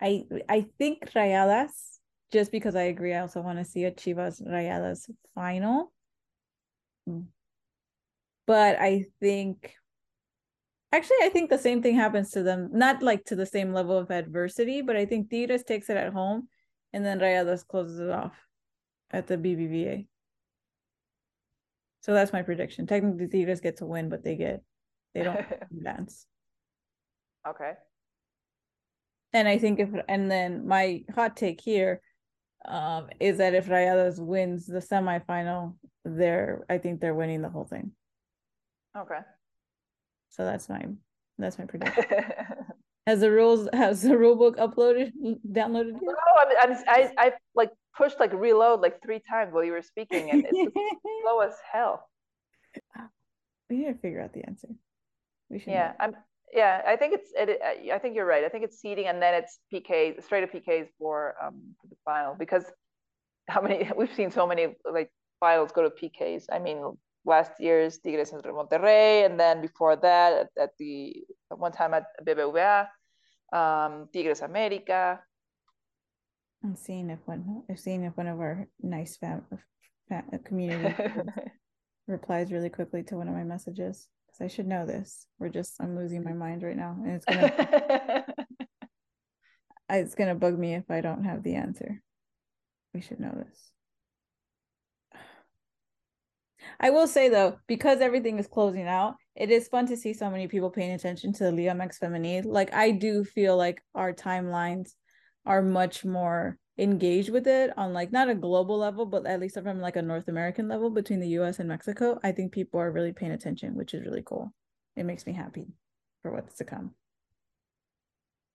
I 0.00 0.24
I 0.48 0.66
think 0.78 1.12
Rayadas 1.12 1.70
just 2.32 2.50
because 2.50 2.74
I 2.74 2.84
agree. 2.84 3.14
I 3.14 3.20
also 3.20 3.40
want 3.40 3.58
to 3.58 3.64
see 3.64 3.84
a 3.84 3.92
Chivas 3.92 4.42
Rayadas 4.42 5.10
final. 5.34 5.92
Hmm. 7.06 7.22
But 8.46 8.78
I 8.80 9.06
think 9.20 9.74
Actually, 10.92 11.16
I 11.22 11.28
think 11.28 11.50
the 11.50 11.58
same 11.58 11.82
thing 11.82 11.96
happens 11.96 12.30
to 12.30 12.42
them. 12.42 12.70
Not 12.72 13.02
like 13.02 13.24
to 13.26 13.36
the 13.36 13.46
same 13.46 13.72
level 13.72 13.98
of 13.98 14.10
adversity, 14.10 14.82
but 14.82 14.96
I 14.96 15.04
think 15.04 15.30
Tigres 15.30 15.64
takes 15.64 15.90
it 15.90 15.96
at 15.96 16.12
home 16.12 16.48
and 16.92 17.04
then 17.04 17.18
Rayadas 17.18 17.66
closes 17.66 17.98
it 17.98 18.10
off 18.10 18.34
at 19.10 19.26
the 19.26 19.36
BBVA. 19.36 20.06
So 22.00 22.14
that's 22.14 22.32
my 22.32 22.42
prediction. 22.42 22.86
Technically, 22.86 23.28
Tigres 23.28 23.60
get 23.60 23.78
to 23.78 23.86
win, 23.86 24.08
but 24.08 24.22
they 24.22 24.36
get 24.36 24.62
they 25.12 25.24
don't 25.24 25.44
advance. 25.70 26.26
Okay. 27.46 27.72
And 29.32 29.48
I 29.48 29.58
think 29.58 29.80
if 29.80 29.90
and 30.08 30.30
then 30.30 30.66
my 30.66 31.04
hot 31.14 31.36
take 31.36 31.60
here 31.60 32.00
um, 32.66 33.08
is 33.20 33.38
that 33.38 33.54
if 33.54 33.66
Rayadas 33.66 34.18
wins 34.18 34.66
the 34.66 34.78
semifinal, 34.78 35.74
they're 36.04 36.64
I 36.70 36.78
think 36.78 37.00
they're 37.00 37.14
winning 37.14 37.42
the 37.42 37.50
whole 37.50 37.64
thing. 37.64 37.92
Okay. 38.96 39.18
So 40.30 40.44
that's 40.44 40.68
my 40.68 40.86
that's 41.38 41.58
my 41.58 41.64
prediction. 41.72 42.04
has 43.06 43.20
the 43.20 43.30
rules 43.30 43.68
has 43.72 44.02
the 44.02 44.16
rule 44.16 44.36
book 44.36 44.56
uploaded 44.56 45.12
downloaded? 45.50 45.92
Yet? 45.92 46.02
No, 46.02 46.58
I 46.60 46.66
mean 46.66 46.76
I 46.88 47.10
I 47.18 47.32
like 47.54 47.70
pushed 47.96 48.20
like 48.20 48.32
reload 48.32 48.80
like 48.80 49.02
three 49.02 49.20
times 49.28 49.52
while 49.52 49.64
you 49.64 49.72
were 49.72 49.82
speaking, 49.82 50.30
and 50.30 50.46
it's 50.48 50.74
slow 51.22 51.40
as 51.40 51.54
hell. 51.72 52.08
We 53.70 53.78
need 53.78 53.86
to 53.86 53.94
figure 53.94 54.20
out 54.20 54.32
the 54.32 54.44
answer. 54.46 54.68
We 55.50 55.58
should. 55.58 55.72
Yeah, 55.72 55.92
I'm. 55.98 56.14
Yeah, 56.52 56.82
I 56.86 56.96
think 56.96 57.14
it's. 57.14 57.30
It, 57.36 57.60
I 57.92 57.98
think 57.98 58.14
you're 58.14 58.26
right. 58.26 58.44
I 58.44 58.48
think 58.48 58.64
it's 58.64 58.80
seeding, 58.80 59.06
and 59.06 59.20
then 59.20 59.34
it's 59.34 59.58
PKs, 59.72 60.22
straight 60.22 60.44
up 60.44 60.52
PKs 60.52 60.88
for 60.98 61.34
um 61.42 61.74
for 61.80 61.88
the 61.88 61.96
final 62.04 62.34
because 62.34 62.64
how 63.48 63.60
many 63.60 63.88
we've 63.96 64.14
seen 64.14 64.30
so 64.30 64.46
many 64.46 64.68
like 64.90 65.10
finals 65.40 65.72
go 65.72 65.82
to 65.82 65.90
PKs. 65.90 66.44
I 66.52 66.58
mean, 66.58 66.96
last 67.26 67.52
year's 67.58 67.98
Tigres 67.98 68.32
and 68.32 68.42
Monterrey, 68.42 69.26
and 69.26 69.38
then 69.38 69.60
before 69.60 69.96
that 69.96 70.32
at, 70.32 70.50
at 70.58 70.70
the 70.78 71.24
at 71.50 71.58
one 71.58 71.72
time 71.72 71.92
at 71.92 72.06
BBVA, 72.24 72.86
um, 73.52 74.08
Tigres 74.12 74.40
America. 74.40 75.20
I'm 76.64 76.76
seeing 76.76 77.10
if 77.10 77.18
one 77.26 77.62
I'm 77.68 77.76
seeing 77.76 78.04
if 78.04 78.16
one 78.16 78.28
of 78.28 78.38
our 78.40 78.66
nice 78.80 79.16
fam, 79.16 79.44
fam 80.08 80.24
community 80.44 80.94
replies 82.06 82.52
really 82.52 82.70
quickly 82.70 83.02
to 83.04 83.16
one 83.16 83.28
of 83.28 83.34
my 83.34 83.44
messages 83.44 84.08
because 84.26 84.40
I 84.40 84.48
should 84.54 84.66
know 84.66 84.86
this. 84.86 85.26
We're 85.38 85.50
just 85.50 85.74
I'm 85.80 85.96
losing 85.96 86.22
my 86.22 86.32
mind 86.32 86.62
right 86.62 86.76
now, 86.76 86.96
and 87.04 87.16
it's 87.16 87.24
gonna 87.24 88.24
it's 89.90 90.14
gonna 90.14 90.34
bug 90.34 90.58
me 90.58 90.74
if 90.74 90.90
I 90.90 91.00
don't 91.00 91.24
have 91.24 91.42
the 91.42 91.54
answer. 91.54 92.02
We 92.94 93.00
should 93.00 93.20
know 93.20 93.34
this. 93.36 93.75
I 96.80 96.90
will 96.90 97.06
say 97.06 97.28
though, 97.28 97.58
because 97.66 98.00
everything 98.00 98.38
is 98.38 98.46
closing 98.46 98.86
out, 98.86 99.16
it 99.34 99.50
is 99.50 99.68
fun 99.68 99.86
to 99.86 99.96
see 99.96 100.12
so 100.12 100.30
many 100.30 100.48
people 100.48 100.70
paying 100.70 100.92
attention 100.92 101.32
to 101.34 101.44
the 101.44 101.52
Liga 101.52 101.70
MX 101.70 101.98
Femenil. 101.98 102.44
Like 102.46 102.72
I 102.74 102.90
do 102.90 103.24
feel 103.24 103.56
like 103.56 103.82
our 103.94 104.12
timelines 104.12 104.92
are 105.44 105.62
much 105.62 106.04
more 106.04 106.58
engaged 106.78 107.30
with 107.30 107.46
it 107.46 107.72
on 107.78 107.92
like 107.92 108.12
not 108.12 108.28
a 108.28 108.34
global 108.34 108.78
level, 108.78 109.06
but 109.06 109.26
at 109.26 109.40
least 109.40 109.58
from 109.60 109.80
like 109.80 109.96
a 109.96 110.02
North 110.02 110.28
American 110.28 110.68
level 110.68 110.90
between 110.90 111.20
the 111.20 111.28
US 111.40 111.58
and 111.58 111.68
Mexico. 111.68 112.18
I 112.22 112.32
think 112.32 112.52
people 112.52 112.80
are 112.80 112.90
really 112.90 113.12
paying 113.12 113.32
attention, 113.32 113.74
which 113.74 113.94
is 113.94 114.04
really 114.04 114.22
cool. 114.24 114.52
It 114.96 115.04
makes 115.04 115.26
me 115.26 115.32
happy 115.32 115.66
for 116.22 116.32
what's 116.32 116.56
to 116.56 116.64
come. 116.64 116.92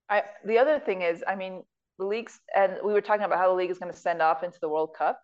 I 0.09 0.23
the 0.45 0.57
other 0.57 0.79
thing 0.79 1.01
is, 1.01 1.23
I 1.27 1.35
mean, 1.35 1.63
the 1.97 2.05
leagues 2.05 2.39
and 2.55 2.77
we 2.83 2.93
were 2.93 3.01
talking 3.01 3.23
about 3.23 3.39
how 3.39 3.47
the 3.47 3.55
league 3.55 3.71
is 3.71 3.79
going 3.79 3.91
to 3.91 3.97
send 3.97 4.21
off 4.21 4.43
into 4.43 4.59
the 4.59 4.69
World 4.69 4.93
Cup 4.97 5.21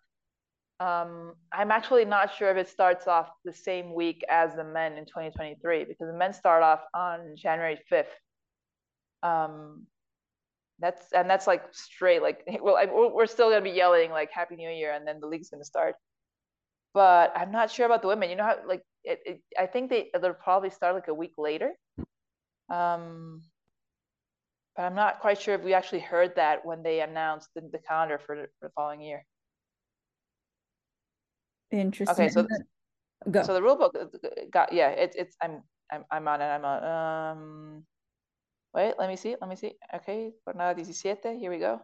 um, 0.80 1.34
I'm 1.52 1.70
actually 1.70 2.04
not 2.04 2.34
sure 2.34 2.50
if 2.50 2.56
it 2.56 2.68
starts 2.68 3.08
off 3.08 3.28
the 3.44 3.52
same 3.52 3.94
week 3.94 4.24
as 4.28 4.54
the 4.54 4.64
men 4.64 4.92
in 4.92 5.06
2023 5.06 5.84
because 5.84 6.06
the 6.06 6.16
men 6.16 6.32
start 6.32 6.62
off 6.62 6.80
on 6.94 7.34
January 7.36 7.78
5th. 7.90 8.06
Um, 9.22 9.86
that's 10.80 11.12
and 11.12 11.28
that's 11.28 11.48
like 11.48 11.64
straight 11.72 12.22
like 12.22 12.44
well 12.62 12.76
I, 12.76 12.86
we're 12.86 13.26
still 13.26 13.50
gonna 13.50 13.62
be 13.62 13.70
yelling 13.70 14.10
like 14.10 14.30
Happy 14.30 14.54
New 14.54 14.70
Year 14.70 14.92
and 14.92 15.06
then 15.06 15.18
the 15.18 15.26
league's 15.26 15.50
gonna 15.50 15.64
start. 15.64 15.96
But 16.94 17.32
I'm 17.36 17.50
not 17.50 17.70
sure 17.70 17.86
about 17.86 18.02
the 18.02 18.08
women. 18.08 18.30
You 18.30 18.36
know 18.36 18.44
how 18.44 18.58
like 18.66 18.82
it, 19.02 19.20
it 19.26 19.40
I 19.58 19.66
think 19.66 19.90
they 19.90 20.10
they'll 20.20 20.34
probably 20.34 20.70
start 20.70 20.94
like 20.94 21.08
a 21.08 21.14
week 21.14 21.32
later. 21.38 21.72
Um, 22.70 23.42
but 24.76 24.84
I'm 24.84 24.94
not 24.94 25.18
quite 25.18 25.40
sure 25.40 25.54
if 25.54 25.64
we 25.64 25.74
actually 25.74 26.00
heard 26.00 26.36
that 26.36 26.64
when 26.64 26.84
they 26.84 27.00
announced 27.00 27.48
the, 27.54 27.62
the 27.72 27.78
calendar 27.78 28.18
for, 28.24 28.36
for 28.60 28.68
the 28.68 28.72
following 28.76 29.00
year. 29.00 29.24
Interesting. 31.70 32.26
Okay, 32.26 32.28
so 32.32 32.46
go. 33.30 33.42
So 33.42 33.54
the 33.54 33.62
rule 33.62 33.76
book 33.76 33.94
got 34.50 34.72
yeah, 34.72 34.88
it's 34.90 35.16
it's 35.16 35.36
I'm 35.42 35.62
I'm 35.90 36.04
I'm 36.10 36.28
on 36.28 36.40
it. 36.40 36.46
I'm 36.46 36.64
on 36.64 36.84
um 36.84 37.84
wait, 38.74 38.94
let 38.98 39.08
me 39.08 39.16
see, 39.16 39.36
let 39.40 39.48
me 39.50 39.56
see. 39.56 39.74
Okay, 39.94 40.32
jornada 40.46 40.84
17, 40.84 41.38
here 41.38 41.50
we 41.50 41.58
go. 41.58 41.80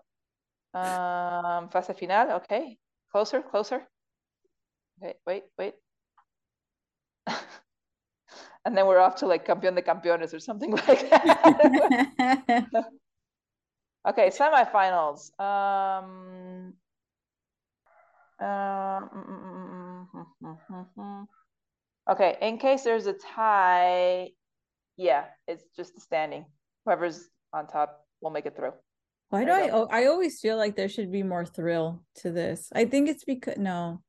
Um 0.74 1.68
fase 1.68 1.92
final, 1.98 2.36
okay. 2.36 2.78
Closer, 3.12 3.42
closer. 3.42 3.86
Okay, 5.02 5.14
wait, 5.26 5.44
wait. 5.58 5.74
and 8.64 8.76
then 8.76 8.86
we're 8.86 9.00
off 9.00 9.16
to 9.16 9.26
like 9.26 9.46
campeón 9.46 9.74
de 9.74 9.82
campeones 9.82 10.32
or 10.32 10.40
something 10.40 10.70
like 10.88 11.10
that. 11.10 12.66
okay, 14.08 14.30
semifinals. 14.30 15.38
Um 15.38 16.74
um, 18.40 19.08
okay, 22.10 22.36
in 22.40 22.58
case 22.58 22.82
there's 22.82 23.06
a 23.06 23.12
tie, 23.12 24.30
yeah, 24.96 25.24
it's 25.46 25.64
just 25.76 25.94
the 25.94 26.00
standing. 26.00 26.46
Whoever's 26.84 27.28
on 27.52 27.66
top 27.66 28.04
will 28.20 28.30
make 28.30 28.46
it 28.46 28.56
through. 28.56 28.72
Why 29.30 29.44
do 29.44 29.50
I? 29.50 30.02
I 30.02 30.06
always 30.06 30.40
feel 30.40 30.56
like 30.56 30.76
there 30.76 30.88
should 30.88 31.10
be 31.10 31.22
more 31.22 31.44
thrill 31.44 32.02
to 32.16 32.30
this. 32.30 32.68
I 32.74 32.84
think 32.84 33.08
it's 33.08 33.24
because 33.24 33.56
no, 33.56 34.02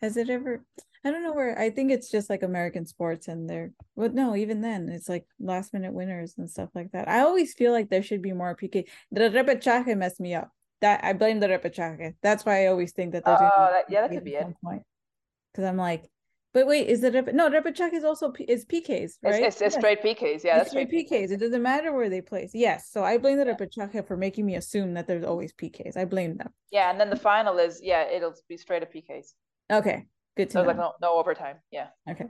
has 0.00 0.16
it 0.16 0.30
ever? 0.30 0.64
I 1.04 1.10
don't 1.10 1.22
know 1.22 1.34
where. 1.34 1.58
I 1.58 1.68
think 1.68 1.90
it's 1.90 2.10
just 2.10 2.30
like 2.30 2.42
American 2.42 2.86
sports, 2.86 3.28
and 3.28 3.48
they're. 3.48 3.72
But 3.96 4.14
no, 4.14 4.36
even 4.36 4.60
then, 4.62 4.88
it's 4.88 5.08
like 5.08 5.26
last 5.38 5.74
minute 5.74 5.92
winners 5.92 6.34
and 6.38 6.48
stuff 6.48 6.70
like 6.74 6.92
that. 6.92 7.08
I 7.08 7.20
always 7.20 7.52
feel 7.52 7.72
like 7.72 7.90
there 7.90 8.02
should 8.02 8.22
be 8.22 8.32
more 8.32 8.56
PK. 8.56 8.86
The 9.10 9.28
repechaje 9.30 9.96
messed 9.96 10.20
me 10.20 10.34
up 10.34 10.50
that 10.84 11.02
I 11.02 11.14
blame 11.14 11.40
the 11.40 11.48
repechaje. 11.48 12.14
That's 12.22 12.44
why 12.44 12.64
I 12.64 12.66
always 12.66 12.92
think 12.92 13.12
that 13.12 13.24
there's. 13.24 13.40
Oh, 13.40 13.70
that, 13.72 13.86
yeah, 13.88 14.02
that 14.02 14.10
could 14.10 14.22
be 14.22 14.34
it. 14.34 14.46
Because 14.62 15.64
I'm 15.64 15.78
like, 15.78 16.10
but 16.52 16.66
wait, 16.66 16.88
is 16.88 17.02
it 17.02 17.34
no 17.34 17.48
repechaje 17.48 17.94
is 17.94 18.04
also 18.04 18.30
is 18.38 18.66
PKs, 18.66 19.12
right? 19.22 19.42
It's, 19.42 19.56
it's, 19.56 19.62
it's 19.62 19.74
yes. 19.74 19.74
straight 19.76 20.02
PKs. 20.02 20.44
Yeah, 20.44 20.58
it's 20.58 20.70
that's 20.70 20.70
straight 20.70 20.90
PKs. 20.90 21.10
PKs. 21.10 21.30
It 21.30 21.40
doesn't 21.40 21.62
matter 21.62 21.90
where 21.94 22.10
they 22.10 22.20
place. 22.20 22.50
Yes, 22.52 22.90
so 22.90 23.02
I 23.02 23.16
blame 23.16 23.38
the 23.38 23.46
yeah. 23.46 23.54
repechaje 23.54 24.06
for 24.06 24.18
making 24.18 24.44
me 24.44 24.56
assume 24.56 24.92
that 24.94 25.06
there's 25.06 25.24
always 25.24 25.54
PKs. 25.54 25.96
I 25.96 26.04
blame 26.04 26.36
them. 26.36 26.50
Yeah, 26.70 26.90
and 26.90 27.00
then 27.00 27.08
the 27.08 27.16
final 27.16 27.58
is 27.58 27.80
yeah, 27.82 28.04
it'll 28.04 28.34
be 28.46 28.58
straight 28.58 28.82
up 28.82 28.92
PKs. 28.92 29.28
Okay, 29.72 30.04
good 30.36 30.50
to 30.50 30.52
so 30.52 30.60
know. 30.60 30.68
like 30.68 30.76
no, 30.76 30.92
no 31.00 31.14
overtime. 31.14 31.56
Yeah. 31.70 31.86
Okay. 32.08 32.26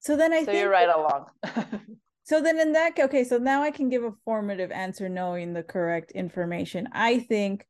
So 0.00 0.16
then 0.16 0.32
I 0.32 0.44
so 0.44 0.50
you're 0.50 0.70
right 0.70 0.88
along. 0.88 1.26
So 2.24 2.40
then 2.40 2.58
in 2.60 2.72
that 2.72 2.98
okay, 2.98 3.24
so 3.24 3.38
now 3.38 3.62
I 3.62 3.70
can 3.70 3.88
give 3.88 4.04
a 4.04 4.12
formative 4.24 4.70
answer 4.70 5.08
knowing 5.08 5.52
the 5.52 5.62
correct 5.62 6.12
information. 6.12 6.88
I 6.92 7.18
think 7.18 7.66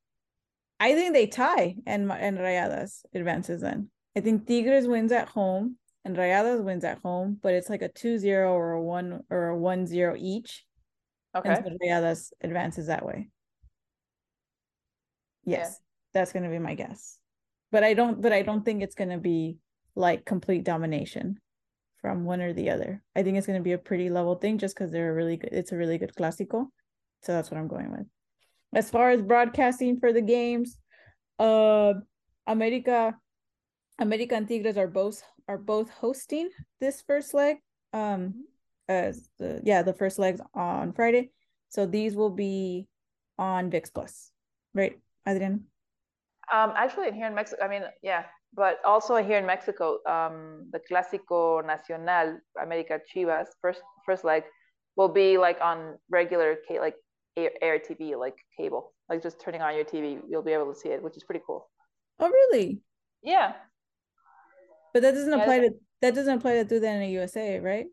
I 0.79 0.95
think 0.95 1.15
they 1.15 1.27
tie 1.27 1.77
and 1.87 2.11
and 2.11 2.39
Rayadas 2.39 3.05
advances 3.15 3.61
then. 3.61 3.91
I 4.17 4.21
think 4.21 4.47
Tigres 4.47 4.87
wins 4.87 5.13
at 5.13 5.29
home 5.29 5.77
and 6.05 6.17
Rayadas 6.17 6.63
wins 6.65 6.85
at 6.85 6.99
home, 6.99 7.39
but 7.43 7.55
it's 7.55 7.71
like 7.71 7.83
a 7.83 7.89
2-0 7.89 8.51
or 8.51 8.73
a 8.73 8.83
1 8.83 9.21
or 9.31 9.51
a 9.51 9.57
1-0 9.57 10.19
each. 10.19 10.65
Okay. 11.37 11.49
And 11.49 11.65
so 11.65 11.71
Rayadas 11.83 12.33
advances 12.41 12.89
that 12.89 13.05
way. 13.05 13.29
Yes. 15.45 15.69
Yeah. 15.69 16.21
That's 16.21 16.33
going 16.33 16.43
to 16.43 16.49
be 16.49 16.59
my 16.59 16.75
guess. 16.75 17.19
But 17.71 17.85
I 17.85 17.95
don't 17.95 18.21
but 18.21 18.33
I 18.33 18.43
don't 18.43 18.65
think 18.65 18.83
it's 18.83 18.97
going 18.97 19.11
to 19.11 19.19
be 19.19 19.59
like 19.95 20.25
complete 20.25 20.65
domination 20.65 21.39
from 22.01 22.25
one 22.25 22.41
or 22.41 22.53
the 22.53 22.71
other. 22.71 23.03
I 23.15 23.23
think 23.23 23.37
it's 23.37 23.47
going 23.47 23.59
to 23.59 23.65
be 23.65 23.73
a 23.73 23.79
pretty 23.79 24.11
level 24.11 24.35
thing 24.35 24.59
just 24.59 24.75
because 24.75 24.91
they're 24.91 25.11
a 25.11 25.15
really 25.15 25.37
good. 25.37 25.53
It's 25.53 25.73
a 25.73 25.77
really 25.77 25.99
good 25.99 26.15
clásico, 26.15 26.67
so 27.23 27.33
that's 27.33 27.51
what 27.51 27.59
I'm 27.59 27.69
going 27.69 27.91
with. 27.91 28.07
As 28.75 28.91
far 28.91 29.11
as 29.11 29.23
broadcasting 29.23 29.99
for 29.99 30.13
the 30.13 30.23
games, 30.23 30.77
uh, 31.39 31.95
America, 32.47 33.17
America 33.99 34.35
and 34.35 34.49
Tigres 34.49 34.77
are 34.77 34.89
both 34.89 35.23
are 35.49 35.59
both 35.59 35.91
hosting 35.91 36.49
this 36.81 37.03
first 37.07 37.35
leg. 37.35 37.57
Um, 37.93 38.45
as 38.89 39.29
the 39.39 39.61
yeah 39.65 39.83
the 39.83 39.95
first 39.95 40.19
legs 40.19 40.41
on 40.53 40.93
Friday, 40.93 41.31
so 41.69 41.87
these 41.87 42.17
will 42.17 42.31
be 42.31 42.89
on 43.39 43.71
ViX 43.71 43.95
Plus, 43.95 44.33
right, 44.75 44.99
Adrian? 45.27 45.67
Um, 46.53 46.73
actually, 46.75 47.09
in 47.09 47.15
here 47.15 47.27
in 47.27 47.35
Mexico, 47.35 47.65
I 47.65 47.69
mean, 47.69 47.83
yeah, 48.03 48.25
but 48.55 48.79
also 48.85 49.17
here 49.17 49.39
in 49.39 49.47
Mexico, 49.47 49.99
um, 50.07 50.69
the 50.73 50.81
Clásico 50.91 51.65
Nacional 51.65 52.39
America 52.61 53.01
Chivas 53.15 53.47
first 53.61 53.81
first 54.05 54.25
leg 54.25 54.45
will 54.97 55.09
be 55.09 55.39
like 55.39 55.61
on 55.61 55.97
regular 56.11 56.59
like 56.81 56.97
air 57.37 57.79
TV, 57.79 58.19
like 58.19 58.37
cable, 58.57 58.93
like 59.09 59.23
just 59.23 59.41
turning 59.41 59.63
on 59.63 59.75
your 59.75 59.85
TV, 59.85 60.21
you'll 60.29 60.43
be 60.43 60.53
able 60.53 60.73
to 60.73 60.79
see 60.79 60.89
it, 60.89 61.03
which 61.03 61.17
is 61.17 61.25
pretty 61.25 61.43
cool. 61.47 61.69
Oh, 62.19 62.29
really? 62.29 62.81
Yeah. 63.23 63.55
But 64.93 65.03
that 65.03 65.13
doesn't 65.13 65.33
yeah, 65.33 65.43
apply 65.43 65.59
to 65.61 65.71
that 66.03 66.15
doesn't 66.15 66.39
apply 66.39 66.55
to 66.55 66.65
do 66.65 66.81
that 66.81 66.95
in 66.95 67.01
the 67.01 67.09
USA, 67.09 67.61
right? 67.61 67.87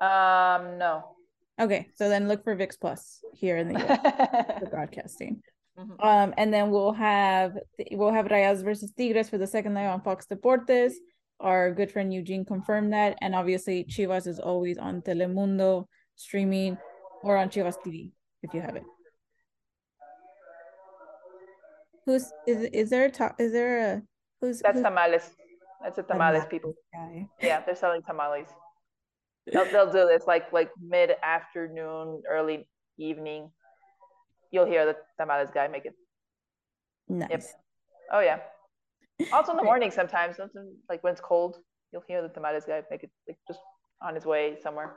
Um, 0.00 0.78
no. 0.78 1.16
Okay, 1.60 1.88
so 1.94 2.08
then 2.08 2.28
look 2.28 2.44
for 2.44 2.54
ViX 2.54 2.78
Plus 2.78 3.20
here 3.34 3.56
in 3.56 3.68
the, 3.68 3.80
US, 3.80 4.60
the 4.60 4.66
broadcasting. 4.70 5.42
Mm-hmm. 5.78 6.06
Um, 6.06 6.34
and 6.36 6.52
then 6.52 6.70
we'll 6.70 6.92
have 6.92 7.58
we'll 7.92 8.12
have 8.12 8.26
Rayas 8.26 8.62
versus 8.62 8.92
Tigres 8.96 9.28
for 9.28 9.38
the 9.38 9.46
second 9.46 9.74
leg 9.74 9.86
on 9.86 10.00
Fox 10.00 10.26
Deportes. 10.26 10.94
Our 11.38 11.72
good 11.72 11.92
friend 11.92 12.12
Eugene 12.12 12.46
confirmed 12.46 12.94
that, 12.94 13.18
and 13.20 13.34
obviously 13.34 13.84
Chivas 13.84 14.26
is 14.26 14.40
always 14.40 14.78
on 14.78 15.02
Telemundo 15.02 15.86
streaming 16.14 16.78
or 17.22 17.36
on 17.36 17.50
Chivas 17.50 17.76
TV 17.84 18.12
if 18.42 18.54
you 18.54 18.62
have 18.62 18.76
it. 18.76 18.84
Who's 22.06 22.32
is 22.46 22.70
is 22.72 22.90
there 22.90 23.04
a 23.04 23.10
top 23.10 23.38
is 23.38 23.52
there 23.52 23.96
a 23.96 24.02
who's 24.40 24.60
that's 24.60 24.76
who's, 24.76 24.84
tamales. 24.84 25.30
That's 25.82 25.98
a 25.98 26.02
tamales 26.02 26.44
people. 26.48 26.72
Guy. 26.94 27.26
Yeah, 27.42 27.60
they're 27.66 27.76
selling 27.76 28.02
tamales. 28.02 28.48
They'll 29.52 29.70
they'll 29.70 29.92
do 29.92 30.06
this 30.06 30.26
like 30.26 30.52
like 30.52 30.70
mid 30.80 31.10
afternoon, 31.22 32.22
early 32.28 32.66
evening. 32.96 33.50
You'll 34.50 34.66
hear 34.66 34.86
the 34.86 34.96
tamales 35.18 35.50
guy 35.52 35.68
make 35.68 35.86
it. 35.86 35.94
Nice. 37.08 37.30
Yep. 37.30 37.42
Oh 38.12 38.20
yeah. 38.20 38.38
Also 39.32 39.52
in 39.52 39.56
the 39.56 39.64
morning 39.64 39.90
sometimes, 39.90 40.36
like 40.88 41.02
when 41.02 41.12
it's 41.12 41.20
cold, 41.20 41.58
you'll 41.92 42.04
hear 42.06 42.22
the 42.22 42.28
tamales 42.28 42.64
guy 42.64 42.82
make 42.90 43.04
it 43.04 43.10
like 43.26 43.38
just 43.48 43.60
on 44.02 44.14
his 44.14 44.26
way 44.26 44.56
somewhere. 44.62 44.94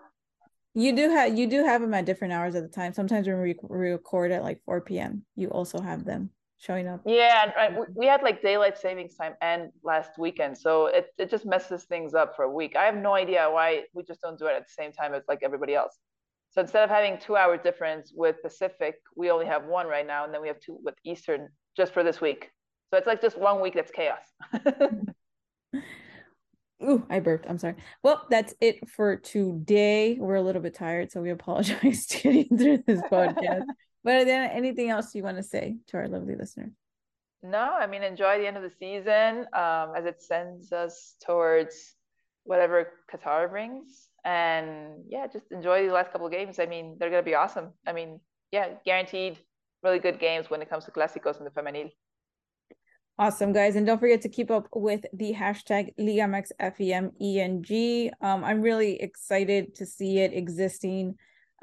You 0.75 0.95
do 0.95 1.09
have 1.09 1.37
you 1.37 1.47
do 1.47 1.63
have 1.63 1.81
them 1.81 1.93
at 1.93 2.05
different 2.05 2.33
hours 2.33 2.55
at 2.55 2.63
the 2.63 2.69
time. 2.69 2.93
Sometimes 2.93 3.27
when 3.27 3.41
we 3.41 3.55
record 3.69 4.31
at 4.31 4.43
like 4.43 4.61
4 4.65 4.81
p.m., 4.81 5.25
you 5.35 5.49
also 5.49 5.79
have 5.79 6.05
them 6.05 6.29
showing 6.59 6.87
up. 6.87 7.01
Yeah, 7.05 7.71
we 7.95 8.05
had 8.05 8.21
like 8.21 8.41
daylight 8.41 8.77
savings 8.77 9.15
time 9.15 9.33
and 9.41 9.71
last 9.83 10.11
weekend, 10.19 10.57
so 10.57 10.87
it 10.87 11.07
it 11.17 11.29
just 11.29 11.45
messes 11.45 11.85
things 11.85 12.13
up 12.13 12.35
for 12.35 12.43
a 12.43 12.51
week. 12.51 12.75
I 12.75 12.85
have 12.85 12.95
no 12.95 13.15
idea 13.15 13.49
why 13.49 13.85
we 13.93 14.03
just 14.03 14.21
don't 14.21 14.37
do 14.37 14.45
it 14.45 14.53
at 14.55 14.67
the 14.67 14.71
same 14.71 14.91
time 14.91 15.13
as 15.13 15.23
like 15.27 15.39
everybody 15.41 15.73
else. 15.73 15.97
So 16.51 16.61
instead 16.61 16.83
of 16.83 16.89
having 16.89 17.19
two 17.19 17.35
hour 17.35 17.57
difference 17.57 18.11
with 18.15 18.41
Pacific, 18.41 18.95
we 19.15 19.29
only 19.29 19.45
have 19.45 19.65
one 19.65 19.87
right 19.87 20.05
now, 20.05 20.25
and 20.25 20.33
then 20.33 20.41
we 20.41 20.47
have 20.47 20.59
two 20.59 20.79
with 20.83 20.95
Eastern 21.05 21.49
just 21.77 21.93
for 21.93 22.03
this 22.03 22.19
week. 22.19 22.49
So 22.89 22.97
it's 22.97 23.05
like 23.07 23.21
just 23.21 23.37
one 23.37 23.61
week 23.61 23.75
that's 23.75 23.91
chaos. 23.91 24.23
Ooh, 26.83 27.05
I 27.09 27.19
burped. 27.19 27.45
I'm 27.47 27.57
sorry. 27.57 27.75
Well, 28.03 28.25
that's 28.29 28.55
it 28.61 28.89
for 28.89 29.17
today. 29.17 30.17
We're 30.19 30.35
a 30.35 30.41
little 30.41 30.61
bit 30.61 30.73
tired, 30.73 31.11
so 31.11 31.21
we 31.21 31.29
apologize 31.31 32.07
to 32.07 32.21
getting 32.21 32.57
through 32.57 32.83
this 32.87 33.01
podcast. 33.01 33.65
but 34.03 34.25
then 34.25 34.49
anything 34.51 34.89
else 34.89 35.13
you 35.13 35.23
want 35.23 35.37
to 35.37 35.43
say 35.43 35.77
to 35.87 35.97
our 35.97 36.07
lovely 36.07 36.35
listeners? 36.35 36.71
No, 37.41 37.59
I 37.79 37.87
mean 37.87 38.03
enjoy 38.03 38.37
the 38.39 38.47
end 38.47 38.57
of 38.57 38.63
the 38.63 38.71
season 38.71 39.45
um, 39.53 39.93
as 39.95 40.05
it 40.05 40.21
sends 40.21 40.73
us 40.73 41.15
towards 41.25 41.95
whatever 42.43 42.87
Qatar 43.13 43.49
brings, 43.49 44.08
and 44.25 45.05
yeah, 45.07 45.27
just 45.27 45.45
enjoy 45.51 45.87
the 45.87 45.93
last 45.93 46.11
couple 46.11 46.27
of 46.27 46.33
games. 46.33 46.59
I 46.59 46.65
mean, 46.65 46.97
they're 46.99 47.09
gonna 47.09 47.23
be 47.23 47.35
awesome. 47.35 47.71
I 47.85 47.93
mean, 47.93 48.19
yeah, 48.51 48.69
guaranteed 48.85 49.39
really 49.83 49.99
good 49.99 50.19
games 50.19 50.49
when 50.49 50.61
it 50.61 50.69
comes 50.69 50.85
to 50.85 50.91
Clásicos 50.91 51.37
and 51.37 51.45
the 51.45 51.51
Femenil. 51.51 51.91
Awesome, 53.17 53.51
guys. 53.51 53.75
And 53.75 53.85
don't 53.85 53.99
forget 53.99 54.21
to 54.21 54.29
keep 54.29 54.49
up 54.49 54.69
with 54.73 55.05
the 55.11 55.33
hashtag 55.33 55.93
LigaMexFEMENG. 55.99 58.11
Um, 58.21 58.45
I'm 58.45 58.61
really 58.61 59.01
excited 59.01 59.75
to 59.75 59.85
see 59.85 60.19
it 60.19 60.31
existing 60.33 61.15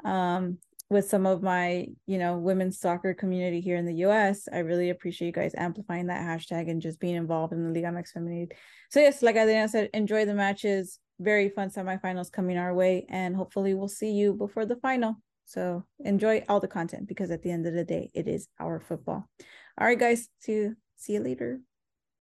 um, 0.05 0.59
with 0.91 1.09
some 1.09 1.25
of 1.25 1.41
my, 1.41 1.87
you 2.05 2.19
know, 2.19 2.37
women's 2.37 2.79
soccer 2.79 3.15
community 3.15 3.59
here 3.59 3.75
in 3.75 3.87
the 3.87 4.05
US. 4.05 4.47
I 4.53 4.59
really 4.59 4.91
appreciate 4.91 5.29
you 5.29 5.33
guys 5.33 5.55
amplifying 5.57 6.05
that 6.07 6.21
hashtag 6.21 6.69
and 6.69 6.79
just 6.79 6.99
being 6.99 7.15
involved 7.15 7.53
in 7.53 7.63
the 7.63 7.71
Liga 7.71 7.87
MX 7.87 8.13
Femenil. 8.15 8.51
So 8.91 8.99
yes, 8.99 9.23
like 9.23 9.35
Adriana 9.35 9.67
said, 9.67 9.89
enjoy 9.95 10.25
the 10.25 10.35
matches. 10.35 10.99
Very 11.19 11.49
fun 11.49 11.69
semifinals 11.69 12.31
coming 12.31 12.57
our 12.57 12.73
way. 12.73 13.05
And 13.09 13.35
hopefully 13.35 13.73
we'll 13.73 13.87
see 13.87 14.11
you 14.11 14.33
before 14.33 14.65
the 14.65 14.75
final. 14.75 15.15
So 15.45 15.85
enjoy 15.99 16.43
all 16.49 16.59
the 16.59 16.67
content 16.67 17.07
because 17.07 17.31
at 17.31 17.41
the 17.41 17.51
end 17.51 17.65
of 17.65 17.73
the 17.73 17.85
day, 17.85 18.11
it 18.13 18.27
is 18.27 18.47
our 18.59 18.79
football. 18.79 19.29
All 19.79 19.87
right, 19.87 19.97
guys. 19.97 20.27
See 20.39 20.53
you 20.53 20.75
See 20.97 21.13
you 21.13 21.19
later. 21.19 21.61